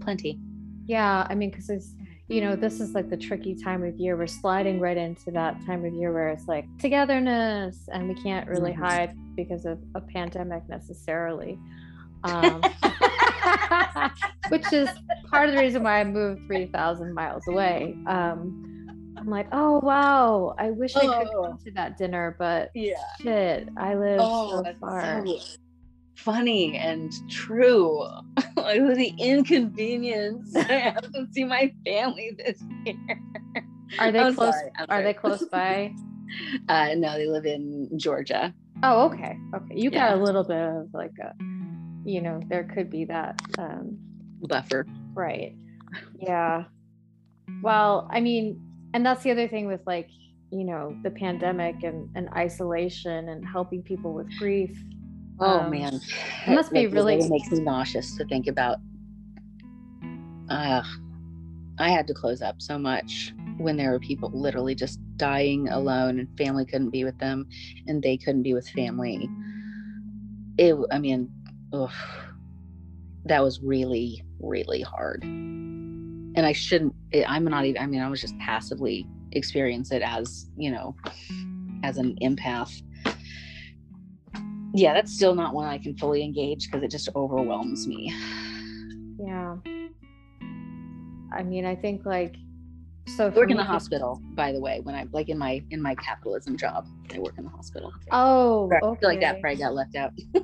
plenty. 0.00 0.38
Yeah 0.86 1.26
i 1.28 1.34
mean 1.34 1.50
because 1.50 1.68
it's 1.68 1.94
you 2.28 2.40
know 2.40 2.56
this 2.56 2.80
is 2.80 2.94
like 2.94 3.10
the 3.10 3.16
tricky 3.16 3.54
time 3.54 3.84
of 3.84 3.96
year. 3.98 4.16
We're 4.16 4.26
sliding 4.26 4.80
right 4.80 4.96
into 4.96 5.30
that 5.32 5.64
time 5.66 5.84
of 5.84 5.92
year 5.92 6.14
where 6.14 6.28
it's 6.28 6.48
like 6.48 6.64
togetherness 6.78 7.88
and 7.92 8.08
we 8.08 8.14
can't 8.14 8.48
really 8.48 8.72
hide 8.72 9.14
because 9.36 9.66
of 9.66 9.78
a 9.94 10.00
pandemic 10.00 10.66
necessarily. 10.68 11.58
Um, 12.24 12.60
which 14.48 14.72
is 14.72 14.88
part 15.30 15.48
of 15.48 15.54
the 15.54 15.60
reason 15.60 15.82
why 15.82 16.00
i 16.00 16.04
moved 16.04 16.46
3000 16.46 17.14
miles 17.14 17.46
away. 17.48 17.94
Um, 18.06 19.14
i'm 19.18 19.28
like 19.28 19.48
oh 19.52 19.80
wow. 19.82 20.54
I 20.58 20.70
wish 20.70 20.94
i 20.96 21.00
could 21.00 21.28
Oh. 21.34 21.42
come 21.48 21.58
to 21.64 21.70
that 21.72 21.96
dinner 21.98 22.36
but 22.38 22.70
yeah. 22.74 22.94
shit 23.20 23.68
i 23.76 23.94
live 23.94 24.20
oh 24.22 24.62
so 24.64 24.72
far. 24.80 25.26
so 25.26 25.38
funny 26.14 26.76
and 26.76 27.12
true. 27.30 28.02
Like 28.56 28.80
the 28.96 29.12
inconvenience. 29.18 30.56
I 30.56 30.62
have 30.62 31.12
to 31.12 31.26
see 31.32 31.44
my 31.44 31.72
family 31.84 32.32
this 32.36 32.60
year. 32.84 32.96
Are 34.00 34.10
they 34.10 34.18
I'm 34.20 34.34
close 34.34 34.54
sorry, 34.54 34.70
are 34.88 35.02
they 35.02 35.12
close 35.14 35.44
by? 35.52 35.92
Uh 36.68 36.94
no 36.96 37.16
they 37.16 37.26
live 37.28 37.44
in 37.46 37.88
georgia. 37.96 38.52
Oh, 38.82 39.06
okay. 39.06 39.38
Okay. 39.54 39.74
You 39.76 39.90
got 39.90 40.14
a 40.18 40.22
little 40.22 40.42
bit 40.42 40.56
of 40.58 40.88
like 40.92 41.12
a, 41.22 41.32
you 42.06 42.22
know, 42.22 42.40
there 42.48 42.64
could 42.64 42.88
be 42.90 43.04
that. 43.06 43.38
Um, 43.58 43.98
buffer 44.42 44.86
right. 45.14 45.54
Yeah. 46.18 46.64
Well, 47.62 48.08
I 48.10 48.20
mean, 48.20 48.60
and 48.94 49.04
that's 49.04 49.22
the 49.22 49.30
other 49.30 49.48
thing 49.48 49.66
with 49.66 49.80
like, 49.86 50.08
you 50.50 50.64
know, 50.64 50.96
the 51.02 51.10
pandemic 51.10 51.82
and, 51.82 52.08
and 52.14 52.28
isolation 52.36 53.28
and 53.30 53.44
helping 53.46 53.82
people 53.82 54.12
with 54.12 54.28
grief. 54.38 54.76
oh 55.40 55.60
Um, 55.60 55.70
man 55.70 55.94
it 56.46 56.54
must 56.54 56.72
be 56.72 56.86
really- 56.86 57.18
it 57.18 57.28
makes 57.30 57.50
me 57.50 57.60
nauseous 57.60 58.16
to 58.16 58.24
think 58.26 58.46
about 58.46 58.78
uh 60.48 60.82
i 61.78 61.88
had 61.90 62.06
to 62.06 62.14
close 62.14 62.40
up 62.40 62.56
so 62.62 62.78
much 62.78 63.34
when 63.58 63.76
there 63.76 63.90
were 63.90 63.98
people 63.98 64.30
literally 64.32 64.74
just 64.74 64.98
dying 65.18 65.68
alone 65.68 66.20
and 66.20 66.28
family 66.38 66.64
couldn't 66.64 66.90
be 66.90 67.04
with 67.04 67.18
them 67.18 67.46
and 67.86 68.02
they 68.02 68.16
couldn't 68.16 68.42
be 68.44 68.54
with 68.54 68.66
family 68.70 69.28
it 70.56 70.74
i 70.92 70.98
mean 70.98 71.28
ugh, 71.72 71.90
that 73.24 73.42
was 73.42 73.60
really 73.60 74.22
really 74.40 74.82
hard. 74.82 75.22
And 75.22 76.44
i 76.44 76.52
shouldn't 76.52 76.94
eh, 77.12 77.24
i'm 77.26 77.44
not 77.44 77.64
even 77.64 77.80
i 77.80 77.86
mean 77.86 78.02
i 78.02 78.08
was 78.08 78.20
just 78.20 78.38
passively 78.38 79.06
experience 79.32 79.90
it 79.90 80.02
as 80.02 80.46
you 80.56 80.70
know 80.70 80.94
as 81.82 81.98
an 81.98 82.16
empath. 82.22 82.82
Yeah 84.74 84.92
that's 84.92 85.14
still 85.14 85.34
not 85.34 85.54
one 85.54 85.66
i 85.66 85.78
can 85.78 85.96
fully 85.96 86.22
engage 86.22 86.70
because 86.70 86.82
it 86.82 86.90
just 86.90 87.08
overwhelms 87.16 87.86
me. 87.86 88.14
Yeah. 89.18 89.56
I 91.32 91.42
mean, 91.42 91.66
I 91.66 91.74
think 91.74 92.06
like, 92.06 92.36
so 93.16 93.26
I 93.26 93.28
work 93.30 93.50
in 93.50 93.56
the 93.56 93.64
hospital 93.64 94.20
by 94.34 94.52
the 94.52 94.60
way 94.60 94.80
when 94.82 94.94
i 94.94 95.06
like 95.12 95.28
in 95.28 95.38
my 95.38 95.62
in 95.70 95.80
my 95.80 95.94
capitalism 95.94 96.56
job 96.56 96.86
i 97.14 97.18
work 97.18 97.34
in 97.38 97.44
the 97.44 97.50
hospital. 97.50 97.92
Oh, 98.10 98.70
i 98.72 98.80
feel 98.80 99.08
like 99.08 99.20
that 99.20 99.40
probably 99.40 99.58
got 99.58 99.74
left 99.74 99.96
out 99.96 100.12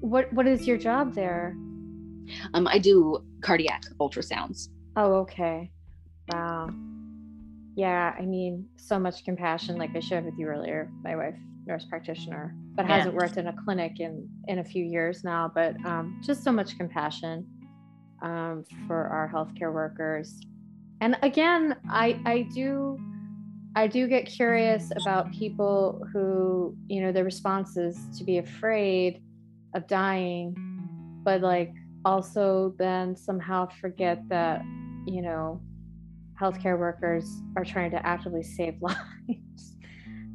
What 0.00 0.32
What 0.32 0.46
is 0.46 0.66
your 0.66 0.78
job 0.78 1.14
there? 1.14 1.54
um 2.54 2.68
i 2.68 2.78
do 2.78 3.24
cardiac 3.40 3.82
ultrasounds 4.00 4.68
Oh, 4.96 5.14
okay. 5.20 5.70
Wow. 6.28 6.70
Yeah, 7.76 8.12
I 8.18 8.22
mean, 8.22 8.66
so 8.76 8.98
much 8.98 9.24
compassion, 9.24 9.76
like 9.76 9.94
I 9.94 10.00
shared 10.00 10.24
with 10.24 10.34
you 10.36 10.46
earlier. 10.48 10.90
My 11.04 11.14
wife, 11.14 11.36
nurse 11.66 11.84
practitioner, 11.84 12.52
but 12.74 12.84
Yeah. 12.84 12.96
hasn't 12.96 13.14
worked 13.14 13.36
in 13.36 13.46
a 13.46 13.52
clinic 13.52 14.00
in 14.00 14.28
in 14.48 14.58
a 14.58 14.64
few 14.64 14.84
years 14.84 15.22
now. 15.22 15.52
But 15.54 15.76
um, 15.86 16.20
just 16.24 16.42
so 16.42 16.50
much 16.50 16.76
compassion 16.76 17.46
um, 18.22 18.64
for 18.88 19.06
our 19.06 19.30
healthcare 19.32 19.72
workers. 19.72 20.40
And 21.00 21.16
again, 21.22 21.76
I 21.88 22.18
I 22.26 22.48
do 22.52 22.98
I 23.76 23.86
do 23.86 24.08
get 24.08 24.26
curious 24.26 24.90
about 24.96 25.30
people 25.32 26.04
who 26.12 26.74
you 26.88 27.00
know 27.02 27.12
their 27.12 27.24
response 27.24 27.76
is 27.76 27.96
to 28.18 28.24
be 28.24 28.38
afraid 28.38 29.20
of 29.74 29.86
dying, 29.86 30.54
but 31.24 31.40
like 31.40 31.72
also 32.04 32.74
then 32.78 33.16
somehow 33.16 33.66
forget 33.80 34.26
that 34.28 34.62
you 35.06 35.20
know 35.22 35.60
healthcare 36.40 36.78
workers 36.78 37.42
are 37.56 37.64
trying 37.64 37.90
to 37.90 38.06
actively 38.06 38.42
save 38.42 38.74
lives 38.80 39.76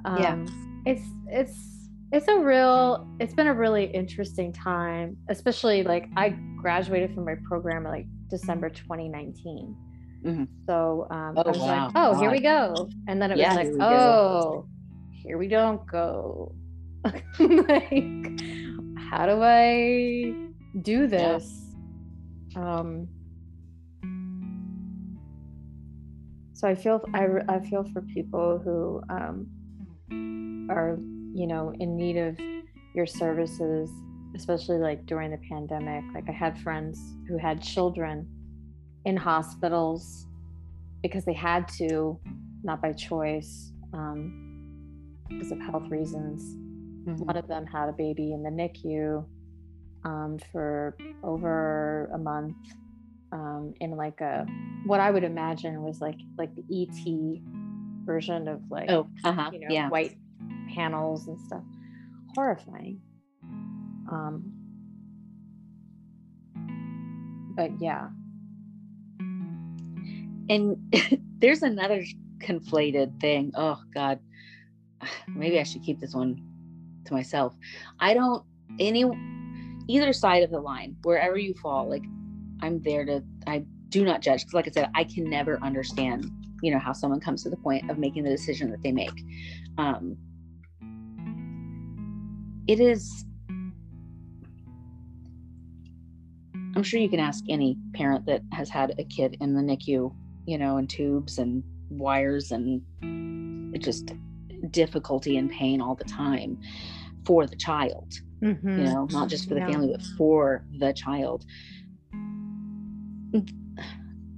um, 0.05 0.17
Yeah. 0.17 0.45
it's 0.85 1.03
it's 1.27 1.89
it's 2.11 2.27
a 2.27 2.37
real 2.37 3.07
it's 3.21 3.33
been 3.33 3.47
a 3.47 3.53
really 3.53 3.85
interesting 3.85 4.51
time 4.51 5.15
especially 5.29 5.83
like 5.83 6.09
i 6.17 6.29
graduated 6.61 7.13
from 7.15 7.23
my 7.25 7.35
program 7.47 7.85
like 7.85 8.05
december 8.29 8.69
2019 8.69 9.75
Mhm. 10.25 10.47
so 10.67 11.07
um, 11.09 11.33
Oh, 11.37 11.43
i 11.45 11.47
was 11.51 11.59
wow. 11.59 11.85
like 11.85 11.91
oh 11.95 12.19
here 12.19 12.29
we 12.31 12.41
go 12.41 12.89
and 13.07 13.21
then 13.21 13.31
it 13.31 13.37
Yeah, 13.37 13.49
was 13.49 13.55
like 13.55 13.65
here 13.67 13.73
we 13.73 13.79
go. 13.79 13.85
oh 13.85 14.67
here 15.11 15.37
we 15.37 15.47
don't 15.47 15.85
go 15.87 16.53
like 17.39 18.41
how 19.13 19.27
do 19.27 19.43
i 19.43 20.33
do 20.81 21.05
this? 21.05 21.75
Um 22.55 23.07
so 26.53 26.67
i 26.67 26.73
feel 26.73 27.03
i, 27.13 27.27
I 27.47 27.59
feel 27.59 27.83
for 27.93 28.01
people 28.01 28.59
who 28.63 29.01
um 29.09 30.67
are 30.71 30.97
you 31.33 31.45
know 31.45 31.73
in 31.79 31.95
need 31.95 32.17
of 32.17 32.39
your 32.95 33.05
services 33.05 33.89
especially 34.35 34.79
like 34.79 35.05
during 35.05 35.29
the 35.29 35.41
pandemic. 35.47 36.03
Like 36.15 36.27
i 36.27 36.31
had 36.31 36.57
friends 36.59 36.99
who 37.27 37.37
had 37.37 37.61
children 37.61 38.27
in 39.05 39.15
hospitals 39.15 40.25
because 41.03 41.23
they 41.23 41.33
had 41.33 41.67
to 41.79 42.19
not 42.63 42.81
by 42.81 42.93
choice 42.93 43.73
um, 43.93 44.17
because 45.29 45.51
of 45.51 45.59
health 45.59 45.87
reasons 45.89 46.62
Mhm. 47.05 47.25
one 47.25 47.37
of 47.37 47.47
them 47.47 47.65
had 47.65 47.89
a 47.89 47.93
baby 47.93 48.33
in 48.33 48.43
the 48.43 48.49
NICU 48.49 49.25
um, 50.03 50.37
for 50.51 50.95
over 51.23 52.09
a 52.13 52.17
month 52.17 52.55
um, 53.31 53.73
in 53.79 53.91
like 53.91 54.21
a 54.21 54.45
what 54.85 54.99
I 54.99 55.11
would 55.11 55.23
imagine 55.23 55.81
was 55.81 56.01
like 56.01 56.19
like 56.37 56.51
the 56.55 56.63
ET 56.71 57.41
version 58.05 58.47
of 58.47 58.61
like 58.69 58.89
oh 58.89 59.07
uh-huh 59.23 59.49
you 59.53 59.59
know 59.59 59.67
yeah 59.69 59.89
white 59.89 60.17
panels 60.73 61.27
and 61.27 61.39
stuff. 61.39 61.63
Horrifying. 62.35 62.99
Um, 64.11 64.51
but 67.55 67.71
yeah, 67.79 68.09
and 70.49 70.77
there's 71.39 71.61
another 71.61 72.03
conflated 72.39 73.19
thing 73.21 73.51
oh 73.55 73.79
god 73.93 74.19
maybe 75.27 75.59
i 75.59 75.63
should 75.63 75.83
keep 75.83 75.99
this 75.99 76.13
one 76.13 76.37
to 77.05 77.13
myself. 77.13 77.55
I 77.99 78.13
don't 78.13 78.43
any 78.79 79.05
either 79.87 80.13
side 80.13 80.43
of 80.43 80.49
the 80.49 80.59
line 80.59 80.95
wherever 81.03 81.37
you 81.37 81.53
fall 81.55 81.87
like 81.89 82.03
i'm 82.61 82.81
there 82.83 83.03
to 83.05 83.21
i 83.45 83.63
do 83.89 84.05
not 84.05 84.21
judge 84.21 84.39
because 84.39 84.53
like 84.53 84.65
i 84.65 84.71
said 84.71 84.89
i 84.95 85.03
can 85.03 85.29
never 85.29 85.61
understand 85.61 86.31
you 86.63 86.71
know 86.71 86.79
how 86.79 86.93
someone 86.93 87.19
comes 87.19 87.43
to 87.43 87.49
the 87.49 87.57
point 87.57 87.91
of 87.91 87.99
making 87.99 88.23
the 88.23 88.29
decision 88.29 88.71
that 88.71 88.81
they 88.81 88.91
make. 88.93 89.11
Um 89.77 90.17
it 92.67 92.79
is 92.79 93.25
I'm 96.75 96.81
sure 96.81 97.01
you 97.01 97.09
can 97.09 97.19
ask 97.19 97.43
any 97.49 97.77
parent 97.93 98.25
that 98.27 98.41
has 98.53 98.69
had 98.69 98.95
a 98.97 99.03
kid 99.03 99.37
in 99.41 99.53
the 99.53 99.61
NICU, 99.61 100.15
you 100.47 100.57
know, 100.57 100.77
and 100.77 100.89
tubes 100.89 101.37
and 101.37 101.63
wires 101.89 102.51
and 102.51 102.81
it 103.75 103.79
just 103.79 104.13
difficulty 104.71 105.37
and 105.37 105.49
pain 105.49 105.81
all 105.81 105.95
the 105.95 106.03
time 106.03 106.59
for 107.25 107.45
the 107.47 107.55
child. 107.55 108.13
Mm-hmm. 108.41 108.77
You 108.79 108.83
know, 108.83 109.07
not 109.11 109.29
just 109.29 109.47
for 109.47 109.53
the 109.53 109.61
yeah. 109.61 109.71
family, 109.71 109.89
but 109.91 110.01
for 110.17 110.65
the 110.77 110.93
child. 110.93 111.45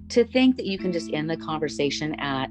To 0.09 0.23
think 0.23 0.55
that 0.57 0.65
you 0.65 0.77
can 0.77 0.91
just 0.93 1.11
end 1.11 1.29
the 1.29 1.35
conversation 1.35 2.13
at, 2.19 2.49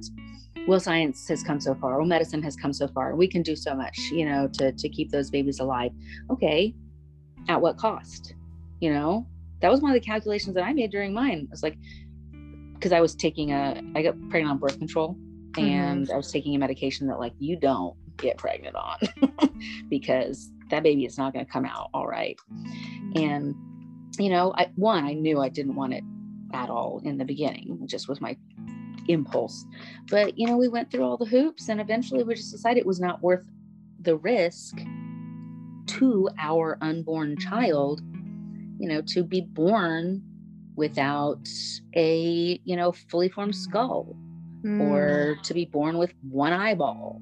well, 0.67 0.81
science 0.81 1.29
has 1.29 1.43
come 1.43 1.61
so 1.61 1.75
far, 1.75 1.99
well, 1.99 2.07
medicine 2.07 2.43
has 2.43 2.57
come 2.57 2.73
so 2.73 2.89
far, 2.89 3.15
we 3.15 3.29
can 3.29 3.43
do 3.43 3.55
so 3.55 3.75
much, 3.75 3.97
you 4.13 4.27
know, 4.27 4.49
to 4.55 4.73
to 4.73 4.89
keep 4.89 5.11
those 5.11 5.31
babies 5.31 5.61
alive. 5.61 5.93
Okay, 6.31 6.75
at 7.49 7.61
what 7.61 7.79
cost? 7.79 8.35
You 8.81 8.93
know, 8.93 9.27
that 9.61 9.71
was 9.71 9.81
one 9.81 9.93
of 9.93 9.95
the 9.95 10.05
calculations 10.05 10.55
that 10.57 10.65
I 10.65 10.73
made 10.73 10.91
during 10.91 11.15
mine. 11.15 11.39
It 11.39 11.51
was 11.51 11.63
like, 11.63 11.79
because 12.75 12.93
I 12.93 13.01
was 13.01 13.15
taking 13.15 13.53
a, 13.53 13.81
I 13.95 14.03
got 14.03 14.15
pregnant 14.29 14.51
on 14.51 14.59
birth 14.59 14.79
control, 14.79 15.17
and 15.57 16.07
mm-hmm. 16.07 16.13
I 16.13 16.17
was 16.17 16.31
taking 16.31 16.55
a 16.55 16.59
medication 16.59 17.07
that 17.09 17.19
like 17.19 17.35
you 17.39 17.57
don't 17.57 17.97
get 18.17 18.39
pregnant 18.39 18.77
on 18.77 18.99
because 19.89 20.51
that 20.71 20.83
baby 20.83 21.05
is 21.05 21.19
not 21.19 21.33
going 21.33 21.45
to 21.45 21.51
come 21.51 21.65
out 21.65 21.91
all 21.93 22.07
right. 22.07 22.37
And 23.15 23.55
you 24.19 24.31
know, 24.31 24.53
I 24.57 24.71
one 24.77 25.05
I 25.05 25.13
knew 25.13 25.41
I 25.41 25.49
didn't 25.49 25.75
want 25.75 25.95
it 25.95 26.05
at 26.53 26.71
all 26.71 27.01
in 27.05 27.19
the 27.19 27.25
beginning. 27.25 27.81
Just 27.87 28.09
was 28.09 28.21
my 28.21 28.37
impulse. 29.09 29.65
But 30.09 30.39
you 30.39 30.47
know, 30.47 30.57
we 30.57 30.69
went 30.69 30.91
through 30.91 31.05
all 31.05 31.17
the 31.17 31.25
hoops, 31.25 31.69
and 31.69 31.81
eventually 31.81 32.23
we 32.23 32.35
just 32.35 32.53
decided 32.53 32.81
it 32.81 32.87
was 32.87 33.01
not 33.01 33.23
worth 33.23 33.45
the 34.01 34.17
risk 34.17 34.79
to 35.87 36.29
our 36.39 36.79
unborn 36.81 37.37
child. 37.37 38.01
You 38.79 38.89
know, 38.89 39.03
to 39.09 39.23
be 39.23 39.41
born 39.41 40.23
without 40.77 41.49
a 41.95 42.61
you 42.65 42.77
know 42.77 42.93
fully 42.93 43.29
formed 43.29 43.55
skull 43.55 44.17
mm. 44.65 44.81
or 44.81 45.37
to 45.43 45.55
be 45.55 45.65
born 45.67 45.99
with 45.99 46.13
one 46.29 46.53
eyeball 46.53 47.21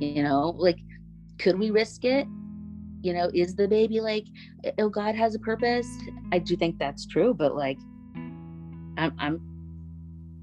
you 0.00 0.22
know 0.22 0.54
like 0.56 0.78
could 1.38 1.58
we 1.58 1.70
risk 1.70 2.04
it 2.04 2.26
you 3.02 3.12
know 3.12 3.30
is 3.34 3.54
the 3.54 3.68
baby 3.68 4.00
like 4.00 4.26
oh 4.78 4.88
god 4.88 5.14
has 5.14 5.34
a 5.34 5.38
purpose 5.38 5.88
i 6.32 6.38
do 6.38 6.56
think 6.56 6.78
that's 6.78 7.06
true 7.06 7.34
but 7.34 7.54
like 7.54 7.78
i'm 8.96 9.12
i'm 9.18 9.40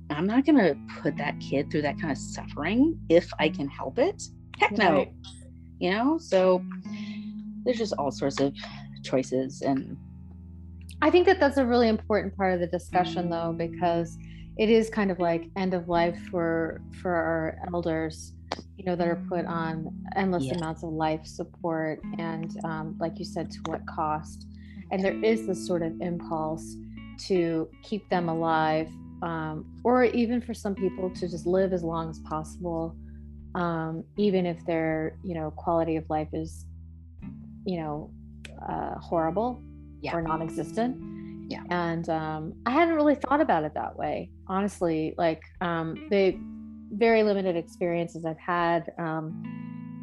i'm 0.09 0.25
not 0.25 0.45
gonna 0.45 0.75
put 1.01 1.15
that 1.17 1.39
kid 1.39 1.69
through 1.69 1.81
that 1.81 1.99
kind 1.99 2.11
of 2.11 2.17
suffering 2.17 2.97
if 3.09 3.29
i 3.39 3.49
can 3.49 3.67
help 3.67 3.99
it 3.99 4.23
heck 4.59 4.71
no 4.77 4.93
right. 4.93 5.13
you 5.79 5.91
know 5.91 6.17
so 6.17 6.63
there's 7.63 7.77
just 7.77 7.93
all 7.97 8.11
sorts 8.11 8.39
of 8.39 8.53
choices 9.03 9.61
and 9.61 9.97
i 11.01 11.09
think 11.09 11.25
that 11.25 11.39
that's 11.39 11.57
a 11.57 11.65
really 11.65 11.89
important 11.89 12.35
part 12.35 12.53
of 12.53 12.59
the 12.59 12.67
discussion 12.67 13.29
though 13.29 13.53
because 13.55 14.17
it 14.57 14.69
is 14.69 14.89
kind 14.89 15.11
of 15.11 15.19
like 15.19 15.49
end 15.55 15.73
of 15.73 15.87
life 15.87 16.17
for 16.31 16.81
for 17.01 17.13
our 17.13 17.59
elders 17.73 18.33
you 18.77 18.85
know 18.85 18.95
that 18.95 19.07
are 19.07 19.21
put 19.27 19.45
on 19.45 19.93
endless 20.15 20.45
yeah. 20.45 20.55
amounts 20.55 20.83
of 20.83 20.89
life 20.89 21.25
support 21.25 21.99
and 22.17 22.57
um, 22.63 22.95
like 22.99 23.19
you 23.19 23.25
said 23.25 23.51
to 23.51 23.59
what 23.65 23.85
cost. 23.85 24.47
And 24.91 25.03
there 25.03 25.21
is 25.23 25.45
this 25.45 25.67
sort 25.67 25.81
of 25.81 25.99
impulse 25.99 26.75
to 27.25 27.67
keep 27.83 28.09
them 28.09 28.29
alive 28.29 28.87
um, 29.21 29.65
or 29.83 30.05
even 30.05 30.39
for 30.39 30.53
some 30.53 30.75
people 30.75 31.09
to 31.09 31.27
just 31.27 31.45
live 31.45 31.73
as 31.73 31.83
long 31.83 32.09
as 32.09 32.19
possible 32.19 32.95
um, 33.55 34.03
even 34.17 34.45
if 34.45 34.65
their 34.65 35.17
you 35.23 35.33
know 35.33 35.51
quality 35.51 35.95
of 35.97 36.09
life 36.09 36.29
is 36.31 36.65
you 37.65 37.79
know 37.79 38.11
uh, 38.67 38.95
horrible 38.99 39.61
yeah. 40.01 40.15
or 40.15 40.21
non-existent. 40.21 40.95
Yeah. 41.49 41.63
And 41.69 42.09
um, 42.09 42.53
i 42.65 42.71
hadn't 42.71 42.95
really 42.95 43.15
thought 43.15 43.41
about 43.41 43.63
it 43.63 43.73
that 43.73 43.97
way 43.97 44.29
honestly 44.49 45.13
like 45.17 45.41
um, 45.61 46.07
the 46.09 46.37
very 46.91 47.23
limited 47.23 47.55
experiences 47.55 48.25
i've 48.25 48.39
had 48.39 48.91
um, 48.97 49.43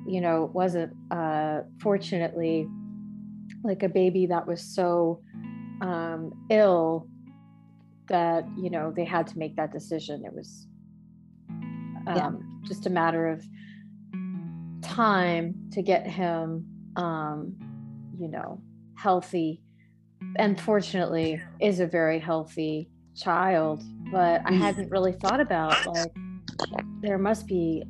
you 0.07 0.20
know 0.20 0.51
wasn't 0.53 0.92
uh, 1.11 1.61
fortunately 1.80 2.68
like 3.62 3.82
a 3.82 3.88
baby 3.88 4.26
that 4.26 4.47
was 4.47 4.61
so 4.62 5.20
um, 5.80 6.32
ill 6.51 7.09
that 8.09 8.47
you 8.57 8.70
know 8.70 8.92
they 8.95 9.05
had 9.05 9.26
to 9.26 9.38
make 9.38 9.57
that 9.57 9.72
decision. 9.72 10.24
It 10.24 10.32
was 10.32 10.66
yeah. 12.07 12.26
Um, 12.26 12.61
just 12.66 12.86
a 12.86 12.90
matter 12.90 13.28
of 13.28 13.42
time 14.82 15.55
to 15.72 15.80
get 15.80 16.07
him 16.07 16.66
um, 16.97 17.57
you 18.18 18.28
know 18.28 18.61
healthy. 18.97 19.62
And 20.36 20.61
fortunately 20.61 21.40
is 21.61 21.80
a 21.80 21.86
very 21.86 22.18
healthy 22.18 22.90
child 23.14 23.82
but 24.15 24.41
i 24.47 24.51
mm. 24.51 24.59
hadn't 24.59 24.91
really 24.91 25.12
thought 25.12 25.41
about 25.41 25.87
like 25.87 26.12
there 27.01 27.19
must 27.19 27.47
be 27.47 27.83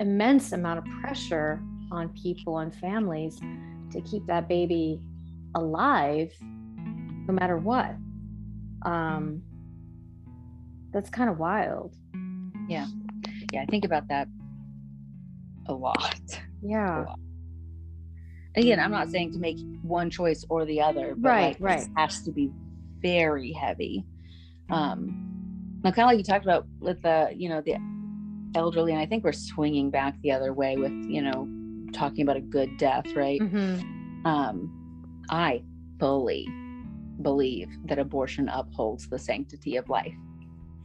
immense 0.00 0.52
amount 0.52 0.78
of 0.78 0.84
pressure 1.00 1.60
on 1.92 2.08
people 2.10 2.58
and 2.58 2.74
families 2.74 3.38
to 3.92 4.00
keep 4.02 4.26
that 4.26 4.48
baby 4.48 4.98
alive 5.54 6.32
no 6.40 7.34
matter 7.34 7.58
what 7.58 7.94
um 8.86 9.42
that's 10.92 11.10
kind 11.10 11.28
of 11.28 11.38
wild 11.38 11.94
yeah 12.68 12.86
yeah 13.52 13.62
i 13.62 13.66
think 13.66 13.84
about 13.84 14.08
that 14.08 14.26
a 15.66 15.72
lot 15.72 16.20
yeah 16.62 17.02
a 17.02 17.10
lot 17.10 17.18
again, 18.56 18.80
I'm 18.80 18.90
not 18.90 19.10
saying 19.10 19.32
to 19.32 19.38
make 19.38 19.58
one 19.82 20.10
choice 20.10 20.44
or 20.48 20.64
the 20.64 20.80
other, 20.80 21.14
but 21.16 21.28
right, 21.28 21.60
like, 21.60 21.60
right. 21.60 21.88
has 21.96 22.22
to 22.22 22.32
be 22.32 22.50
very 23.00 23.52
heavy. 23.52 24.04
Um, 24.70 25.80
now, 25.82 25.90
kind 25.90 26.06
of 26.06 26.10
like 26.10 26.18
you 26.18 26.24
talked 26.24 26.44
about 26.44 26.66
with 26.80 27.02
the, 27.02 27.30
you 27.34 27.48
know, 27.48 27.60
the 27.60 27.76
elderly, 28.54 28.92
and 28.92 29.00
I 29.00 29.06
think 29.06 29.24
we're 29.24 29.32
swinging 29.32 29.90
back 29.90 30.14
the 30.22 30.32
other 30.32 30.52
way 30.52 30.76
with, 30.76 30.92
you 30.92 31.22
know, 31.22 31.48
talking 31.92 32.22
about 32.22 32.36
a 32.36 32.40
good 32.40 32.76
death, 32.76 33.06
right? 33.14 33.40
Mm-hmm. 33.40 34.26
Um, 34.26 35.24
I 35.30 35.62
fully 35.98 36.48
believe 37.22 37.68
that 37.86 37.98
abortion 37.98 38.48
upholds 38.48 39.08
the 39.08 39.18
sanctity 39.18 39.76
of 39.76 39.88
life 39.88 40.14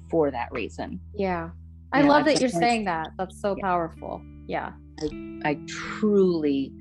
for 0.10 0.32
that 0.32 0.52
reason. 0.52 1.00
Yeah. 1.16 1.50
I 1.92 2.00
you 2.00 2.06
know, 2.06 2.12
love 2.12 2.26
that 2.26 2.40
you're 2.40 2.50
saying 2.50 2.86
that. 2.86 3.10
That's 3.18 3.40
so 3.40 3.56
yeah. 3.58 3.64
powerful. 3.64 4.22
Yeah. 4.48 4.74
I, 5.02 5.40
I 5.46 5.60
truly 5.68 6.72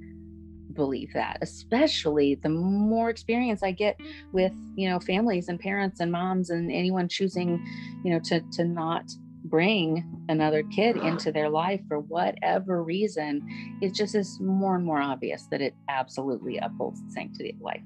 believe 0.75 1.13
that 1.15 1.39
especially 1.41 2.35
the 2.37 2.49
more 2.49 3.11
experience 3.11 3.63
i 3.63 3.71
get 3.71 3.99
with 4.33 4.53
you 4.75 4.89
know 4.89 4.99
families 5.01 5.49
and 5.49 5.61
parents 5.61 6.01
and 6.01 6.11
moms 6.11 6.51
and 6.51 6.71
anyone 6.71 7.09
choosing 7.09 7.65
you 8.05 8.11
know 8.11 8.21
to 8.21 8.41
to 8.53 8.65
not 8.65 9.05
bring 9.45 10.05
another 10.29 10.63
kid 10.65 10.97
into 11.03 11.31
their 11.31 11.49
life 11.49 11.81
for 11.89 12.01
whatever 12.01 12.83
reason 12.83 13.47
it 13.81 13.95
just 13.95 14.15
is 14.15 14.39
more 14.41 14.77
and 14.77 14.85
more 14.85 15.01
obvious 15.01 15.47
that 15.51 15.61
it 15.61 15.75
absolutely 15.89 16.59
upholds 16.59 17.03
the 17.05 17.11
sanctity 17.11 17.51
of 17.51 17.61
life. 17.61 17.83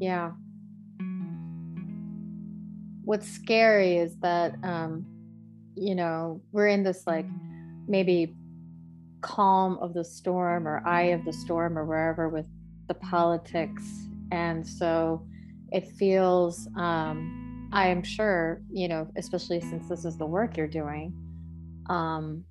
Yeah. 0.00 0.32
What's 3.04 3.28
scary 3.28 3.98
is 3.98 4.16
that 4.20 4.56
um 4.62 5.06
you 5.76 5.94
know 5.94 6.40
we're 6.52 6.68
in 6.68 6.82
this 6.82 7.06
like 7.06 7.26
maybe 7.86 8.34
calm 9.24 9.78
of 9.78 9.94
the 9.94 10.04
storm 10.04 10.68
or 10.68 10.86
eye 10.86 11.14
of 11.16 11.24
the 11.24 11.32
storm 11.32 11.78
or 11.78 11.86
wherever 11.86 12.28
with 12.28 12.46
the 12.88 12.94
politics. 12.94 13.82
And 14.30 14.66
so 14.66 15.26
it 15.72 15.88
feels, 15.98 16.68
um, 16.76 17.70
I 17.72 17.88
am 17.88 18.02
sure, 18.02 18.60
you 18.70 18.86
know, 18.86 19.08
especially 19.16 19.62
since 19.62 19.88
this 19.88 20.04
is 20.04 20.18
the 20.18 20.26
work 20.26 20.58
you're 20.58 20.68
doing, 20.68 21.14
um, 21.88 22.44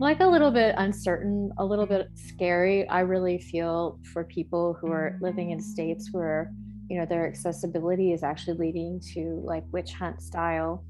like 0.00 0.20
a 0.20 0.26
little 0.26 0.50
bit 0.50 0.74
uncertain, 0.78 1.52
a 1.58 1.64
little 1.64 1.86
bit 1.86 2.08
scary. 2.14 2.88
I 2.88 3.00
really 3.00 3.38
feel 3.38 4.00
for 4.14 4.24
people 4.24 4.78
who 4.80 4.90
are 4.90 5.18
living 5.20 5.50
in 5.50 5.60
states 5.60 6.08
where, 6.10 6.52
you 6.88 6.98
know, 6.98 7.04
their 7.04 7.26
accessibility 7.26 8.12
is 8.12 8.22
actually 8.22 8.56
leading 8.56 9.00
to 9.12 9.42
like 9.44 9.64
witch 9.72 9.92
hunt 9.92 10.22
style. 10.22 10.84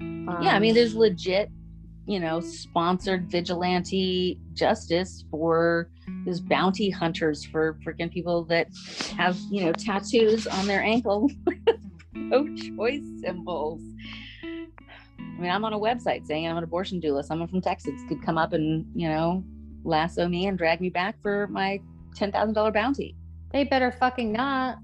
Um, 0.00 0.38
yeah, 0.42 0.56
I 0.56 0.58
mean, 0.58 0.74
there's 0.74 0.96
legit 0.96 1.48
you 2.06 2.18
know, 2.18 2.40
sponsored 2.40 3.30
vigilante 3.30 4.38
justice 4.54 5.24
for 5.30 5.88
these 6.24 6.40
bounty 6.40 6.90
hunters 6.90 7.44
for 7.44 7.78
freaking 7.84 8.10
people 8.10 8.44
that 8.44 8.68
have, 9.16 9.36
you 9.50 9.64
know, 9.64 9.72
tattoos 9.72 10.46
on 10.46 10.66
their 10.66 10.82
ankle, 10.82 11.30
no 12.12 12.46
choice 12.56 13.04
symbols. 13.20 13.80
I 14.42 15.40
mean, 15.40 15.50
I'm 15.50 15.64
on 15.64 15.72
a 15.72 15.78
website 15.78 16.26
saying 16.26 16.46
I'm 16.46 16.56
an 16.56 16.64
abortion 16.64 17.00
doula. 17.00 17.24
Someone 17.24 17.48
from 17.48 17.60
Texas 17.60 18.00
could 18.08 18.22
come 18.22 18.38
up 18.38 18.52
and, 18.52 18.86
you 18.94 19.08
know, 19.08 19.44
lasso 19.84 20.28
me 20.28 20.46
and 20.46 20.58
drag 20.58 20.80
me 20.80 20.90
back 20.90 21.20
for 21.22 21.46
my 21.48 21.80
$10,000 22.16 22.72
bounty. 22.72 23.16
They 23.52 23.64
better 23.64 23.92
fucking 23.92 24.32
not. 24.32 24.78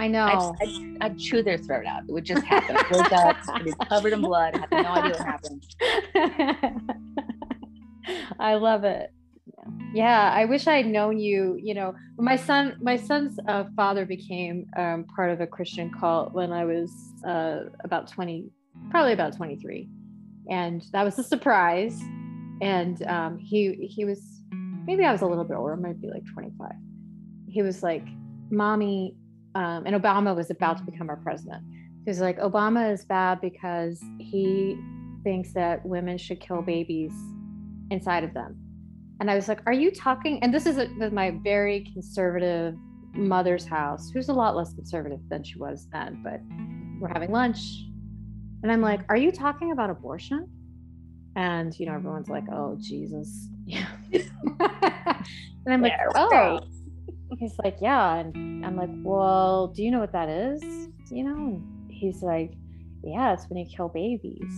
I 0.00 0.08
know. 0.08 0.54
I'd, 0.60 0.66
I'd, 0.66 0.96
I'd, 1.02 1.18
chew 1.18 1.42
their 1.42 1.58
throat 1.58 1.84
out. 1.84 2.04
It 2.08 2.12
would 2.12 2.24
just 2.24 2.42
happen. 2.44 2.74
Wake 2.90 3.12
up, 3.12 3.36
covered 3.86 4.14
in 4.14 4.22
blood. 4.22 4.54
I 4.54 4.60
have 4.60 4.70
no 4.70 4.78
idea 4.78 5.12
what 5.12 5.26
happened. 5.26 5.62
I 8.40 8.54
love 8.54 8.84
it. 8.84 9.12
Yeah, 9.92 10.32
I 10.34 10.46
wish 10.46 10.66
I'd 10.66 10.86
known 10.86 11.18
you. 11.18 11.58
You 11.62 11.74
know, 11.74 11.94
my 12.16 12.36
son, 12.36 12.78
my 12.80 12.96
son's 12.96 13.38
uh, 13.46 13.64
father 13.76 14.06
became 14.06 14.70
um, 14.78 15.04
part 15.04 15.32
of 15.32 15.42
a 15.42 15.46
Christian 15.46 15.92
cult 15.92 16.32
when 16.32 16.50
I 16.50 16.64
was 16.64 16.90
uh, 17.26 17.64
about 17.84 18.08
twenty, 18.08 18.48
probably 18.88 19.12
about 19.12 19.36
twenty 19.36 19.56
three, 19.56 19.90
and 20.48 20.82
that 20.94 21.02
was 21.02 21.18
a 21.18 21.24
surprise. 21.24 22.00
And 22.62 23.02
um, 23.02 23.38
he 23.38 23.74
he 23.94 24.06
was 24.06 24.40
maybe 24.86 25.04
I 25.04 25.12
was 25.12 25.20
a 25.20 25.26
little 25.26 25.44
bit 25.44 25.58
older, 25.58 25.76
might 25.76 26.00
be 26.00 26.08
like 26.08 26.24
twenty 26.32 26.52
five. 26.58 26.76
He 27.48 27.60
was 27.60 27.82
like, 27.82 28.06
"Mommy," 28.50 29.14
um, 29.54 29.84
and 29.86 30.00
Obama 30.00 30.34
was 30.34 30.50
about 30.50 30.78
to 30.78 30.84
become 30.84 31.08
our 31.08 31.16
president. 31.16 31.62
He 32.04 32.10
was 32.10 32.20
like, 32.20 32.38
"Obama 32.38 32.92
is 32.92 33.04
bad 33.04 33.40
because 33.40 34.02
he 34.18 34.78
thinks 35.22 35.52
that 35.52 35.84
women 35.84 36.16
should 36.18 36.40
kill 36.40 36.62
babies 36.62 37.12
inside 37.90 38.24
of 38.24 38.32
them." 38.34 38.56
And 39.20 39.30
I 39.30 39.34
was 39.34 39.48
like, 39.48 39.60
Are 39.66 39.72
you 39.72 39.90
talking? 39.90 40.42
And 40.42 40.52
this 40.52 40.66
is 40.66 40.76
with 40.98 41.12
my 41.12 41.32
very 41.44 41.80
conservative 41.92 42.74
mother's 43.12 43.66
house, 43.66 44.10
who's 44.10 44.30
a 44.30 44.32
lot 44.32 44.56
less 44.56 44.72
conservative 44.72 45.20
than 45.28 45.44
she 45.44 45.58
was 45.58 45.86
then, 45.92 46.22
but 46.24 46.40
we're 46.98 47.12
having 47.12 47.30
lunch. 47.30 47.60
And 48.62 48.72
I'm 48.72 48.80
like, 48.80 49.00
Are 49.10 49.16
you 49.16 49.30
talking 49.30 49.72
about 49.72 49.90
abortion? 49.90 50.48
And, 51.36 51.78
you 51.78 51.86
know, 51.86 51.94
everyone's 51.94 52.28
like, 52.28 52.44
Oh, 52.50 52.76
Jesus. 52.80 53.48
Yeah. 53.66 53.86
and 54.12 55.22
I'm 55.68 55.82
like, 55.82 55.92
Oh. 56.16 56.60
He's 57.38 57.58
like, 57.62 57.76
Yeah. 57.80 58.16
And 58.16 58.64
I'm 58.64 58.76
like, 58.76 58.90
Well, 59.02 59.68
do 59.68 59.82
you 59.82 59.90
know 59.90 60.00
what 60.00 60.12
that 60.12 60.28
is? 60.28 60.62
You 61.10 61.24
know? 61.24 61.36
And 61.36 61.90
he's 61.90 62.22
like, 62.22 62.52
Yeah, 63.02 63.32
it's 63.32 63.48
when 63.48 63.58
you 63.58 63.66
kill 63.74 63.88
babies. 63.88 64.52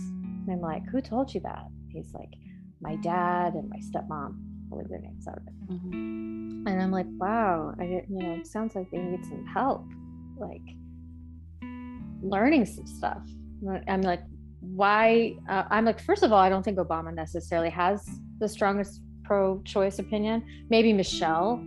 And 0.45 0.49
I'm 0.51 0.61
like, 0.61 0.83
Who 0.89 1.01
told 1.01 1.33
you 1.33 1.41
that? 1.41 1.65
He's 1.89 2.13
like, 2.13 2.33
My 2.81 2.95
dad 2.97 3.53
and 3.53 3.69
my 3.69 3.77
stepmom 3.77 4.37
believe 4.73 4.89
their 4.89 4.99
names 4.99 5.27
out 5.27 5.37
of 5.37 5.47
it. 5.47 5.69
Mm-hmm. 5.71 6.67
And 6.67 6.81
I'm 6.81 6.91
like, 6.91 7.05
wow, 7.17 7.73
I 7.79 7.83
you 7.83 8.03
know, 8.09 8.35
it 8.35 8.47
sounds 8.47 8.75
like 8.75 8.89
they 8.91 8.97
need 8.97 9.23
some 9.25 9.45
help, 9.45 9.85
like 10.37 10.61
learning 12.21 12.65
some 12.65 12.87
stuff. 12.87 13.21
I'm 13.87 14.01
like, 14.01 14.21
why? 14.59 15.35
Uh, 15.49 15.63
I'm 15.69 15.85
like, 15.85 15.99
first 15.99 16.23
of 16.23 16.31
all, 16.31 16.39
I 16.39 16.49
don't 16.49 16.63
think 16.63 16.77
Obama 16.77 17.13
necessarily 17.13 17.69
has 17.69 18.07
the 18.39 18.47
strongest 18.47 19.01
pro-choice 19.23 19.99
opinion. 19.99 20.43
Maybe 20.69 20.93
Michelle, 20.93 21.63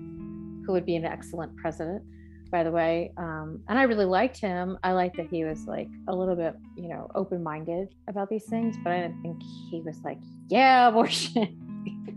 who 0.67 0.73
would 0.73 0.85
be 0.85 0.97
an 0.97 1.05
excellent 1.05 1.57
president, 1.57 2.03
by 2.51 2.63
the 2.63 2.71
way. 2.71 3.13
Um, 3.17 3.63
and 3.69 3.79
I 3.79 3.83
really 3.83 4.05
liked 4.05 4.39
him. 4.39 4.79
I 4.83 4.93
liked 4.93 5.17
that 5.17 5.29
he 5.29 5.45
was 5.45 5.67
like 5.67 5.89
a 6.09 6.15
little 6.15 6.37
bit, 6.37 6.55
you 6.77 6.89
know, 6.89 7.09
open-minded 7.15 7.95
about 8.09 8.29
these 8.29 8.45
things, 8.47 8.77
but 8.83 8.93
I 8.93 9.03
didn't 9.03 9.23
think 9.23 9.43
he 9.71 9.81
was 9.83 10.01
like, 10.03 10.19
yeah, 10.49 10.89
abortion 10.89 11.67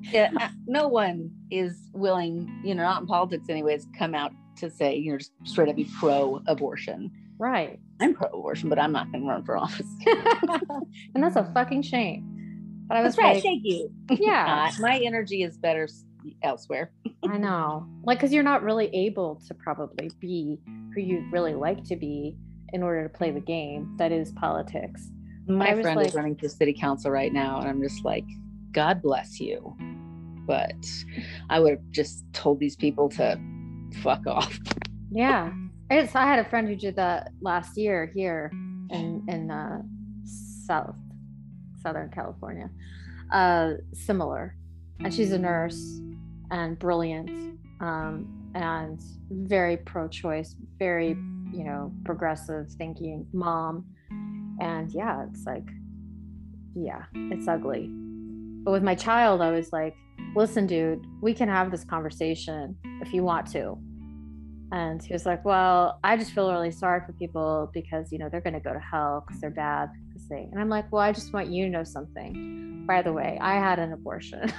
yeah, 0.02 0.32
uh, 0.40 0.50
no 0.66 0.88
one 0.88 1.32
is 1.52 1.90
willing, 1.94 2.62
you 2.64 2.76
know, 2.76 2.84
not 2.84 3.02
in 3.02 3.08
politics 3.08 3.50
anyways, 3.50 3.88
come 3.98 4.16
out 4.16 4.32
to 4.58 4.70
say, 4.70 4.96
you 4.96 5.12
know, 5.12 5.18
just 5.18 5.32
straight 5.44 5.70
up 5.70 5.76
be 5.76 5.88
pro 6.00 6.42
abortion. 6.48 7.12
Right. 7.38 7.80
I'm 8.02 8.14
pro 8.14 8.28
abortion, 8.28 8.70
but 8.70 8.80
I'm 8.80 8.92
not 8.92 9.12
going 9.12 9.24
to 9.24 9.30
run 9.30 9.46
for 9.46 9.58
office. 9.58 9.88
and 11.16 11.24
that's 11.24 11.36
a 11.36 11.50
fucking 11.54 11.84
shame. 11.84 12.26
But 12.88 12.98
I 12.98 13.02
was 13.02 13.16
that's 13.16 13.24
right. 13.24 13.36
Like, 13.36 13.44
Thank 13.44 13.62
you. 13.66 13.92
Yeah. 14.10 14.72
My 14.80 15.00
energy 15.00 15.44
is 15.44 15.58
better 15.58 15.88
elsewhere. 16.44 16.92
I 17.28 17.38
know. 17.38 17.88
Like, 18.04 18.20
because 18.20 18.34
you're 18.34 18.44
not 18.44 18.64
really 18.64 18.88
able 18.94 19.42
to 19.48 19.54
probably 19.54 20.12
be 20.20 20.60
who 20.94 21.02
you'd 21.02 21.32
really 21.32 21.54
like 21.54 21.84
to 21.86 21.96
be 21.96 22.36
in 22.74 22.84
order 22.84 23.04
to 23.04 23.10
play 23.10 23.32
the 23.32 23.40
game 23.40 23.96
that 23.98 24.12
is 24.12 24.32
politics. 24.34 25.10
My 25.48 25.80
friend 25.82 25.98
like, 25.98 26.08
is 26.08 26.14
running 26.14 26.36
for 26.36 26.48
city 26.48 26.74
council 26.74 27.10
right 27.10 27.34
now, 27.34 27.60
and 27.60 27.68
I'm 27.68 27.82
just 27.82 28.06
like, 28.06 28.26
God 28.72 29.02
bless 29.02 29.40
you. 29.40 29.76
But 30.46 30.76
I 31.50 31.60
would 31.60 31.72
have 31.72 31.90
just 31.90 32.26
told 32.34 32.60
these 32.60 32.76
people 32.76 33.10
to 33.10 33.40
fuck 34.02 34.28
off. 34.28 34.60
Yeah. 35.12 35.52
It's, 35.90 36.16
I 36.16 36.26
had 36.26 36.38
a 36.40 36.48
friend 36.48 36.68
who 36.68 36.76
did 36.76 36.96
that 36.98 37.32
last 37.42 37.78
year 37.78 38.12
here 38.14 38.52
in, 38.92 39.26
in 39.28 39.50
uh, 39.50 39.82
South, 40.24 40.96
Southern 41.82 42.12
California. 42.12 42.70
Uh, 43.32 43.74
similar. 43.94 44.56
And 45.04 45.14
she's 45.14 45.32
a 45.32 45.38
nurse 45.38 46.00
and 46.52 46.78
brilliant 46.78 47.30
um, 47.80 48.52
and 48.56 49.02
very 49.32 49.78
pro 49.78 50.08
choice, 50.08 50.56
very, 50.78 51.10
you 51.54 51.64
know, 51.64 51.92
progressive 52.04 52.70
thinking 52.72 53.26
mom. 53.34 53.86
And 54.60 54.92
yeah, 54.92 55.26
it's 55.30 55.46
like, 55.46 55.68
yeah, 56.76 57.04
it's 57.14 57.48
ugly 57.48 57.90
but 58.64 58.72
with 58.72 58.84
my 58.84 58.96
child, 58.96 59.42
I 59.42 59.52
was 59.52 59.72
like, 59.72 59.96
listen, 60.36 60.68
dude, 60.68 61.06
we 61.22 61.34
can 61.34 61.48
have 61.50 61.72
this 61.72 61.84
conversation 61.84 62.76
if 63.02 63.14
you 63.14 63.24
want 63.24 63.48
to. 63.54 63.78
And 64.72 65.02
he 65.02 65.14
was 65.14 65.26
like, 65.26 65.44
well, 65.46 66.00
I 66.04 66.16
just 66.18 66.32
feel 66.32 66.52
really 66.52 66.72
sorry 66.72 67.02
for 67.06 67.14
people 67.14 67.72
because, 67.74 68.12
you 68.12 68.20
know, 68.20 68.30
they're 68.30 68.42
going 68.42 68.54
to 68.54 68.60
go 68.60 68.74
to 68.74 68.80
hell 68.80 69.24
because 69.26 69.42
they're 69.42 69.50
bad. 69.50 69.90
And 70.30 70.60
I'm 70.60 70.70
like, 70.70 70.92
well, 70.92 71.02
I 71.02 71.12
just 71.12 71.34
want 71.34 71.48
you 71.50 71.66
to 71.66 71.70
know 71.70 71.84
something. 71.84 72.86
By 72.88 73.02
the 73.02 73.14
way, 73.14 73.38
I 73.42 73.56
had 73.56 73.80
an 73.80 73.94
abortion. 73.94 74.52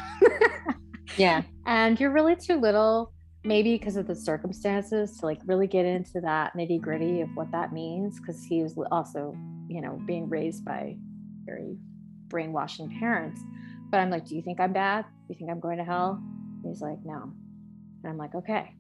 yeah. 1.17 1.43
And 1.67 2.01
you're 2.01 2.11
really 2.11 2.35
too 2.35 2.57
little, 2.57 3.13
maybe 3.45 3.79
because 3.79 3.95
of 3.97 4.09
the 4.09 4.15
circumstances, 4.15 5.19
to 5.19 5.27
like 5.27 5.39
really 5.47 5.69
get 5.69 5.87
into 5.87 6.21
that 6.23 6.53
nitty 6.57 6.81
gritty 6.81 7.21
of 7.21 7.29
what 7.35 7.53
that 7.53 7.73
means. 7.73 8.19
Because 8.19 8.43
he 8.43 8.63
was 8.63 8.77
also, 8.91 9.37
you 9.69 9.81
know, 9.81 10.01
being 10.05 10.29
raised 10.29 10.65
by 10.65 10.97
very 11.45 11.77
brainwashing 12.27 12.99
parents. 12.99 13.41
But 13.91 14.01
I'm 14.01 14.11
like, 14.11 14.27
do 14.27 14.35
you 14.35 14.43
think 14.43 14.59
I'm 14.59 14.73
bad? 14.73 15.05
Do 15.05 15.35
you 15.35 15.35
think 15.37 15.51
I'm 15.51 15.61
going 15.61 15.79
to 15.79 15.85
hell? 15.85 16.21
And 16.63 16.73
he's 16.73 16.81
like, 16.81 16.99
no. 17.05 17.33
And 18.03 18.11
I'm 18.11 18.17
like, 18.17 18.35
okay. 18.35 18.75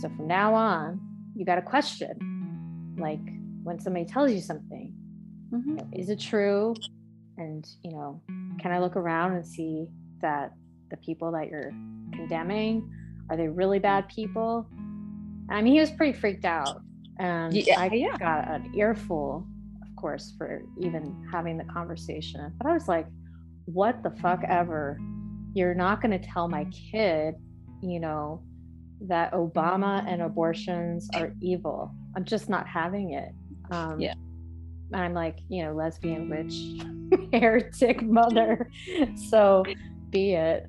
So 0.00 0.08
from 0.08 0.26
now 0.26 0.54
on, 0.54 1.00
you 1.34 1.44
got 1.44 1.58
a 1.58 1.62
question. 1.62 2.96
Like 2.98 3.20
when 3.62 3.78
somebody 3.78 4.04
tells 4.04 4.32
you 4.32 4.40
something, 4.40 4.94
mm-hmm. 5.52 5.78
is 5.92 6.10
it 6.10 6.20
true? 6.20 6.74
And, 7.38 7.66
you 7.82 7.92
know, 7.92 8.20
can 8.60 8.72
I 8.72 8.78
look 8.78 8.96
around 8.96 9.34
and 9.34 9.46
see 9.46 9.86
that 10.20 10.52
the 10.90 10.96
people 10.98 11.32
that 11.32 11.48
you're 11.48 11.70
condemning 12.12 12.90
are 13.28 13.36
they 13.36 13.48
really 13.48 13.78
bad 13.78 14.08
people? 14.08 14.68
I 15.50 15.60
mean, 15.62 15.74
he 15.74 15.80
was 15.80 15.90
pretty 15.90 16.18
freaked 16.18 16.44
out. 16.44 16.80
And 17.18 17.52
yeah, 17.52 17.80
I 17.80 17.86
yeah. 17.86 18.16
got 18.18 18.48
an 18.48 18.72
earful, 18.76 19.46
of 19.82 19.96
course, 19.96 20.34
for 20.36 20.62
even 20.78 21.26
having 21.32 21.56
the 21.56 21.64
conversation. 21.64 22.52
But 22.58 22.68
I 22.68 22.72
was 22.72 22.88
like, 22.88 23.06
what 23.66 24.02
the 24.02 24.10
fuck 24.10 24.42
ever. 24.46 24.98
You're 25.54 25.74
not 25.74 26.02
going 26.02 26.18
to 26.18 26.24
tell 26.24 26.48
my 26.48 26.66
kid, 26.66 27.34
you 27.82 27.98
know, 27.98 28.42
that 29.00 29.32
Obama 29.32 30.04
and 30.06 30.22
abortions 30.22 31.08
are 31.14 31.32
evil. 31.40 31.94
I'm 32.14 32.24
just 32.24 32.48
not 32.48 32.66
having 32.66 33.12
it. 33.14 33.32
Um, 33.70 33.98
yeah. 33.98 34.14
I'm 34.92 35.14
like, 35.14 35.38
you 35.48 35.64
know, 35.64 35.72
lesbian 35.72 36.28
witch, 36.28 37.30
heretic 37.32 38.02
mother. 38.02 38.70
So 39.28 39.64
be 40.10 40.34
it. 40.34 40.66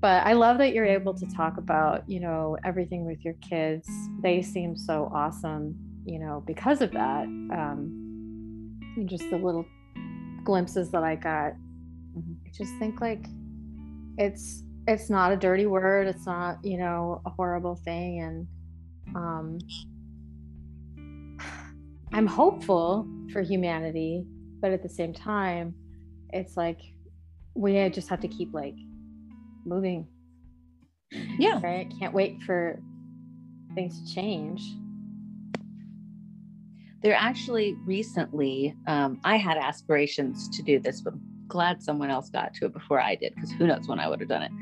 But 0.00 0.26
I 0.26 0.32
love 0.32 0.58
that 0.58 0.72
you're 0.72 0.86
able 0.86 1.12
to 1.14 1.26
talk 1.26 1.58
about, 1.58 2.08
you 2.08 2.20
know, 2.20 2.56
everything 2.64 3.04
with 3.04 3.22
your 3.22 3.34
kids. 3.34 3.88
They 4.22 4.40
seem 4.40 4.74
so 4.76 5.10
awesome, 5.14 5.76
you 6.06 6.18
know, 6.18 6.42
because 6.46 6.80
of 6.80 6.90
that. 6.92 7.24
Um, 7.24 8.78
and 8.96 9.08
just 9.08 9.28
the 9.28 9.36
little 9.36 9.66
glimpses 10.42 10.90
that 10.92 11.02
I 11.02 11.16
got 11.16 11.52
Mm-hmm. 12.16 12.32
I 12.46 12.50
just 12.52 12.74
think 12.78 13.00
like 13.00 13.26
it's 14.18 14.62
it's 14.88 15.10
not 15.10 15.32
a 15.32 15.36
dirty 15.36 15.66
word. 15.66 16.08
It's 16.08 16.26
not 16.26 16.64
you 16.64 16.78
know 16.78 17.22
a 17.26 17.30
horrible 17.30 17.76
thing, 17.76 18.20
and 18.20 18.46
um, 19.14 19.58
I'm 22.12 22.26
hopeful 22.26 23.08
for 23.32 23.40
humanity, 23.40 24.24
but 24.60 24.72
at 24.72 24.82
the 24.82 24.88
same 24.88 25.12
time, 25.12 25.74
it's 26.30 26.56
like 26.56 26.80
we 27.54 27.88
just 27.90 28.08
have 28.08 28.20
to 28.20 28.28
keep 28.28 28.52
like 28.52 28.74
moving. 29.64 30.06
Yeah. 31.38 31.60
Right. 31.62 31.92
Can't 31.98 32.14
wait 32.14 32.40
for 32.42 32.80
things 33.74 34.00
to 34.00 34.14
change. 34.14 34.62
There 37.02 37.14
actually 37.14 37.76
recently, 37.86 38.74
um, 38.86 39.20
I 39.24 39.36
had 39.36 39.56
aspirations 39.56 40.48
to 40.56 40.62
do 40.62 40.78
this, 40.78 41.00
but 41.00 41.14
glad 41.48 41.82
someone 41.82 42.10
else 42.10 42.28
got 42.28 42.52
to 42.54 42.66
it 42.66 42.72
before 42.72 43.00
I 43.00 43.14
did, 43.14 43.34
because 43.34 43.50
who 43.52 43.66
knows 43.66 43.88
when 43.88 43.98
I 43.98 44.08
would 44.08 44.20
have 44.20 44.28
done 44.28 44.42
it. 44.42 44.52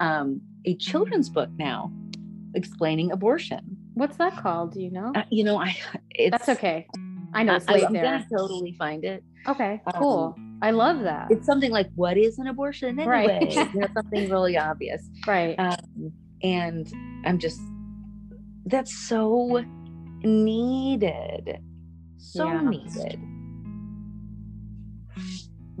Um, 0.00 0.40
a 0.64 0.76
children's 0.76 1.28
book 1.28 1.48
now 1.56 1.92
explaining 2.54 3.12
abortion. 3.12 3.75
What's 3.96 4.18
that 4.18 4.36
called? 4.36 4.74
Do 4.74 4.82
you 4.82 4.90
know? 4.90 5.10
Uh, 5.14 5.22
you 5.30 5.42
know, 5.42 5.58
I. 5.58 5.74
That's 6.30 6.50
okay. 6.50 6.86
I 7.32 7.42
know 7.42 7.54
it's 7.54 7.66
late 7.66 7.82
I, 7.82 7.86
am 7.86 7.94
there. 7.94 8.04
gonna 8.04 8.26
totally 8.30 8.74
find 8.78 9.04
it. 9.04 9.24
Okay, 9.48 9.80
cool. 9.94 10.34
Um, 10.36 10.58
I 10.60 10.70
love 10.70 11.00
that. 11.00 11.30
It's 11.30 11.46
something 11.46 11.70
like, 11.70 11.88
"What 11.94 12.18
is 12.18 12.38
an 12.38 12.46
abortion 12.46 13.00
anyway?" 13.00 13.38
Right. 13.40 13.54
you 13.74 13.80
know, 13.80 13.88
something 13.94 14.28
really 14.28 14.58
obvious. 14.58 15.02
Right. 15.26 15.58
Um, 15.58 16.12
and 16.42 16.92
I'm 17.24 17.38
just, 17.38 17.58
that's 18.66 18.94
so 19.08 19.64
needed. 20.22 21.58
So 22.18 22.48
yeah. 22.48 22.68
needed. 22.68 23.18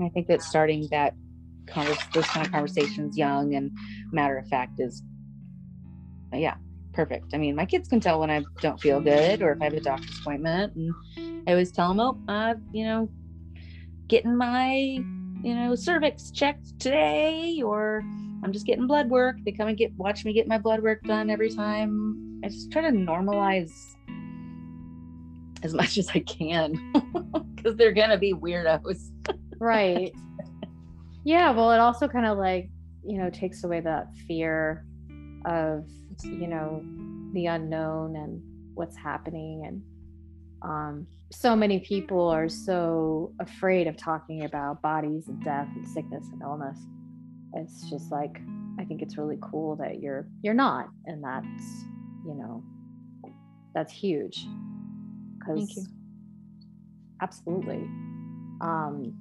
I 0.02 0.08
think 0.08 0.26
that 0.28 0.40
starting 0.40 0.88
that 0.90 1.12
converse, 1.66 1.98
those 2.14 2.26
kind 2.28 2.46
of 2.46 2.52
conversations 2.52 3.18
young 3.18 3.54
and 3.54 3.70
matter 4.10 4.38
of 4.38 4.46
fact 4.48 4.80
is 4.80 5.02
yeah 6.32 6.54
perfect. 6.96 7.34
I 7.34 7.36
mean 7.36 7.54
my 7.54 7.66
kids 7.66 7.88
can 7.88 8.00
tell 8.00 8.18
when 8.20 8.30
i 8.30 8.42
don't 8.62 8.80
feel 8.80 9.00
good 9.00 9.42
or 9.42 9.52
if 9.52 9.60
i 9.60 9.64
have 9.64 9.74
a 9.74 9.80
doctor's 9.80 10.18
appointment 10.18 10.74
and 10.74 10.94
i 11.46 11.50
always 11.50 11.70
tell 11.70 11.88
them 11.88 12.00
oh 12.00 12.18
I'm, 12.26 12.64
you 12.72 12.84
know 12.86 13.08
getting 14.08 14.34
my 14.34 14.72
you 14.72 15.54
know 15.54 15.74
cervix 15.74 16.30
checked 16.30 16.80
today 16.80 17.60
or 17.62 18.00
i'm 18.42 18.50
just 18.52 18.64
getting 18.66 18.86
blood 18.86 19.10
work. 19.10 19.36
They 19.44 19.52
come 19.52 19.68
and 19.68 19.76
get 19.76 19.92
watch 19.96 20.24
me 20.24 20.32
get 20.32 20.48
my 20.48 20.56
blood 20.56 20.82
work 20.82 21.02
done 21.02 21.28
every 21.28 21.50
time. 21.50 22.40
I 22.42 22.48
just 22.48 22.72
try 22.72 22.82
to 22.82 22.90
normalize 22.96 23.72
as 25.62 25.74
much 25.74 25.98
as 25.98 26.08
i 26.10 26.20
can 26.20 26.92
because 27.56 27.76
they're 27.76 27.92
gonna 27.92 28.18
be 28.18 28.32
weirdos. 28.32 29.10
Right. 29.60 30.12
Yeah 31.24 31.50
well 31.50 31.72
it 31.72 31.80
also 31.80 32.06
kind 32.06 32.24
of 32.24 32.38
like 32.38 32.70
you 33.04 33.18
know 33.18 33.30
takes 33.30 33.64
away 33.64 33.80
that 33.80 34.14
fear 34.28 34.86
of 35.44 35.84
you 36.24 36.46
know 36.46 36.82
the 37.32 37.46
unknown 37.46 38.16
and 38.16 38.42
what's 38.74 38.96
happening. 38.96 39.64
And 39.66 39.82
um 40.62 41.06
so 41.32 41.56
many 41.56 41.80
people 41.80 42.28
are 42.28 42.48
so 42.48 43.32
afraid 43.40 43.86
of 43.86 43.96
talking 43.96 44.44
about 44.44 44.80
bodies 44.80 45.28
and 45.28 45.42
death 45.42 45.68
and 45.74 45.86
sickness 45.86 46.26
and 46.32 46.42
illness. 46.42 46.78
It's 47.54 47.88
just 47.90 48.10
like 48.10 48.40
i 48.78 48.84
think 48.84 49.00
it's 49.00 49.16
really 49.16 49.38
cool 49.40 49.76
that 49.76 50.00
you're 50.00 50.28
you're 50.42 50.54
not. 50.54 50.88
And 51.06 51.22
that's 51.22 51.84
you 52.24 52.34
know 52.34 52.62
that's 53.74 53.92
huge. 53.92 54.46
Because 55.38 55.88
absolutely. 57.20 57.88
Um 58.60 59.14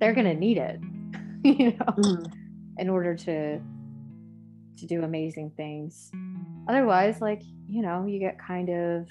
they're 0.00 0.14
gonna 0.14 0.34
need 0.34 0.58
it 0.58 0.80
you 1.44 1.72
know 1.72 1.86
mm. 1.98 2.32
in 2.78 2.88
order 2.88 3.14
to 3.14 3.60
to 4.78 4.86
do 4.86 5.02
amazing 5.02 5.50
things. 5.56 6.10
Otherwise 6.68 7.20
like 7.20 7.42
you 7.68 7.82
know 7.82 8.06
you 8.06 8.18
get 8.18 8.38
kind 8.38 8.68
of 8.68 9.08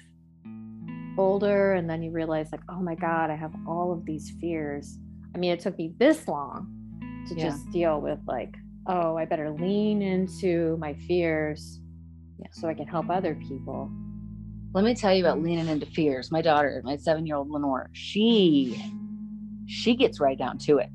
older 1.18 1.74
and 1.74 1.90
then 1.90 2.02
you 2.02 2.10
realize 2.10 2.50
like 2.52 2.60
oh 2.68 2.80
my 2.80 2.94
god 2.94 3.28
i 3.28 3.34
have 3.34 3.52
all 3.66 3.92
of 3.92 4.04
these 4.04 4.32
fears. 4.40 4.98
I 5.34 5.38
mean 5.38 5.52
it 5.52 5.60
took 5.60 5.76
me 5.78 5.92
this 5.98 6.28
long 6.28 6.74
to 7.28 7.34
yeah. 7.34 7.44
just 7.44 7.70
deal 7.70 8.00
with 8.00 8.18
like 8.26 8.54
oh 8.86 9.16
i 9.16 9.24
better 9.24 9.50
lean 9.50 10.00
into 10.00 10.76
my 10.78 10.94
fears 10.94 11.80
yeah. 12.38 12.46
so 12.52 12.68
i 12.68 12.74
can 12.74 12.86
help 12.86 13.10
other 13.10 13.34
people. 13.34 13.90
Let 14.74 14.84
me 14.84 14.94
tell 14.94 15.14
you 15.14 15.24
about 15.24 15.42
leaning 15.42 15.66
into 15.66 15.86
fears. 15.86 16.30
My 16.30 16.42
daughter 16.42 16.80
my 16.84 16.96
seven 16.96 17.26
year 17.26 17.36
old 17.36 17.50
lenore 17.50 17.90
she 17.92 18.82
she 19.66 19.96
gets 19.96 20.20
right 20.20 20.38
down 20.38 20.56
to 20.58 20.78
it. 20.78 20.88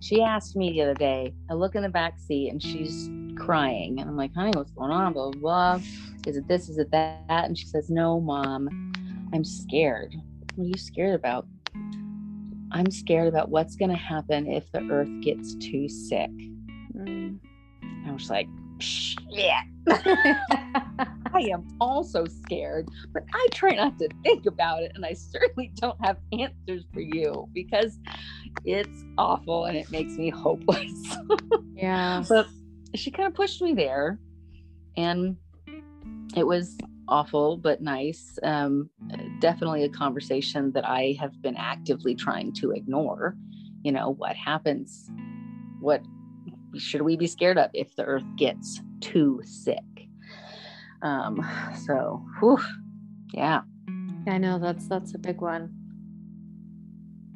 She 0.00 0.22
asked 0.22 0.56
me 0.56 0.72
the 0.72 0.82
other 0.82 0.94
day 0.94 1.34
i 1.50 1.54
look 1.54 1.74
in 1.74 1.82
the 1.82 1.88
back 1.88 2.18
seat 2.18 2.48
and 2.50 2.62
she's 2.62 3.10
crying 3.34 4.00
and 4.00 4.08
i'm 4.08 4.16
like 4.16 4.34
honey 4.34 4.52
what's 4.54 4.70
going 4.72 4.90
on 4.90 5.12
blah 5.12 5.30
blah, 5.30 5.76
blah. 5.76 5.80
is 6.26 6.36
it 6.36 6.46
this 6.48 6.68
is 6.68 6.78
it 6.78 6.90
that 6.90 7.20
and 7.28 7.58
she 7.58 7.66
says 7.66 7.90
no 7.90 8.20
mom 8.20 8.92
I'm 9.34 9.42
scared. 9.42 10.14
What 10.54 10.64
are 10.64 10.68
you 10.68 10.78
scared 10.78 11.16
about? 11.16 11.48
I'm 12.70 12.88
scared 12.92 13.26
about 13.26 13.48
what's 13.48 13.74
going 13.74 13.90
to 13.90 13.96
happen 13.96 14.46
if 14.46 14.70
the 14.70 14.80
earth 14.88 15.08
gets 15.22 15.56
too 15.56 15.88
sick. 15.88 16.30
Mm. 16.96 17.40
I 18.06 18.12
was 18.12 18.30
like, 18.30 18.46
shit. 18.78 19.50
I 19.88 21.48
am 21.50 21.66
also 21.80 22.26
scared, 22.26 22.88
but 23.12 23.24
I 23.34 23.48
try 23.50 23.74
not 23.74 23.98
to 23.98 24.08
think 24.22 24.46
about 24.46 24.84
it. 24.84 24.92
And 24.94 25.04
I 25.04 25.14
certainly 25.14 25.72
don't 25.74 25.98
have 26.04 26.18
answers 26.32 26.84
for 26.92 27.00
you 27.00 27.48
because 27.52 27.98
it's 28.64 29.04
awful 29.18 29.64
and 29.64 29.76
it 29.76 29.90
makes 29.90 30.12
me 30.12 30.30
hopeless. 30.30 30.92
yeah. 31.74 32.22
But 32.28 32.46
she 32.94 33.10
kind 33.10 33.26
of 33.26 33.34
pushed 33.34 33.60
me 33.60 33.74
there. 33.74 34.18
And 34.96 35.36
it 36.36 36.46
was 36.46 36.76
awful 37.08 37.56
but 37.56 37.80
nice. 37.80 38.38
Um, 38.42 38.90
definitely 39.40 39.84
a 39.84 39.88
conversation 39.88 40.72
that 40.72 40.88
I 40.88 41.16
have 41.20 41.40
been 41.42 41.56
actively 41.56 42.14
trying 42.14 42.52
to 42.54 42.70
ignore. 42.70 43.36
You 43.82 43.92
know, 43.92 44.10
what 44.14 44.36
happens? 44.36 45.10
What 45.80 46.02
should 46.76 47.02
we 47.02 47.16
be 47.16 47.26
scared 47.26 47.58
of 47.58 47.70
if 47.74 47.94
the 47.96 48.04
earth 48.04 48.24
gets 48.36 48.80
too 49.00 49.40
sick? 49.44 49.84
Um, 51.02 51.46
so, 51.84 52.24
whew, 52.40 52.58
yeah. 53.32 53.62
I 54.26 54.38
know 54.38 54.58
that's 54.58 54.88
that's 54.88 55.14
a 55.14 55.18
big 55.18 55.42
one. 55.42 55.70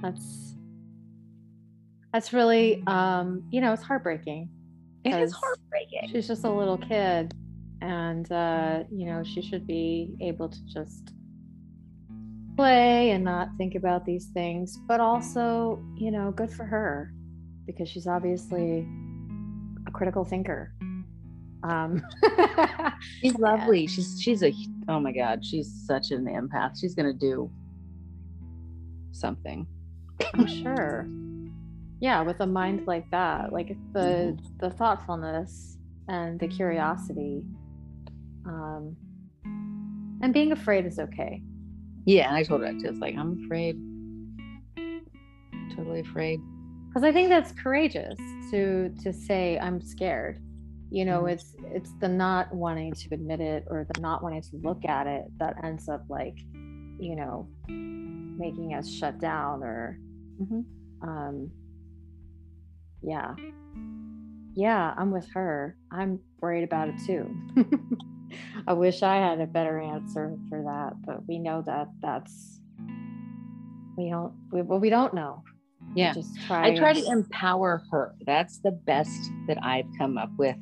That's 0.01 0.57
that's 2.13 2.33
really 2.33 2.83
um, 2.87 3.43
you 3.51 3.61
know, 3.61 3.75
it's 3.75 3.83
heartbreaking. 3.83 4.49
It 5.13 5.23
is 5.23 5.33
heartbreaking. 5.33 6.11
She's 6.13 6.27
just 6.27 6.45
a 6.45 6.51
little 6.51 6.79
kid 6.79 7.35
and 7.81 8.31
uh, 8.33 8.85
you 8.91 9.07
know 9.07 9.23
she 9.23 9.43
should 9.43 9.67
be 9.67 10.17
able 10.21 10.49
to 10.49 10.65
just 10.67 11.13
play 12.57 13.11
and 13.11 13.23
not 13.23 13.49
think 13.57 13.77
about 13.77 14.05
these 14.05 14.27
things 14.35 14.77
but 14.89 14.99
also 14.99 15.81
you 15.97 16.11
know 16.11 16.33
good 16.33 16.51
for 16.51 16.65
her 16.65 17.13
because 17.67 17.89
she's 17.89 18.07
obviously 18.07 18.89
a 19.87 19.91
critical 19.91 20.25
thinker. 20.25 20.73
Um 21.63 22.03
she's 23.21 23.35
lovely. 23.37 23.87
She's 23.87 24.21
she's 24.21 24.43
a 24.43 24.53
oh 24.89 24.99
my 24.99 25.13
god 25.13 25.45
she's 25.45 25.71
such 25.87 26.11
an 26.11 26.25
empath. 26.25 26.81
She's 26.81 26.95
gonna 26.95 27.13
do 27.13 27.51
something. 29.13 29.67
I'm 30.35 30.47
sure 30.47 31.07
yeah 32.01 32.23
with 32.23 32.41
a 32.41 32.47
mind 32.47 32.87
like 32.87 33.11
that 33.11 33.53
like 33.53 33.69
the 33.93 33.99
mm-hmm. 33.99 34.57
the 34.59 34.71
thoughtfulness 34.71 35.79
and 36.09 36.39
the 36.41 36.49
curiosity 36.49 37.45
um, 38.47 38.97
and 40.23 40.33
being 40.33 40.53
afraid 40.53 40.87
is 40.87 40.99
okay. 40.99 41.43
Yeah, 42.05 42.33
I 42.33 42.43
told 42.43 42.63
her 42.63 42.73
just 42.73 43.01
like 43.01 43.15
I'm 43.17 43.45
afraid, 43.45 43.79
totally 45.77 46.01
afraid. 46.01 46.41
Because 46.89 47.05
I 47.05 47.13
think 47.13 47.29
that's 47.29 47.53
courageous 47.53 48.19
to 48.51 48.89
to 49.03 49.13
say 49.13 49.59
I'm 49.59 49.81
scared. 49.81 50.41
You 50.91 51.05
know, 51.05 51.23
mm 51.23 51.33
it's 51.33 51.55
it's 51.67 51.93
the 52.01 52.09
not 52.09 52.53
wanting 52.55 52.93
to 52.95 53.09
admit 53.13 53.41
it 53.41 53.65
or 53.69 53.87
the 53.93 54.01
not 54.01 54.23
wanting 54.23 54.43
to 54.43 54.57
look 54.63 54.85
at 54.87 55.07
it 55.07 55.25
that 55.39 55.63
ends 55.63 55.89
up 55.89 56.05
like, 56.09 56.39
you 56.99 57.15
know, 57.15 57.47
making 57.69 58.73
us 58.73 58.91
shut 58.91 59.21
down 59.21 59.63
or, 59.63 59.99
mm-hmm. 60.41 60.61
um, 61.07 61.51
yeah, 63.03 63.35
yeah, 64.55 64.93
I'm 64.97 65.13
with 65.13 65.29
her. 65.35 65.77
I'm 65.91 66.21
worried 66.41 66.65
about 66.65 66.89
it 66.89 66.97
too. 67.07 67.33
I 68.67 68.73
wish 68.73 69.03
I 69.03 69.17
had 69.17 69.41
a 69.41 69.47
better 69.47 69.79
answer 69.79 70.37
for 70.49 70.63
that, 70.63 70.95
but 71.07 71.27
we 71.29 71.39
know 71.39 71.63
that 71.65 71.89
that's 72.01 72.61
we 73.97 74.11
don't 74.11 74.33
we, 74.53 74.63
well 74.63 74.81
we 74.81 74.91
don't 74.91 75.15
know. 75.15 75.43
Yeah, 75.95 76.13
just 76.13 76.39
try. 76.47 76.69
I 76.69 76.75
try 76.75 76.93
to 76.93 77.07
empower 77.07 77.83
her. 77.91 78.15
That's 78.27 78.59
the 78.59 78.73
best 78.73 79.31
that 79.47 79.59
I've 79.63 79.87
come 79.97 80.19
up 80.19 80.31
with 80.37 80.57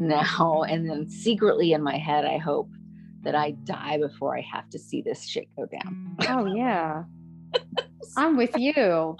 now. 0.00 0.62
And 0.68 0.88
then 0.88 1.08
secretly 1.08 1.72
in 1.72 1.82
my 1.82 1.96
head, 1.96 2.24
I 2.24 2.38
hope 2.38 2.70
that 3.22 3.34
I 3.34 3.52
die 3.52 3.98
before 3.98 4.36
I 4.36 4.42
have 4.52 4.68
to 4.70 4.78
see 4.78 5.02
this 5.02 5.24
shit 5.24 5.48
go 5.56 5.66
down. 5.66 6.16
Oh 6.28 6.44
yeah, 6.44 7.04
I'm 8.16 8.36
with 8.36 8.56
you. 8.56 9.16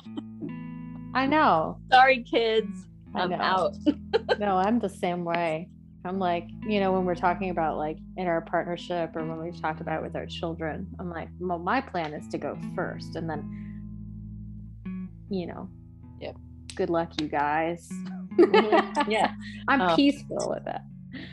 I 1.17 1.25
know. 1.25 1.79
Sorry, 1.91 2.23
kids. 2.23 2.69
I'm 3.15 3.33
out. 3.33 3.75
no, 4.39 4.59
I'm 4.59 4.79
the 4.79 4.89
same 4.89 5.25
way. 5.25 5.71
I'm 6.05 6.19
like, 6.19 6.47
you 6.69 6.79
know, 6.79 6.93
when 6.93 7.07
we're 7.07 7.15
talking 7.15 7.49
about 7.49 7.79
like 7.79 7.97
in 8.19 8.27
our 8.27 8.43
partnership 8.43 9.17
or 9.17 9.25
when 9.25 9.43
we've 9.43 9.59
talked 9.59 9.81
about 9.81 10.03
with 10.03 10.15
our 10.15 10.27
children, 10.27 10.87
I'm 11.01 11.09
like, 11.09 11.29
well, 11.41 11.59
my 11.59 11.81
plan 11.81 12.13
is 12.13 12.29
to 12.29 12.39
go 12.39 12.59
first 12.75 13.17
and 13.17 13.31
then, 13.31 13.81
you 15.31 15.47
know, 15.47 15.71
yeah, 16.21 16.33
good 16.75 16.91
luck, 16.91 17.19
you 17.19 17.29
guys. 17.29 17.89
Mm-hmm. 18.39 19.11
yeah. 19.11 19.33
I'm 19.69 19.81
um, 19.81 19.97
peaceful 19.97 20.51
with 20.55 20.67
it. 20.67 20.83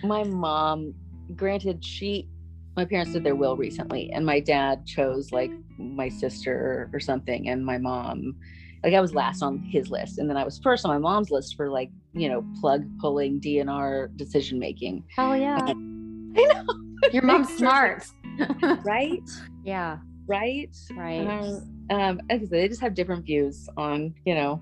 My 0.01 0.23
mom, 0.23 0.93
granted, 1.35 1.83
she, 1.83 2.29
my 2.77 2.85
parents 2.85 3.11
did 3.11 3.25
their 3.25 3.35
will 3.35 3.57
recently, 3.57 4.09
and 4.13 4.25
my 4.25 4.39
dad 4.39 4.87
chose 4.87 5.33
like 5.33 5.51
my 5.77 6.07
sister 6.07 6.89
or 6.93 7.01
something, 7.01 7.49
and 7.49 7.65
my 7.65 7.77
mom 7.77 8.37
like 8.83 8.93
I 8.93 9.01
was 9.01 9.15
last 9.15 9.41
on 9.41 9.59
his 9.59 9.89
list, 9.89 10.17
and 10.17 10.29
then 10.29 10.35
I 10.35 10.43
was 10.43 10.59
first 10.59 10.85
on 10.85 10.91
my 10.91 10.97
mom's 10.97 11.31
list 11.31 11.55
for 11.55 11.69
like 11.69 11.89
you 12.13 12.29
know 12.29 12.45
plug 12.59 12.85
pulling 12.99 13.39
DNR 13.39 14.15
decision 14.17 14.59
making. 14.59 15.03
Hell 15.15 15.37
yeah! 15.37 15.57
I 15.65 15.73
know 15.73 16.65
your 17.11 17.23
mom's 17.23 17.49
smart, 17.55 18.05
right? 18.83 19.29
Yeah, 19.63 19.99
right, 20.27 20.75
right. 20.95 21.27
Um, 21.27 21.87
um, 21.89 22.21
they 22.29 22.67
just 22.67 22.81
have 22.81 22.93
different 22.93 23.25
views 23.25 23.69
on 23.77 24.13
you 24.25 24.35
know 24.35 24.61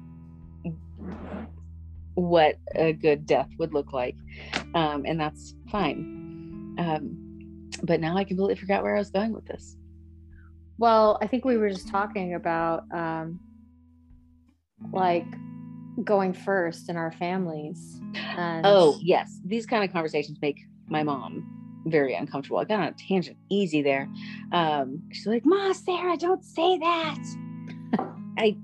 what 2.15 2.57
a 2.75 2.93
good 2.93 3.25
death 3.25 3.49
would 3.57 3.73
look 3.73 3.91
like, 3.93 4.15
um, 4.75 5.03
and 5.05 5.19
that's 5.19 5.55
fine. 5.71 6.75
Um, 6.77 7.69
but 7.83 7.99
now 7.99 8.15
I 8.17 8.23
completely 8.23 8.55
forgot 8.55 8.83
where 8.83 8.95
I 8.95 8.99
was 8.99 9.09
going 9.09 9.33
with 9.33 9.45
this. 9.45 9.77
Well, 10.77 11.17
I 11.21 11.27
think 11.27 11.45
we 11.45 11.57
were 11.57 11.69
just 11.69 11.87
talking 11.89 12.33
about 12.35 12.83
um, 12.91 13.39
like 14.91 15.25
going 16.03 16.33
first 16.33 16.89
in 16.89 16.97
our 16.97 17.11
families. 17.11 17.99
And 18.37 18.65
Oh, 18.65 18.97
yes. 19.01 19.39
These 19.45 19.65
kind 19.65 19.83
of 19.83 19.91
conversations 19.91 20.37
make 20.41 20.59
my 20.87 21.03
mom 21.03 21.81
very 21.85 22.15
uncomfortable. 22.15 22.59
I 22.59 22.65
got 22.65 22.79
on 22.79 22.87
a 22.87 22.93
tangent 22.93 23.37
easy 23.49 23.81
there. 23.81 24.09
Um, 24.51 25.01
she's 25.11 25.27
like, 25.27 25.45
Ma, 25.45 25.73
Sarah, 25.73 26.17
don't 26.17 26.43
say 26.43 26.77
that. 26.77 27.23
I 28.37 28.57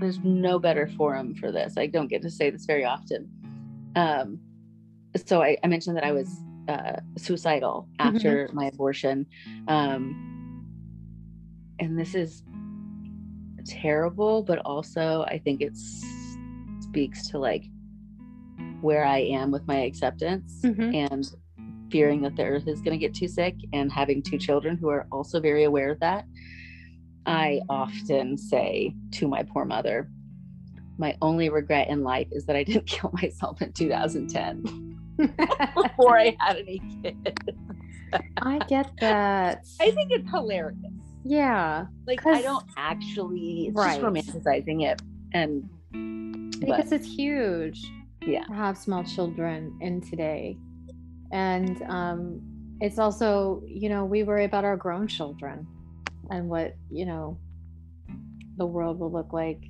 there's 0.00 0.18
no 0.20 0.58
better 0.58 0.88
forum 0.88 1.34
for 1.34 1.52
this. 1.52 1.74
I 1.76 1.86
don't 1.86 2.08
get 2.08 2.22
to 2.22 2.30
say 2.30 2.48
this 2.50 2.64
very 2.64 2.84
often. 2.84 3.28
Um, 3.96 4.40
so 5.26 5.42
I, 5.42 5.58
I 5.62 5.66
mentioned 5.66 5.96
that 5.96 6.04
I 6.04 6.12
was 6.12 6.34
uh, 6.68 7.00
suicidal 7.18 7.86
after 7.98 8.48
my 8.52 8.66
abortion. 8.66 9.26
Um, 9.68 10.64
and 11.78 11.98
this 11.98 12.14
is 12.14 12.42
terrible, 13.70 14.42
but 14.42 14.58
also 14.58 15.22
I 15.28 15.38
think 15.38 15.60
it 15.62 15.72
speaks 16.82 17.28
to 17.28 17.38
like 17.38 17.64
where 18.80 19.04
I 19.04 19.18
am 19.18 19.50
with 19.50 19.66
my 19.66 19.76
acceptance 19.80 20.62
Mhm. 20.64 20.94
and 20.94 21.24
fearing 21.92 22.22
that 22.22 22.36
the 22.36 22.44
earth 22.44 22.66
is 22.68 22.80
going 22.80 22.98
to 22.98 23.06
get 23.06 23.14
too 23.14 23.28
sick 23.28 23.54
and 23.72 23.90
having 23.92 24.22
two 24.22 24.38
children 24.38 24.76
who 24.76 24.88
are 24.88 25.06
also 25.12 25.40
very 25.40 25.64
aware 25.64 25.90
of 25.90 26.00
that. 26.00 26.24
I 27.26 27.60
often 27.68 28.38
say 28.38 28.94
to 29.12 29.28
my 29.28 29.42
poor 29.42 29.64
mother, 29.64 30.08
my 30.98 31.16
only 31.22 31.48
regret 31.48 31.88
in 31.88 32.02
life 32.02 32.28
is 32.32 32.46
that 32.46 32.56
I 32.56 32.64
didn't 32.64 32.86
kill 32.94 33.10
myself 33.12 33.60
in 33.62 33.72
2010 33.72 34.62
before 35.74 36.18
I 36.18 36.36
had 36.40 36.56
any 36.56 36.80
kids. 37.02 37.16
I 38.42 38.58
get 38.68 38.90
that. 39.00 39.62
I 39.80 39.90
think 39.90 40.10
it's 40.10 40.30
hilarious. 40.30 40.78
Yeah, 41.24 41.86
Like 42.06 42.26
I 42.26 42.42
don't 42.42 42.64
actually 42.76 43.66
it's 43.68 43.76
Right. 43.76 44.00
just 44.00 44.00
romanticizing 44.00 44.82
it. 44.84 45.00
And 45.32 45.68
because 46.60 46.90
but 46.90 46.92
it's 46.92 47.06
huge. 47.06 47.84
Yeah. 48.22 48.44
to 48.44 48.52
have 48.52 48.76
small 48.76 49.02
children 49.02 49.78
in 49.80 50.02
today, 50.02 50.58
and 51.32 51.80
um, 51.88 52.40
it's 52.80 52.98
also 52.98 53.62
you 53.66 53.88
know 53.88 54.04
we 54.04 54.22
worry 54.24 54.44
about 54.44 54.64
our 54.64 54.76
grown 54.76 55.08
children 55.08 55.66
and 56.30 56.48
what 56.48 56.74
you 56.90 57.06
know 57.06 57.38
the 58.56 58.66
world 58.66 58.98
will 59.00 59.10
look 59.10 59.32
like 59.32 59.62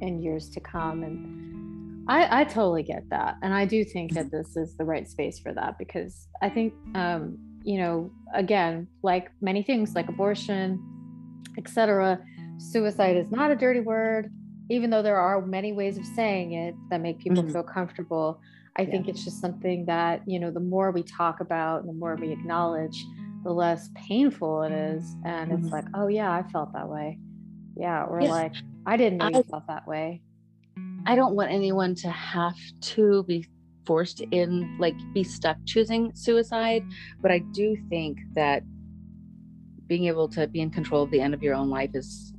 in 0.00 0.20
years 0.20 0.50
to 0.50 0.60
come 0.60 1.02
and 1.04 2.04
I, 2.08 2.40
I 2.40 2.44
totally 2.44 2.82
get 2.82 3.08
that 3.10 3.36
and 3.42 3.54
i 3.54 3.64
do 3.64 3.84
think 3.84 4.12
that 4.14 4.30
this 4.30 4.56
is 4.56 4.76
the 4.76 4.84
right 4.84 5.08
space 5.08 5.38
for 5.38 5.52
that 5.54 5.78
because 5.78 6.28
i 6.42 6.48
think 6.48 6.74
um, 6.94 7.38
you 7.66 7.78
know 7.78 8.10
again 8.34 8.86
like 9.02 9.30
many 9.42 9.62
things 9.62 9.94
like 9.94 10.08
abortion 10.08 10.78
etc 11.58 12.18
suicide 12.58 13.16
is 13.16 13.30
not 13.30 13.50
a 13.50 13.56
dirty 13.56 13.80
word 13.80 14.30
even 14.70 14.88
though 14.90 15.02
there 15.02 15.18
are 15.18 15.44
many 15.44 15.72
ways 15.72 15.98
of 15.98 16.04
saying 16.18 16.52
it 16.52 16.74
that 16.90 17.00
make 17.00 17.18
people 17.18 17.42
Mhm. 17.42 17.52
feel 17.52 17.62
comfortable 17.78 18.40
i 18.76 18.84
think 18.86 19.08
it's 19.08 19.24
just 19.24 19.40
something 19.40 19.84
that 19.86 20.22
you 20.26 20.38
know 20.38 20.50
the 20.50 20.60
more 20.74 20.90
we 20.92 21.02
talk 21.02 21.40
about 21.40 21.80
and 21.80 21.88
the 21.88 21.98
more 22.02 22.14
we 22.16 22.30
acknowledge 22.32 22.98
the 23.42 23.52
less 23.52 23.90
painful 24.08 24.62
it 24.62 24.72
is 24.72 25.02
and 25.24 25.50
it's 25.52 25.66
Mhm. 25.68 25.72
like 25.72 25.86
oh 25.94 26.06
yeah 26.06 26.30
i 26.32 26.42
felt 26.54 26.72
that 26.72 26.88
way 26.88 27.18
yeah 27.76 28.04
or 28.04 28.20
Yeah. 28.22 28.30
like 28.30 28.54
i 28.86 28.96
didn't 28.96 29.18
know 29.18 29.28
you 29.28 29.38
I- 29.38 29.42
felt 29.42 29.66
that 29.66 29.86
way 29.88 30.22
I 31.08 31.14
don't 31.14 31.36
want 31.36 31.52
anyone 31.52 31.94
to 32.04 32.10
have 32.10 32.56
to 32.92 33.22
be 33.28 33.46
forced 33.86 34.20
in, 34.20 34.76
like, 34.78 34.96
be 35.14 35.22
stuck 35.24 35.56
choosing 35.64 36.12
suicide. 36.14 36.84
But 37.20 37.30
I 37.30 37.38
do 37.38 37.76
think 37.88 38.18
that 38.34 38.62
being 39.86 40.06
able 40.06 40.28
to 40.28 40.46
be 40.48 40.60
in 40.60 40.70
control 40.70 41.02
of 41.02 41.10
the 41.10 41.20
end 41.20 41.32
of 41.34 41.42
your 41.42 41.54
own 41.54 41.70
life 41.70 41.90
is 41.94 42.32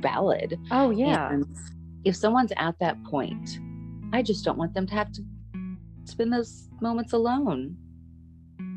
valid. 0.00 0.58
oh 0.72 0.90
yeah 0.90 1.30
And 1.30 1.46
if 2.04 2.16
someone's 2.16 2.52
at 2.56 2.74
that 2.80 3.02
point, 3.04 3.60
I 4.12 4.22
just 4.22 4.44
don't 4.44 4.58
want 4.58 4.74
them 4.74 4.86
to 4.88 4.94
have 4.94 5.12
to 5.12 5.22
spend 6.04 6.32
those 6.32 6.68
moments 6.80 7.12
alone. 7.12 7.76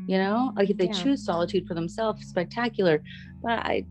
You 0.06 0.18
know, 0.18 0.52
like 0.56 0.70
if 0.70 0.76
they 0.76 0.84
Yeah. 0.86 0.92
choose 0.92 1.24
solitude 1.24 1.66
for 1.66 1.74
themselves, 1.74 2.24
spectacular. 2.28 3.02
But 3.42 3.58
I, 3.58 3.84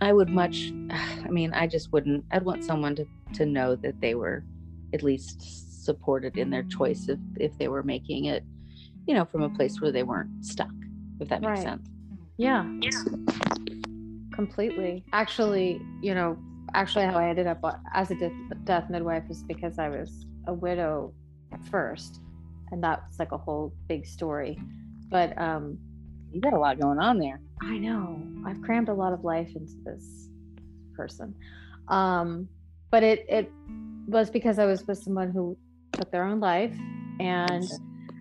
I 0.00 0.12
would 0.12 0.28
much. 0.28 0.72
I 0.90 1.28
mean, 1.30 1.52
I 1.54 1.68
just 1.68 1.92
wouldn't. 1.92 2.24
I'd 2.32 2.44
want 2.44 2.64
someone 2.64 2.96
to 2.96 3.06
to 3.34 3.46
know 3.46 3.76
that 3.76 4.00
they 4.00 4.16
were 4.16 4.42
at 4.92 5.02
least 5.02 5.84
supported 5.84 6.36
in 6.36 6.50
their 6.50 6.62
choice 6.64 7.08
if 7.08 7.18
if 7.36 7.56
they 7.58 7.68
were 7.68 7.82
making 7.82 8.26
it, 8.26 8.44
you 9.06 9.14
know, 9.14 9.24
from 9.24 9.42
a 9.42 9.50
place 9.50 9.80
where 9.80 9.92
they 9.92 10.02
weren't 10.02 10.44
stuck. 10.44 10.70
If 11.20 11.28
that 11.28 11.40
makes 11.40 11.60
Right. 11.60 11.62
sense. 11.62 11.88
Yeah. 12.36 12.64
Yeah. 12.80 13.02
Completely. 14.32 15.04
Actually, 15.12 15.80
you 16.00 16.14
know, 16.14 16.36
actually, 16.74 17.04
how 17.04 17.18
I 17.18 17.28
ended 17.28 17.46
up 17.46 17.58
uh, 17.62 17.74
as 17.94 18.10
a 18.10 18.14
death, 18.14 18.32
death 18.64 18.90
midwife 18.90 19.24
is 19.28 19.42
because 19.42 19.78
I 19.78 19.88
was 19.88 20.24
a 20.46 20.54
widow 20.54 21.12
first, 21.70 22.20
and 22.70 22.82
that's 22.82 23.18
like 23.18 23.32
a 23.32 23.38
whole 23.38 23.74
big 23.88 24.06
story. 24.06 24.58
But 25.10 25.38
um, 25.38 25.78
You 26.32 26.40
got 26.40 26.54
a 26.54 26.58
lot 26.58 26.80
going 26.80 26.98
on 26.98 27.18
there. 27.18 27.40
I 27.60 27.76
know 27.78 28.26
I've 28.46 28.60
crammed 28.62 28.88
a 28.88 28.94
lot 28.94 29.12
of 29.12 29.22
life 29.22 29.50
into 29.54 29.74
this 29.84 30.28
person. 30.96 31.34
Um, 31.88 32.48
but 32.90 33.02
it 33.02 33.26
it 33.28 33.52
was 34.06 34.30
because 34.30 34.58
I 34.58 34.66
was 34.66 34.86
with 34.86 34.98
someone 34.98 35.30
who 35.30 35.56
took 35.92 36.10
their 36.10 36.24
own 36.24 36.40
life, 36.40 36.76
and 37.20 37.64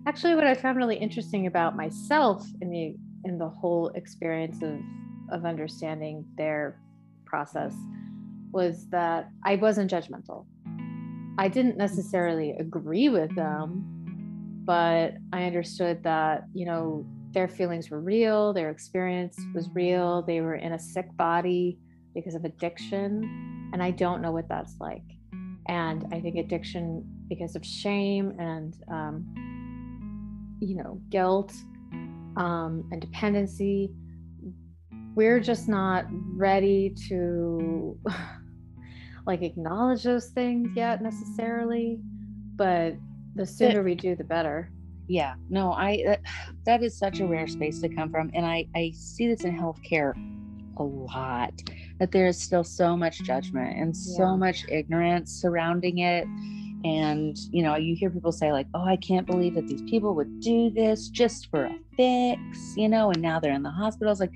actually, 0.08 0.36
what 0.36 0.46
I 0.46 0.54
found 0.54 0.78
really 0.78 0.98
interesting 0.98 1.48
about 1.48 1.76
myself 1.76 2.46
in 2.62 2.70
the 2.70 2.96
in 3.26 3.38
the 3.38 3.50
whole 3.50 3.90
experience 3.90 4.62
of 4.62 4.80
of 5.32 5.46
understanding 5.46 6.26
their 6.38 6.80
process 7.26 7.74
was 8.52 8.88
that 8.90 9.30
I 9.46 9.56
wasn't 9.56 9.90
judgmental. 9.90 10.46
I 11.38 11.48
didn't 11.48 11.72
mm-hmm. 11.72 11.80
necessarily 11.80 12.52
agree 12.60 13.10
with 13.10 13.34
them, 13.36 14.64
but 14.66 15.14
I 15.34 15.46
understood 15.46 16.04
that, 16.04 16.44
you 16.54 16.66
know, 16.66 17.06
their 17.32 17.48
feelings 17.48 17.90
were 17.90 18.02
real, 18.02 18.52
their 18.54 18.70
experience 18.70 19.40
was 19.56 19.70
real, 19.74 20.22
they 20.22 20.42
were 20.42 20.56
in 20.56 20.74
a 20.74 20.80
sick 20.80 21.08
body 21.16 21.78
because 22.14 22.36
of 22.36 22.44
addiction. 22.44 23.70
And 23.74 23.82
I 23.82 23.92
don't 23.92 24.22
know 24.22 24.34
what 24.34 24.50
that's 24.50 24.76
like. 24.80 25.04
And 25.68 26.08
I 26.12 26.20
think 26.20 26.38
addiction, 26.38 27.04
because 27.30 27.56
of 27.56 27.66
shame 27.66 28.34
and, 28.40 28.76
um, 28.90 30.58
you 30.60 30.76
know, 30.76 31.02
guilt 31.10 31.54
um, 32.36 32.88
and 32.92 33.02
dependency, 33.02 33.92
we're 35.16 35.40
just 35.40 35.68
not 35.68 36.06
ready 36.36 36.96
to 37.10 37.98
like 39.28 39.42
acknowledge 39.42 40.04
those 40.04 40.28
things 40.28 40.70
yet 40.76 41.02
necessarily. 41.02 42.00
But 42.56 42.96
the 43.36 43.46
sooner 43.46 43.84
we 43.84 43.96
do, 43.96 44.16
the 44.16 44.24
better. 44.24 44.72
yeah 45.08 45.34
no 45.50 45.74
i 45.74 46.02
that, 46.06 46.22
that 46.66 46.84
is 46.84 46.98
such 46.98 47.20
a 47.20 47.26
rare 47.26 47.48
space 47.48 47.82
to 47.82 47.90
come 47.90 48.10
from 48.12 48.30
and 48.34 48.46
i 48.46 48.66
i 48.76 48.92
see 48.96 49.28
this 49.28 49.42
in 49.44 49.58
healthcare 49.58 50.14
a 50.78 50.84
lot 50.84 51.54
that 52.02 52.12
there 52.12 52.26
is 52.26 52.42
still 52.42 52.64
so 52.64 52.98
much 52.98 53.20
judgment 53.20 53.78
and 53.78 53.96
so 53.96 54.24
Yeah. 54.32 54.36
much 54.36 54.66
ignorance 54.70 55.32
surrounding 55.32 56.00
it 56.00 56.26
and 56.84 57.38
you 57.52 57.62
know 57.62 57.76
you 57.76 57.96
hear 57.96 58.10
people 58.10 58.32
say 58.32 58.52
like 58.52 58.66
oh 58.74 58.84
i 58.84 58.96
can't 58.98 59.28
believe 59.28 59.54
that 59.54 59.68
these 59.68 59.84
people 59.84 60.16
would 60.16 60.40
do 60.40 60.72
this 60.72 61.10
just 61.10 61.48
for 61.52 61.66
a 61.66 61.76
fix 61.96 62.76
you 62.76 62.90
know 62.90 63.12
and 63.12 63.22
now 63.22 63.40
they're 63.40 63.54
in 63.54 63.62
the 63.62 63.70
hospitals 63.70 64.20
like 64.20 64.32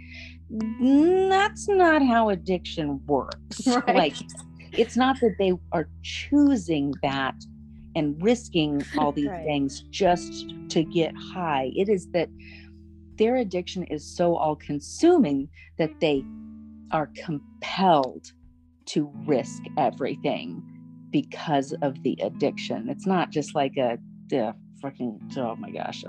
"Mm, 0.53 1.27
that's 1.31 1.67
not 1.67 2.05
how 2.05 2.29
addiction 2.29 3.01
works 3.07 3.65
Right. 3.87 3.95
like 3.95 4.15
it's 4.73 4.95
not 4.95 5.19
that 5.21 5.35
they 5.39 5.53
are 5.71 5.89
choosing 6.03 6.93
that 7.01 7.33
and 7.95 8.21
risking 8.21 8.83
all 8.99 9.11
these 9.11 9.25
Right. 9.25 9.43
things 9.43 9.83
just 9.89 10.45
to 10.69 10.83
get 10.83 11.15
high. 11.33 11.71
It 11.75 11.87
is 11.89 12.07
that 12.13 12.29
their 13.17 13.37
addiction 13.37 13.85
is 13.85 14.05
so 14.05 14.35
all 14.35 14.57
consuming 14.57 15.49
that 15.77 15.91
they 16.01 16.25
are 16.91 17.09
compelled 17.23 18.31
to 18.87 19.11
risk 19.25 19.63
everything 19.77 20.63
because 21.11 21.73
of 21.81 22.01
the 22.03 22.17
addiction. 22.21 22.89
It's 22.89 23.05
not 23.05 23.31
just 23.31 23.55
like 23.55 23.77
a 23.77 23.97
the 24.29 24.53
freaking 24.83 25.19
oh 25.37 25.55
my 25.55 25.71
gosh. 25.71 26.03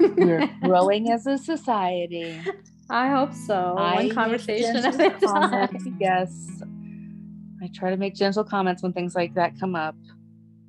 We're 0.00 0.48
growing 0.62 1.10
as 1.10 1.26
a 1.26 1.36
society. 1.36 2.40
I 2.88 3.08
hope 3.08 3.34
so. 3.34 3.74
I 3.76 3.94
One 3.96 4.10
conversation 4.10 4.76
at 4.76 5.00
a 5.00 5.10
time. 5.10 5.96
Yes. 6.00 6.62
I 7.62 7.68
try 7.74 7.90
to 7.90 7.96
make 7.96 8.14
gentle 8.14 8.44
comments 8.44 8.82
when 8.82 8.92
things 8.92 9.14
like 9.14 9.34
that 9.34 9.58
come 9.58 9.74
up. 9.74 9.96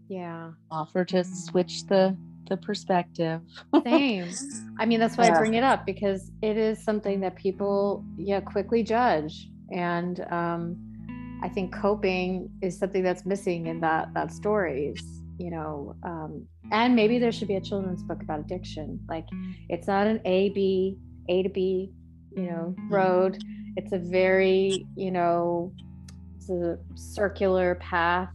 Yeah, 0.09 0.51
Offer 0.71 1.05
to 1.05 1.23
switch 1.23 1.85
the 1.87 2.17
the 2.47 2.57
perspective. 2.57 3.41
same. 3.83 4.29
I 4.79 4.85
mean, 4.85 4.99
that's 4.99 5.17
why 5.17 5.25
Yeah. 5.25 5.35
I 5.35 5.39
bring 5.39 5.55
it 5.55 5.63
up 5.63 5.85
because 5.85 6.31
it 6.41 6.57
is 6.57 6.83
something 6.83 7.19
that 7.21 7.35
people, 7.35 8.03
yeah, 8.17 8.39
quickly 8.39 8.83
judge, 8.83 9.49
and 9.71 10.19
um, 10.31 11.39
I 11.43 11.49
think 11.49 11.73
coping 11.73 12.49
is 12.61 12.77
something 12.77 13.03
that's 13.03 13.25
missing 13.25 13.67
in 13.67 13.81
that 13.81 14.13
that 14.13 14.31
stories. 14.31 15.01
You 15.39 15.51
know, 15.51 15.95
um, 16.03 16.47
and 16.71 16.95
maybe 16.95 17.19
there 17.19 17.31
should 17.31 17.47
be 17.47 17.57
a 17.57 17.61
children's 17.61 18.01
book 18.01 18.23
about 18.23 18.39
addiction. 18.39 18.99
Like, 19.07 19.25
it's 19.69 19.85
not 19.85 20.07
an 20.07 20.19
A 20.25 20.49
B 20.49 20.97
A 21.29 21.43
to 21.43 21.49
B, 21.49 21.91
you 22.35 22.43
know, 22.43 22.75
road. 22.89 23.37
It's 23.75 23.91
a 23.91 23.99
very, 23.99 24.87
you 24.95 25.11
know, 25.11 25.71
it's 26.35 26.49
a 26.49 26.79
circular 26.95 27.75
path, 27.75 28.29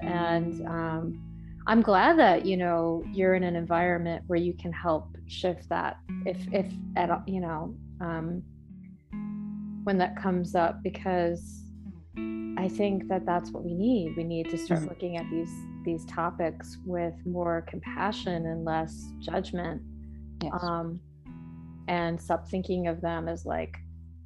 and 0.00 0.64
um, 0.68 1.20
I'm 1.66 1.80
glad 1.80 2.18
that 2.18 2.44
you 2.44 2.56
know 2.56 3.02
you're 3.12 3.34
in 3.34 3.42
an 3.42 3.56
environment 3.56 4.24
where 4.26 4.38
you 4.38 4.52
can 4.54 4.72
help 4.72 5.16
shift 5.26 5.68
that 5.70 5.96
if 6.26 6.36
if 6.52 6.66
at 6.96 7.10
all, 7.10 7.22
you 7.26 7.40
know 7.40 7.74
um, 8.00 8.42
when 9.84 9.96
that 9.98 10.16
comes 10.16 10.54
up 10.54 10.82
because 10.82 11.62
I 12.56 12.68
think 12.68 13.08
that 13.08 13.24
that's 13.26 13.50
what 13.50 13.64
we 13.64 13.74
need. 13.74 14.14
We 14.16 14.24
need 14.24 14.50
to 14.50 14.58
start 14.58 14.80
mm-hmm. 14.80 14.88
looking 14.90 15.16
at 15.16 15.28
these 15.30 15.52
these 15.84 16.04
topics 16.04 16.78
with 16.84 17.14
more 17.24 17.64
compassion 17.68 18.46
and 18.46 18.64
less 18.64 19.02
judgment, 19.20 19.82
yes. 20.42 20.52
um, 20.62 21.00
and 21.88 22.20
stop 22.20 22.48
thinking 22.48 22.88
of 22.88 23.00
them 23.00 23.26
as 23.26 23.46
like 23.46 23.74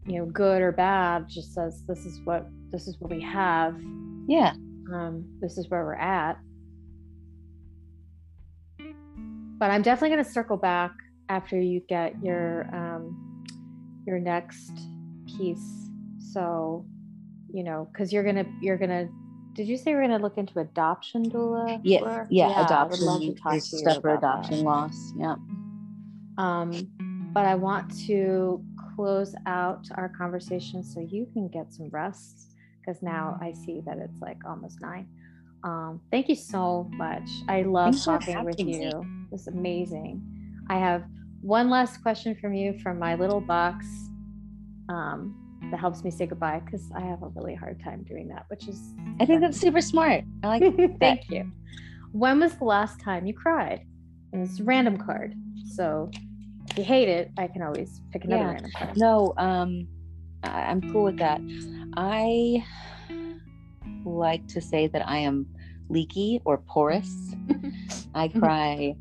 you 0.06 0.18
know 0.18 0.26
good 0.26 0.60
or 0.60 0.72
bad. 0.72 1.28
Just 1.28 1.56
as 1.56 1.84
this 1.86 2.04
is 2.04 2.20
what 2.24 2.48
this 2.70 2.88
is 2.88 2.96
what 2.98 3.12
we 3.12 3.22
have. 3.22 3.80
Yeah. 4.26 4.54
Um, 4.92 5.24
this 5.40 5.56
is 5.58 5.68
where 5.68 5.84
we're 5.84 5.94
at 5.94 6.38
but 9.58 9.70
I'm 9.70 9.82
definitely 9.82 10.16
going 10.16 10.24
to 10.24 10.30
circle 10.30 10.56
back 10.56 10.92
after 11.28 11.60
you 11.60 11.80
get 11.88 12.14
your 12.22 12.68
um, 12.74 13.44
your 14.06 14.18
next 14.18 14.72
piece. 15.26 15.90
So, 16.32 16.86
you 17.52 17.64
know, 17.64 17.88
because 17.92 18.12
you're 18.12 18.24
gonna 18.24 18.46
you're 18.60 18.78
gonna. 18.78 19.08
Did 19.54 19.66
you 19.66 19.76
say 19.76 19.94
we're 19.94 20.02
gonna 20.02 20.18
look 20.18 20.38
into 20.38 20.60
adoption 20.60 21.28
doula? 21.30 21.80
Yes, 21.82 22.02
yeah, 22.30 22.48
yeah, 22.48 22.64
adoption 22.64 23.36
stuff 23.60 24.00
for 24.00 24.14
adoption 24.14 24.58
that. 24.58 24.64
loss. 24.64 25.12
Yeah. 25.16 25.34
Um, 26.38 26.88
but 27.34 27.44
I 27.44 27.54
want 27.54 27.92
to 28.06 28.64
close 28.94 29.34
out 29.46 29.86
our 29.96 30.08
conversation 30.08 30.82
so 30.82 31.00
you 31.00 31.26
can 31.32 31.48
get 31.48 31.72
some 31.72 31.88
rest 31.90 32.52
because 32.80 33.02
now 33.02 33.38
I 33.40 33.52
see 33.52 33.82
that 33.84 33.98
it's 33.98 34.20
like 34.20 34.38
almost 34.46 34.80
nine. 34.80 35.08
Um, 35.64 36.00
thank 36.10 36.28
you 36.28 36.36
so 36.36 36.88
much. 36.92 37.28
I 37.48 37.62
love 37.62 37.94
Thanks 37.94 38.04
talking 38.04 38.44
with 38.44 38.60
you. 38.60 39.04
It's 39.32 39.46
amazing. 39.46 40.22
I 40.70 40.78
have 40.78 41.04
one 41.40 41.70
last 41.70 42.02
question 42.02 42.34
from 42.34 42.54
you 42.54 42.78
from 42.80 42.98
my 42.98 43.14
little 43.14 43.40
box 43.40 43.86
um, 44.88 45.34
that 45.70 45.78
helps 45.78 46.02
me 46.02 46.10
say 46.10 46.26
goodbye 46.26 46.60
because 46.64 46.90
I 46.94 47.00
have 47.00 47.22
a 47.22 47.28
really 47.28 47.54
hard 47.54 47.82
time 47.82 48.04
doing 48.04 48.28
that, 48.28 48.44
which 48.48 48.68
is. 48.68 48.94
I 49.20 49.26
think 49.26 49.40
that's 49.40 49.58
super 49.58 49.80
smart. 49.80 50.24
I 50.42 50.46
like 50.48 50.62
Thank 51.00 51.30
you. 51.30 51.50
When 52.12 52.40
was 52.40 52.54
the 52.54 52.64
last 52.64 53.00
time 53.00 53.26
you 53.26 53.34
cried? 53.34 53.82
And 54.32 54.42
it's 54.42 54.60
a 54.60 54.64
random 54.64 54.96
card. 54.96 55.34
So 55.74 56.10
if 56.70 56.78
you 56.78 56.84
hate 56.84 57.08
it, 57.08 57.30
I 57.38 57.46
can 57.46 57.62
always 57.62 58.00
pick 58.12 58.24
another 58.24 58.42
yeah. 58.42 58.50
random 58.52 58.70
card. 58.76 58.96
No, 58.96 59.34
um, 59.36 59.86
I'm 60.42 60.80
cool 60.92 61.04
with 61.04 61.18
that. 61.18 61.40
I 61.96 62.64
like 64.04 64.46
to 64.48 64.60
say 64.60 64.86
that 64.88 65.06
I 65.06 65.18
am 65.18 65.46
leaky 65.88 66.40
or 66.44 66.58
porous. 66.58 67.34
I 68.14 68.28
cry 68.28 68.94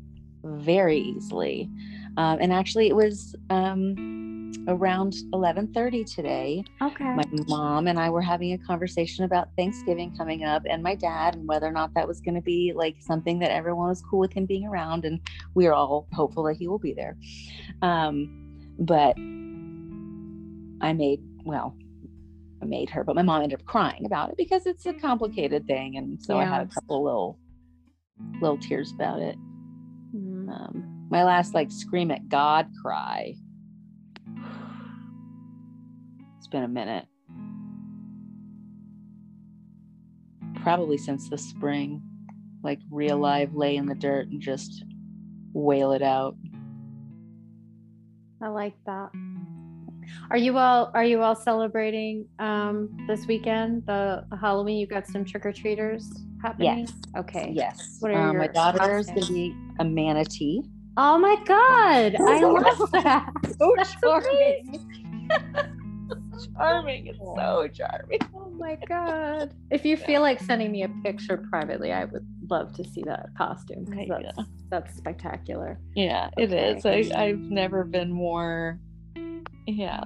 very 0.44 0.98
easily. 0.98 1.70
Um, 2.16 2.38
and 2.40 2.52
actually, 2.52 2.88
it 2.88 2.96
was 2.96 3.36
um, 3.50 4.52
around 4.66 5.14
11:30 5.32 6.14
today. 6.14 6.64
Okay. 6.82 7.04
My 7.04 7.24
mom 7.46 7.86
and 7.86 7.98
I 7.98 8.10
were 8.10 8.20
having 8.20 8.52
a 8.52 8.58
conversation 8.58 9.24
about 9.24 9.48
Thanksgiving 9.56 10.16
coming 10.16 10.44
up, 10.44 10.62
and 10.68 10.82
my 10.82 10.94
dad, 10.94 11.36
and 11.36 11.46
whether 11.48 11.66
or 11.66 11.72
not 11.72 11.94
that 11.94 12.06
was 12.06 12.20
going 12.20 12.34
to 12.34 12.40
be 12.40 12.72
like 12.74 12.96
something 13.00 13.38
that 13.40 13.50
everyone 13.50 13.88
was 13.88 14.02
cool 14.02 14.18
with 14.18 14.32
him 14.32 14.46
being 14.46 14.66
around, 14.66 15.04
and 15.04 15.20
we 15.54 15.66
are 15.66 15.74
all 15.74 16.08
hopeful 16.12 16.42
that 16.44 16.56
he 16.56 16.68
will 16.68 16.78
be 16.78 16.92
there. 16.92 17.16
Um, 17.82 18.74
but 18.78 19.16
I 20.80 20.92
made 20.92 21.20
well, 21.44 21.76
I 22.62 22.64
made 22.64 22.90
her, 22.90 23.04
but 23.04 23.16
my 23.16 23.22
mom 23.22 23.42
ended 23.42 23.60
up 23.60 23.66
crying 23.66 24.04
about 24.06 24.30
it 24.30 24.36
because 24.36 24.66
it's 24.66 24.86
a 24.86 24.92
complicated 24.92 25.66
thing, 25.66 25.96
and 25.96 26.22
so 26.22 26.34
yeah. 26.34 26.42
I 26.42 26.44
had 26.44 26.62
a 26.62 26.66
couple 26.66 27.02
little 27.02 27.38
little 28.40 28.58
tears 28.58 28.92
about 28.92 29.20
it. 29.20 29.36
Um, 30.50 31.06
my 31.10 31.24
last 31.24 31.54
like 31.54 31.70
scream 31.70 32.10
at 32.10 32.28
God 32.28 32.68
cry. 32.82 33.34
It's 36.38 36.48
been 36.48 36.64
a 36.64 36.68
minute. 36.68 37.06
Probably 40.62 40.98
since 40.98 41.28
the 41.28 41.38
spring, 41.38 42.02
like 42.62 42.80
real 42.90 43.18
live 43.18 43.54
lay 43.54 43.76
in 43.76 43.86
the 43.86 43.94
dirt 43.94 44.28
and 44.28 44.40
just 44.40 44.84
wail 45.52 45.92
it 45.92 46.02
out. 46.02 46.36
I 48.40 48.48
like 48.48 48.74
that. 48.86 49.10
Are 50.30 50.36
you 50.36 50.58
all 50.58 50.90
are 50.94 51.04
you 51.04 51.22
all 51.22 51.34
celebrating 51.34 52.26
um, 52.38 52.88
this 53.06 53.26
weekend 53.26 53.86
the, 53.86 54.24
the 54.30 54.36
Halloween? 54.36 54.78
You 54.78 54.86
got 54.86 55.06
some 55.06 55.24
trick 55.24 55.46
or 55.46 55.52
treaters 55.52 56.10
happening. 56.42 56.80
Yes. 56.80 56.92
Okay. 57.16 57.52
Yes. 57.54 57.96
What 58.00 58.12
are 58.12 58.28
um, 58.28 58.32
your 58.32 58.42
my 58.42 58.48
daughter's 58.48 59.06
is 59.06 59.12
going 59.12 59.26
to 59.26 59.32
be 59.32 59.56
a 59.80 59.84
manatee. 59.84 60.62
Oh 60.96 61.18
my 61.18 61.36
god! 61.46 62.16
I 62.20 62.40
love 62.42 62.90
that. 62.90 63.30
so 63.58 63.74
charming. 64.00 64.90
charming. 66.56 67.06
It's 67.06 67.18
so 67.18 67.68
charming. 67.72 68.18
Oh 68.34 68.50
my 68.58 68.76
god! 68.88 69.54
If 69.70 69.84
you 69.84 69.96
feel 69.96 70.22
like 70.22 70.40
sending 70.40 70.72
me 70.72 70.82
a 70.82 70.88
picture 71.04 71.36
privately, 71.50 71.92
I 71.92 72.04
would 72.04 72.26
love 72.50 72.74
to 72.74 72.84
see 72.84 73.02
that 73.06 73.28
costume 73.36 73.84
because 73.84 74.08
that's, 74.36 74.48
that's 74.70 74.96
spectacular. 74.96 75.78
Yeah, 75.94 76.30
okay. 76.36 76.42
it 76.44 76.84
is. 76.84 76.84
I, 76.84 77.16
I've 77.16 77.38
never 77.38 77.84
been 77.84 78.12
more 78.12 78.80
yeah. 79.68 80.04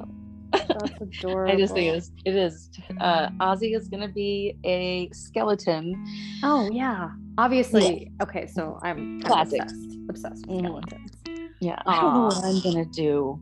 That's 0.52 1.00
adorable. 1.00 1.52
I 1.54 1.56
just 1.56 1.74
think 1.74 1.88
it 1.88 1.96
is. 1.96 2.10
It 2.24 2.34
is. 2.34 2.70
Uh, 3.00 3.28
Ozzy 3.40 3.76
is 3.76 3.88
going 3.88 4.02
to 4.02 4.12
be 4.12 4.56
a 4.64 5.08
skeleton. 5.12 6.04
Oh 6.42 6.68
yeah, 6.70 7.10
obviously. 7.38 8.10
Yeah. 8.18 8.24
Okay, 8.24 8.46
so 8.46 8.78
I'm, 8.82 9.22
I'm 9.24 9.40
obsessed. 9.40 9.74
Obsessed 10.08 10.46
with 10.46 10.56
mm-hmm. 10.56 10.66
skeletons. 10.66 11.10
Mm. 11.24 11.48
Yeah, 11.60 11.76
Aww. 11.76 11.82
I 11.86 12.00
don't 12.00 12.14
know 12.14 12.24
what 12.24 12.44
I'm 12.44 12.60
gonna 12.60 12.84
do 12.84 13.40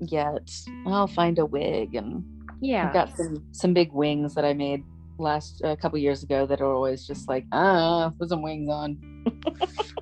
yet. 0.00 0.50
I'll 0.86 1.06
find 1.06 1.38
a 1.38 1.46
wig 1.46 1.94
and 1.94 2.24
yeah, 2.60 2.88
I've 2.88 2.92
got 2.92 3.16
some 3.16 3.44
some 3.52 3.72
big 3.72 3.92
wings 3.92 4.34
that 4.34 4.44
I 4.44 4.52
made 4.52 4.84
last 5.18 5.60
a 5.62 5.68
uh, 5.68 5.76
couple 5.76 5.98
years 5.98 6.22
ago 6.22 6.44
that 6.46 6.60
are 6.60 6.72
always 6.72 7.06
just 7.06 7.28
like 7.28 7.46
ah, 7.52 8.12
put 8.18 8.28
some 8.28 8.42
wings 8.42 8.68
on. 8.68 8.98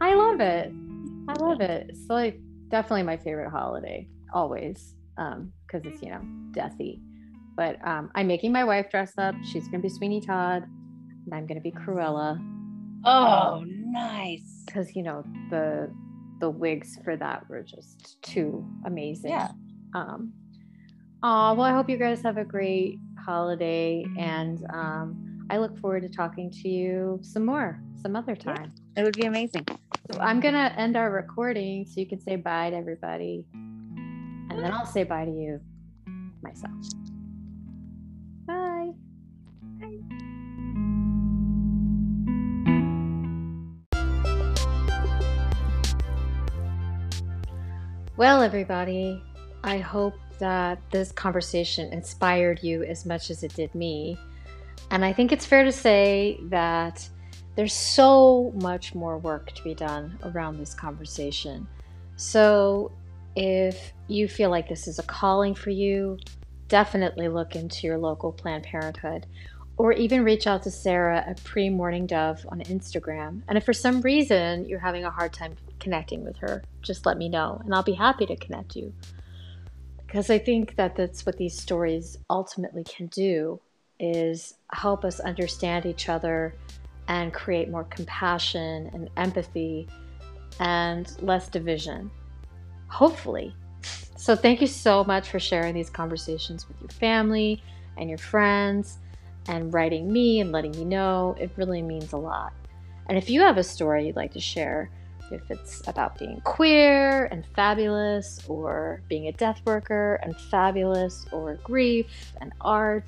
I 0.00 0.14
love 0.14 0.40
it. 0.40 0.72
I 1.28 1.32
love 1.34 1.60
it. 1.60 1.90
It's 1.90 2.08
like 2.08 2.40
definitely 2.68 3.02
my 3.02 3.18
favorite 3.18 3.50
holiday. 3.50 4.08
Always 4.32 4.94
because 5.16 5.84
um, 5.84 5.92
it's 5.92 6.02
you 6.02 6.10
know 6.10 6.20
deathy. 6.52 7.00
But 7.56 7.76
um, 7.86 8.10
I'm 8.14 8.26
making 8.26 8.52
my 8.52 8.64
wife 8.64 8.90
dress 8.90 9.12
up. 9.18 9.34
She's 9.44 9.66
gonna 9.66 9.82
be 9.82 9.88
Sweeney 9.88 10.20
Todd, 10.20 10.64
and 10.64 11.34
I'm 11.34 11.46
gonna 11.46 11.60
be 11.60 11.72
Cruella. 11.72 12.38
Oh, 13.04 13.64
nice! 13.66 14.62
Because 14.66 14.94
you 14.94 15.02
know 15.02 15.24
the 15.50 15.92
the 16.40 16.50
wigs 16.50 16.98
for 17.04 17.16
that 17.16 17.48
were 17.48 17.62
just 17.62 18.20
too 18.22 18.66
amazing. 18.86 19.30
Yeah. 19.30 19.50
Um, 19.94 20.32
oh 21.22 21.54
well, 21.54 21.62
I 21.62 21.72
hope 21.72 21.88
you 21.88 21.98
guys 21.98 22.22
have 22.22 22.38
a 22.38 22.44
great 22.44 22.98
holiday, 23.24 24.04
and 24.18 24.64
um, 24.72 25.46
I 25.50 25.58
look 25.58 25.78
forward 25.78 26.02
to 26.02 26.08
talking 26.08 26.50
to 26.50 26.68
you 26.68 27.18
some 27.22 27.44
more 27.44 27.80
some 28.00 28.16
other 28.16 28.34
time. 28.34 28.72
Yeah, 28.96 29.02
it 29.02 29.04
would 29.04 29.16
be 29.16 29.26
amazing. 29.26 29.66
So 30.10 30.18
I'm 30.18 30.40
gonna 30.40 30.72
end 30.76 30.96
our 30.96 31.10
recording 31.10 31.84
so 31.86 32.00
you 32.00 32.06
can 32.06 32.20
say 32.20 32.36
bye 32.36 32.70
to 32.70 32.76
everybody. 32.76 33.44
And 34.60 34.66
then 34.66 34.74
I'll 34.74 34.84
say 34.84 35.04
bye 35.04 35.24
to 35.24 35.30
you 35.30 35.58
myself. 36.42 36.70
Bye. 38.44 38.90
Bye. 39.80 40.00
Well, 48.18 48.42
everybody, 48.42 49.22
I 49.64 49.78
hope 49.78 50.18
that 50.40 50.78
this 50.90 51.10
conversation 51.10 51.90
inspired 51.94 52.62
you 52.62 52.82
as 52.82 53.06
much 53.06 53.30
as 53.30 53.42
it 53.42 53.54
did 53.54 53.74
me. 53.74 54.18
And 54.90 55.06
I 55.06 55.14
think 55.14 55.32
it's 55.32 55.46
fair 55.46 55.64
to 55.64 55.72
say 55.72 56.38
that 56.50 57.08
there's 57.56 57.72
so 57.72 58.52
much 58.56 58.94
more 58.94 59.16
work 59.16 59.52
to 59.52 59.64
be 59.64 59.72
done 59.72 60.18
around 60.22 60.58
this 60.58 60.74
conversation. 60.74 61.66
So 62.16 62.92
if 63.36 63.92
you 64.08 64.28
feel 64.28 64.50
like 64.50 64.68
this 64.68 64.88
is 64.88 64.98
a 64.98 65.02
calling 65.02 65.54
for 65.54 65.70
you, 65.70 66.18
definitely 66.68 67.28
look 67.28 67.56
into 67.56 67.86
your 67.86 67.98
local 67.98 68.32
Planned 68.32 68.64
Parenthood 68.64 69.26
or 69.76 69.92
even 69.92 70.24
reach 70.24 70.46
out 70.46 70.62
to 70.64 70.70
Sarah 70.70 71.24
at 71.26 71.42
Pre 71.42 71.70
Morning 71.70 72.06
Dove 72.06 72.44
on 72.50 72.60
Instagram. 72.60 73.42
And 73.48 73.56
if 73.56 73.64
for 73.64 73.72
some 73.72 74.00
reason 74.02 74.66
you're 74.66 74.78
having 74.78 75.04
a 75.04 75.10
hard 75.10 75.32
time 75.32 75.54
connecting 75.78 76.24
with 76.24 76.36
her, 76.38 76.62
just 76.82 77.06
let 77.06 77.16
me 77.16 77.28
know 77.28 77.60
and 77.64 77.74
I'll 77.74 77.82
be 77.82 77.92
happy 77.92 78.26
to 78.26 78.36
connect 78.36 78.76
you. 78.76 78.92
Because 80.06 80.28
I 80.28 80.38
think 80.38 80.76
that 80.76 80.96
that's 80.96 81.24
what 81.24 81.36
these 81.36 81.56
stories 81.56 82.18
ultimately 82.28 82.84
can 82.84 83.06
do 83.06 83.60
is 83.98 84.54
help 84.72 85.04
us 85.04 85.20
understand 85.20 85.86
each 85.86 86.08
other 86.08 86.54
and 87.08 87.32
create 87.32 87.70
more 87.70 87.84
compassion 87.84 88.90
and 88.92 89.08
empathy 89.16 89.88
and 90.58 91.10
less 91.22 91.48
division 91.48 92.10
hopefully. 92.90 93.54
So, 94.16 94.36
thank 94.36 94.60
you 94.60 94.66
so 94.66 95.02
much 95.04 95.30
for 95.30 95.40
sharing 95.40 95.74
these 95.74 95.88
conversations 95.88 96.68
with 96.68 96.78
your 96.80 96.90
family 96.90 97.62
and 97.96 98.08
your 98.08 98.18
friends. 98.18 98.98
and 99.48 99.72
writing 99.72 100.12
me 100.12 100.40
and 100.40 100.52
letting 100.52 100.72
me 100.72 100.84
know. 100.84 101.34
It 101.40 101.50
really 101.56 101.80
means 101.82 102.12
a 102.12 102.16
lot. 102.18 102.52
And 103.08 103.16
if 103.16 103.30
you 103.30 103.40
have 103.40 103.56
a 103.56 103.64
story 103.64 104.06
you'd 104.06 104.14
like 104.14 104.32
to 104.34 104.40
share, 104.40 104.90
if 105.32 105.50
it's 105.50 105.82
about 105.88 106.18
being 106.18 106.40
queer 106.42 107.24
and 107.26 107.44
fabulous, 107.56 108.40
or 108.48 109.02
being 109.08 109.28
a 109.28 109.32
death 109.32 109.60
worker 109.64 110.20
and 110.22 110.36
fabulous, 110.36 111.26
or 111.32 111.54
grief 111.64 112.06
and 112.40 112.52
art, 112.60 113.06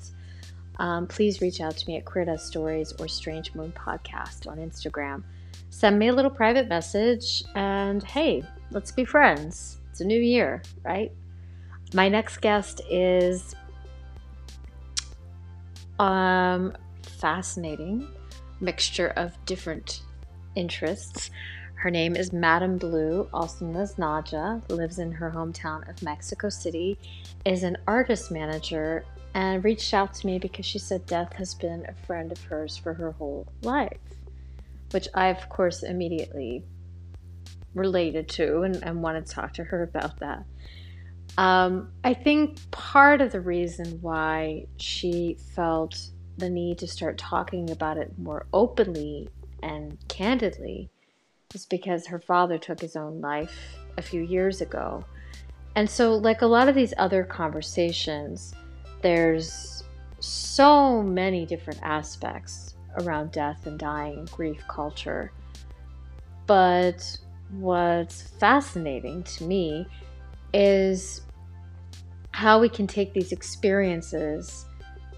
um, 0.79 1.05
please 1.05 1.39
reach 1.39 1.61
out 1.61 1.77
to 1.77 1.87
me 1.87 1.97
at 1.97 2.05
Queer 2.05 2.25
Death 2.25 2.41
Stories 2.41 2.93
or 2.99 3.07
Strange 3.07 3.53
Moon 3.53 3.71
Podcast 3.71 4.47
on 4.49 4.57
Instagram. 4.57 5.23
Send 5.69 5.99
me 5.99 6.07
a 6.07 6.13
little 6.13 6.31
private 6.31 6.67
message 6.67 7.43
and 7.55 8.03
hey, 8.03 8.43
let's 8.73 8.91
be 8.91 9.05
friends. 9.05 9.77
It's 9.91 10.01
a 10.01 10.05
new 10.05 10.19
year, 10.19 10.61
right? 10.83 11.11
My 11.93 12.09
next 12.09 12.37
guest 12.41 12.81
is 12.89 13.55
um, 15.99 16.73
fascinating 17.03 18.07
mixture 18.59 19.09
of 19.15 19.33
different 19.45 20.01
interests. 20.55 21.29
Her 21.75 21.91
name 21.91 22.15
is 22.15 22.33
Madame 22.33 22.77
Blue, 22.77 23.27
also 23.33 23.65
known 23.65 23.81
as 23.81 23.95
Naja, 23.95 24.67
lives 24.69 24.99
in 24.99 25.11
her 25.11 25.29
hometown 25.29 25.87
of 25.89 26.01
Mexico 26.01 26.49
City, 26.49 26.97
is 27.45 27.63
an 27.63 27.77
artist 27.87 28.31
manager, 28.31 29.05
and 29.35 29.63
reached 29.63 29.93
out 29.93 30.13
to 30.13 30.25
me 30.25 30.39
because 30.39 30.65
she 30.65 30.79
said 30.79 31.05
death 31.05 31.33
has 31.33 31.53
been 31.53 31.85
a 31.87 32.05
friend 32.05 32.31
of 32.31 32.41
hers 32.45 32.77
for 32.77 32.93
her 32.93 33.11
whole 33.11 33.45
life, 33.61 33.97
which 34.91 35.07
I, 35.13 35.27
of 35.27 35.49
course, 35.49 35.83
immediately 35.83 36.63
related 37.73 38.27
to 38.29 38.61
and, 38.61 38.83
and 38.83 39.01
wanted 39.01 39.25
to 39.25 39.31
talk 39.31 39.53
to 39.53 39.63
her 39.63 39.83
about 39.83 40.19
that. 40.19 40.43
Um, 41.37 41.91
I 42.03 42.13
think 42.13 42.59
part 42.71 43.21
of 43.21 43.31
the 43.31 43.41
reason 43.41 43.99
why 44.01 44.67
she 44.77 45.37
felt 45.55 45.97
the 46.37 46.49
need 46.49 46.77
to 46.79 46.87
start 46.87 47.17
talking 47.17 47.71
about 47.71 47.97
it 47.97 48.17
more 48.17 48.45
openly 48.53 49.29
and 49.61 49.97
candidly 50.07 50.89
is 51.53 51.65
because 51.65 52.07
her 52.07 52.19
father 52.19 52.57
took 52.57 52.79
his 52.79 52.95
own 52.95 53.21
life 53.21 53.77
a 53.97 54.01
few 54.01 54.21
years 54.21 54.61
ago. 54.61 55.03
And 55.75 55.89
so, 55.89 56.15
like 56.15 56.41
a 56.41 56.47
lot 56.47 56.69
of 56.69 56.75
these 56.75 56.93
other 56.97 57.23
conversations, 57.23 58.53
there's 59.01 59.83
so 60.19 61.01
many 61.01 61.45
different 61.45 61.79
aspects 61.83 62.75
around 62.99 63.31
death 63.31 63.65
and 63.65 63.79
dying 63.79 64.27
grief 64.31 64.63
culture. 64.67 65.31
But 66.45 67.17
what's 67.59 68.21
fascinating 68.21 69.23
to 69.23 69.43
me 69.45 69.87
is 70.53 71.21
how 72.31 72.59
we 72.59 72.69
can 72.69 72.87
take 72.87 73.13
these 73.13 73.31
experiences 73.31 74.65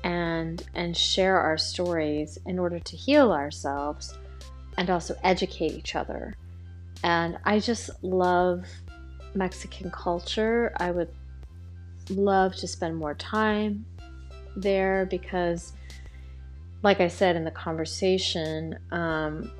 and 0.04 0.64
and 0.76 0.96
share 0.96 1.40
our 1.40 1.58
stories 1.58 2.38
in 2.46 2.60
order 2.60 2.80
to 2.80 2.96
heal 2.96 3.32
ourselves 3.32 4.14
and 4.78 4.90
also 4.90 5.16
educate 5.24 5.72
each 5.72 5.96
other. 5.96 6.36
And 7.04 7.38
I 7.46 7.60
just 7.60 7.90
love 8.04 8.66
Mexican 9.34 9.90
culture. 9.92 10.74
I 10.78 10.92
would 10.92 11.10
love 12.10 12.56
to 12.58 12.68
spend 12.68 12.96
more 12.96 13.16
time 13.16 13.86
there 14.56 15.08
because, 15.10 15.74
like 16.84 17.02
I 17.02 17.08
said 17.08 17.36
in 17.36 17.44
the 17.44 17.52
conversation, 17.52 18.78
um, 18.92 19.52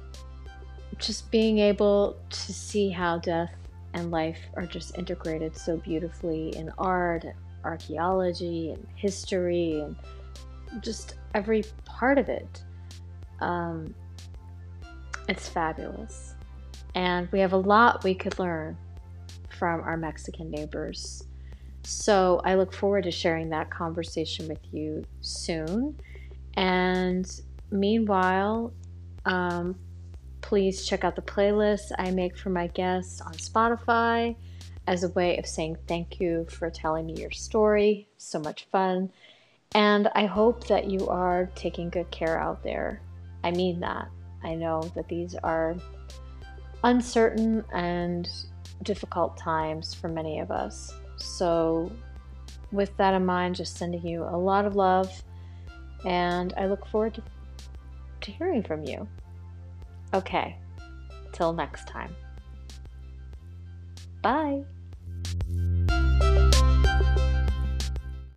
just 0.98 1.30
being 1.32 1.60
able 1.60 2.18
to 2.30 2.54
see 2.54 2.90
how 2.90 3.18
death 3.20 3.54
and 3.94 4.12
life 4.12 4.40
are 4.56 4.66
just 4.66 4.98
integrated 4.98 5.56
so 5.56 5.78
beautifully 5.78 6.56
in 6.56 6.72
art, 6.78 7.24
and 7.24 7.34
archaeology, 7.64 8.72
and 8.72 8.86
history, 8.96 9.80
and 9.80 9.96
just 10.82 11.16
every 11.34 11.64
part 11.86 12.18
of 12.18 12.30
it. 12.30 12.64
Um, 13.40 13.94
it's 15.28 15.48
fabulous. 15.50 16.36
And 16.94 17.30
we 17.32 17.40
have 17.40 17.54
a 17.54 17.58
lot 17.58 18.04
we 18.04 18.14
could 18.16 18.38
learn 18.40 18.78
from 19.58 19.82
our 19.82 19.98
Mexican 19.98 20.50
neighbors. 20.52 21.24
So 21.84 22.42
I 22.44 22.56
look 22.56 22.74
forward 22.74 23.04
to 23.04 23.12
sharing 23.12 23.50
that 23.50 23.70
conversation 23.70 24.48
with 24.48 24.60
you 24.72 25.04
soon. 25.22 26.00
And 26.56 27.30
meanwhile, 27.72 28.74
um, 29.26 29.76
please 30.46 30.86
check 30.86 31.04
out 31.04 31.16
the 31.16 31.22
playlist 31.24 31.92
I 31.98 32.12
make 32.12 32.38
for 32.38 32.52
my 32.52 32.68
guests 32.68 33.20
on 33.20 33.34
Spotify 33.34 34.36
as 34.86 35.04
a 35.04 35.10
way 35.10 35.40
of 35.40 35.48
saying 35.48 35.76
thank 35.88 36.20
you 36.20 36.46
for 36.52 36.70
telling 36.70 37.08
me 37.08 37.20
your 37.20 37.32
story. 37.32 38.08
So 38.18 38.40
much 38.40 38.68
fun. 38.72 39.12
And 39.74 40.08
I 40.14 40.28
hope 40.28 40.68
that 40.68 40.88
you 40.88 41.10
are 41.10 41.50
taking 41.56 41.90
good 41.90 42.12
care 42.12 42.40
out 42.40 42.64
there. 42.64 43.02
I 43.44 43.50
mean 43.52 43.80
that. 43.80 44.08
I 44.44 44.54
know 44.54 44.84
that 44.94 45.08
these 45.08 45.34
are 45.34 45.76
uncertain 46.84 47.66
and 47.74 48.30
difficult 48.84 49.38
times 49.38 49.96
for 49.96 50.10
many 50.10 50.38
of 50.38 50.52
us. 50.52 50.94
So, 51.18 51.92
with 52.72 52.96
that 52.98 53.16
in 53.16 53.26
mind, 53.26 53.56
just 53.56 53.78
sending 53.78 54.06
you 54.06 54.24
a 54.24 54.38
lot 54.38 54.66
of 54.66 54.76
love, 54.76 55.24
and 56.06 56.54
I 56.56 56.68
look 56.68 56.86
forward 56.88 57.16
to, 57.16 57.24
to 58.22 58.32
hearing 58.32 58.62
from 58.62 58.84
you. 58.84 59.08
Okay, 60.16 60.56
till 61.34 61.52
next 61.52 61.90
time. 61.90 62.16
Bye. 64.22 64.64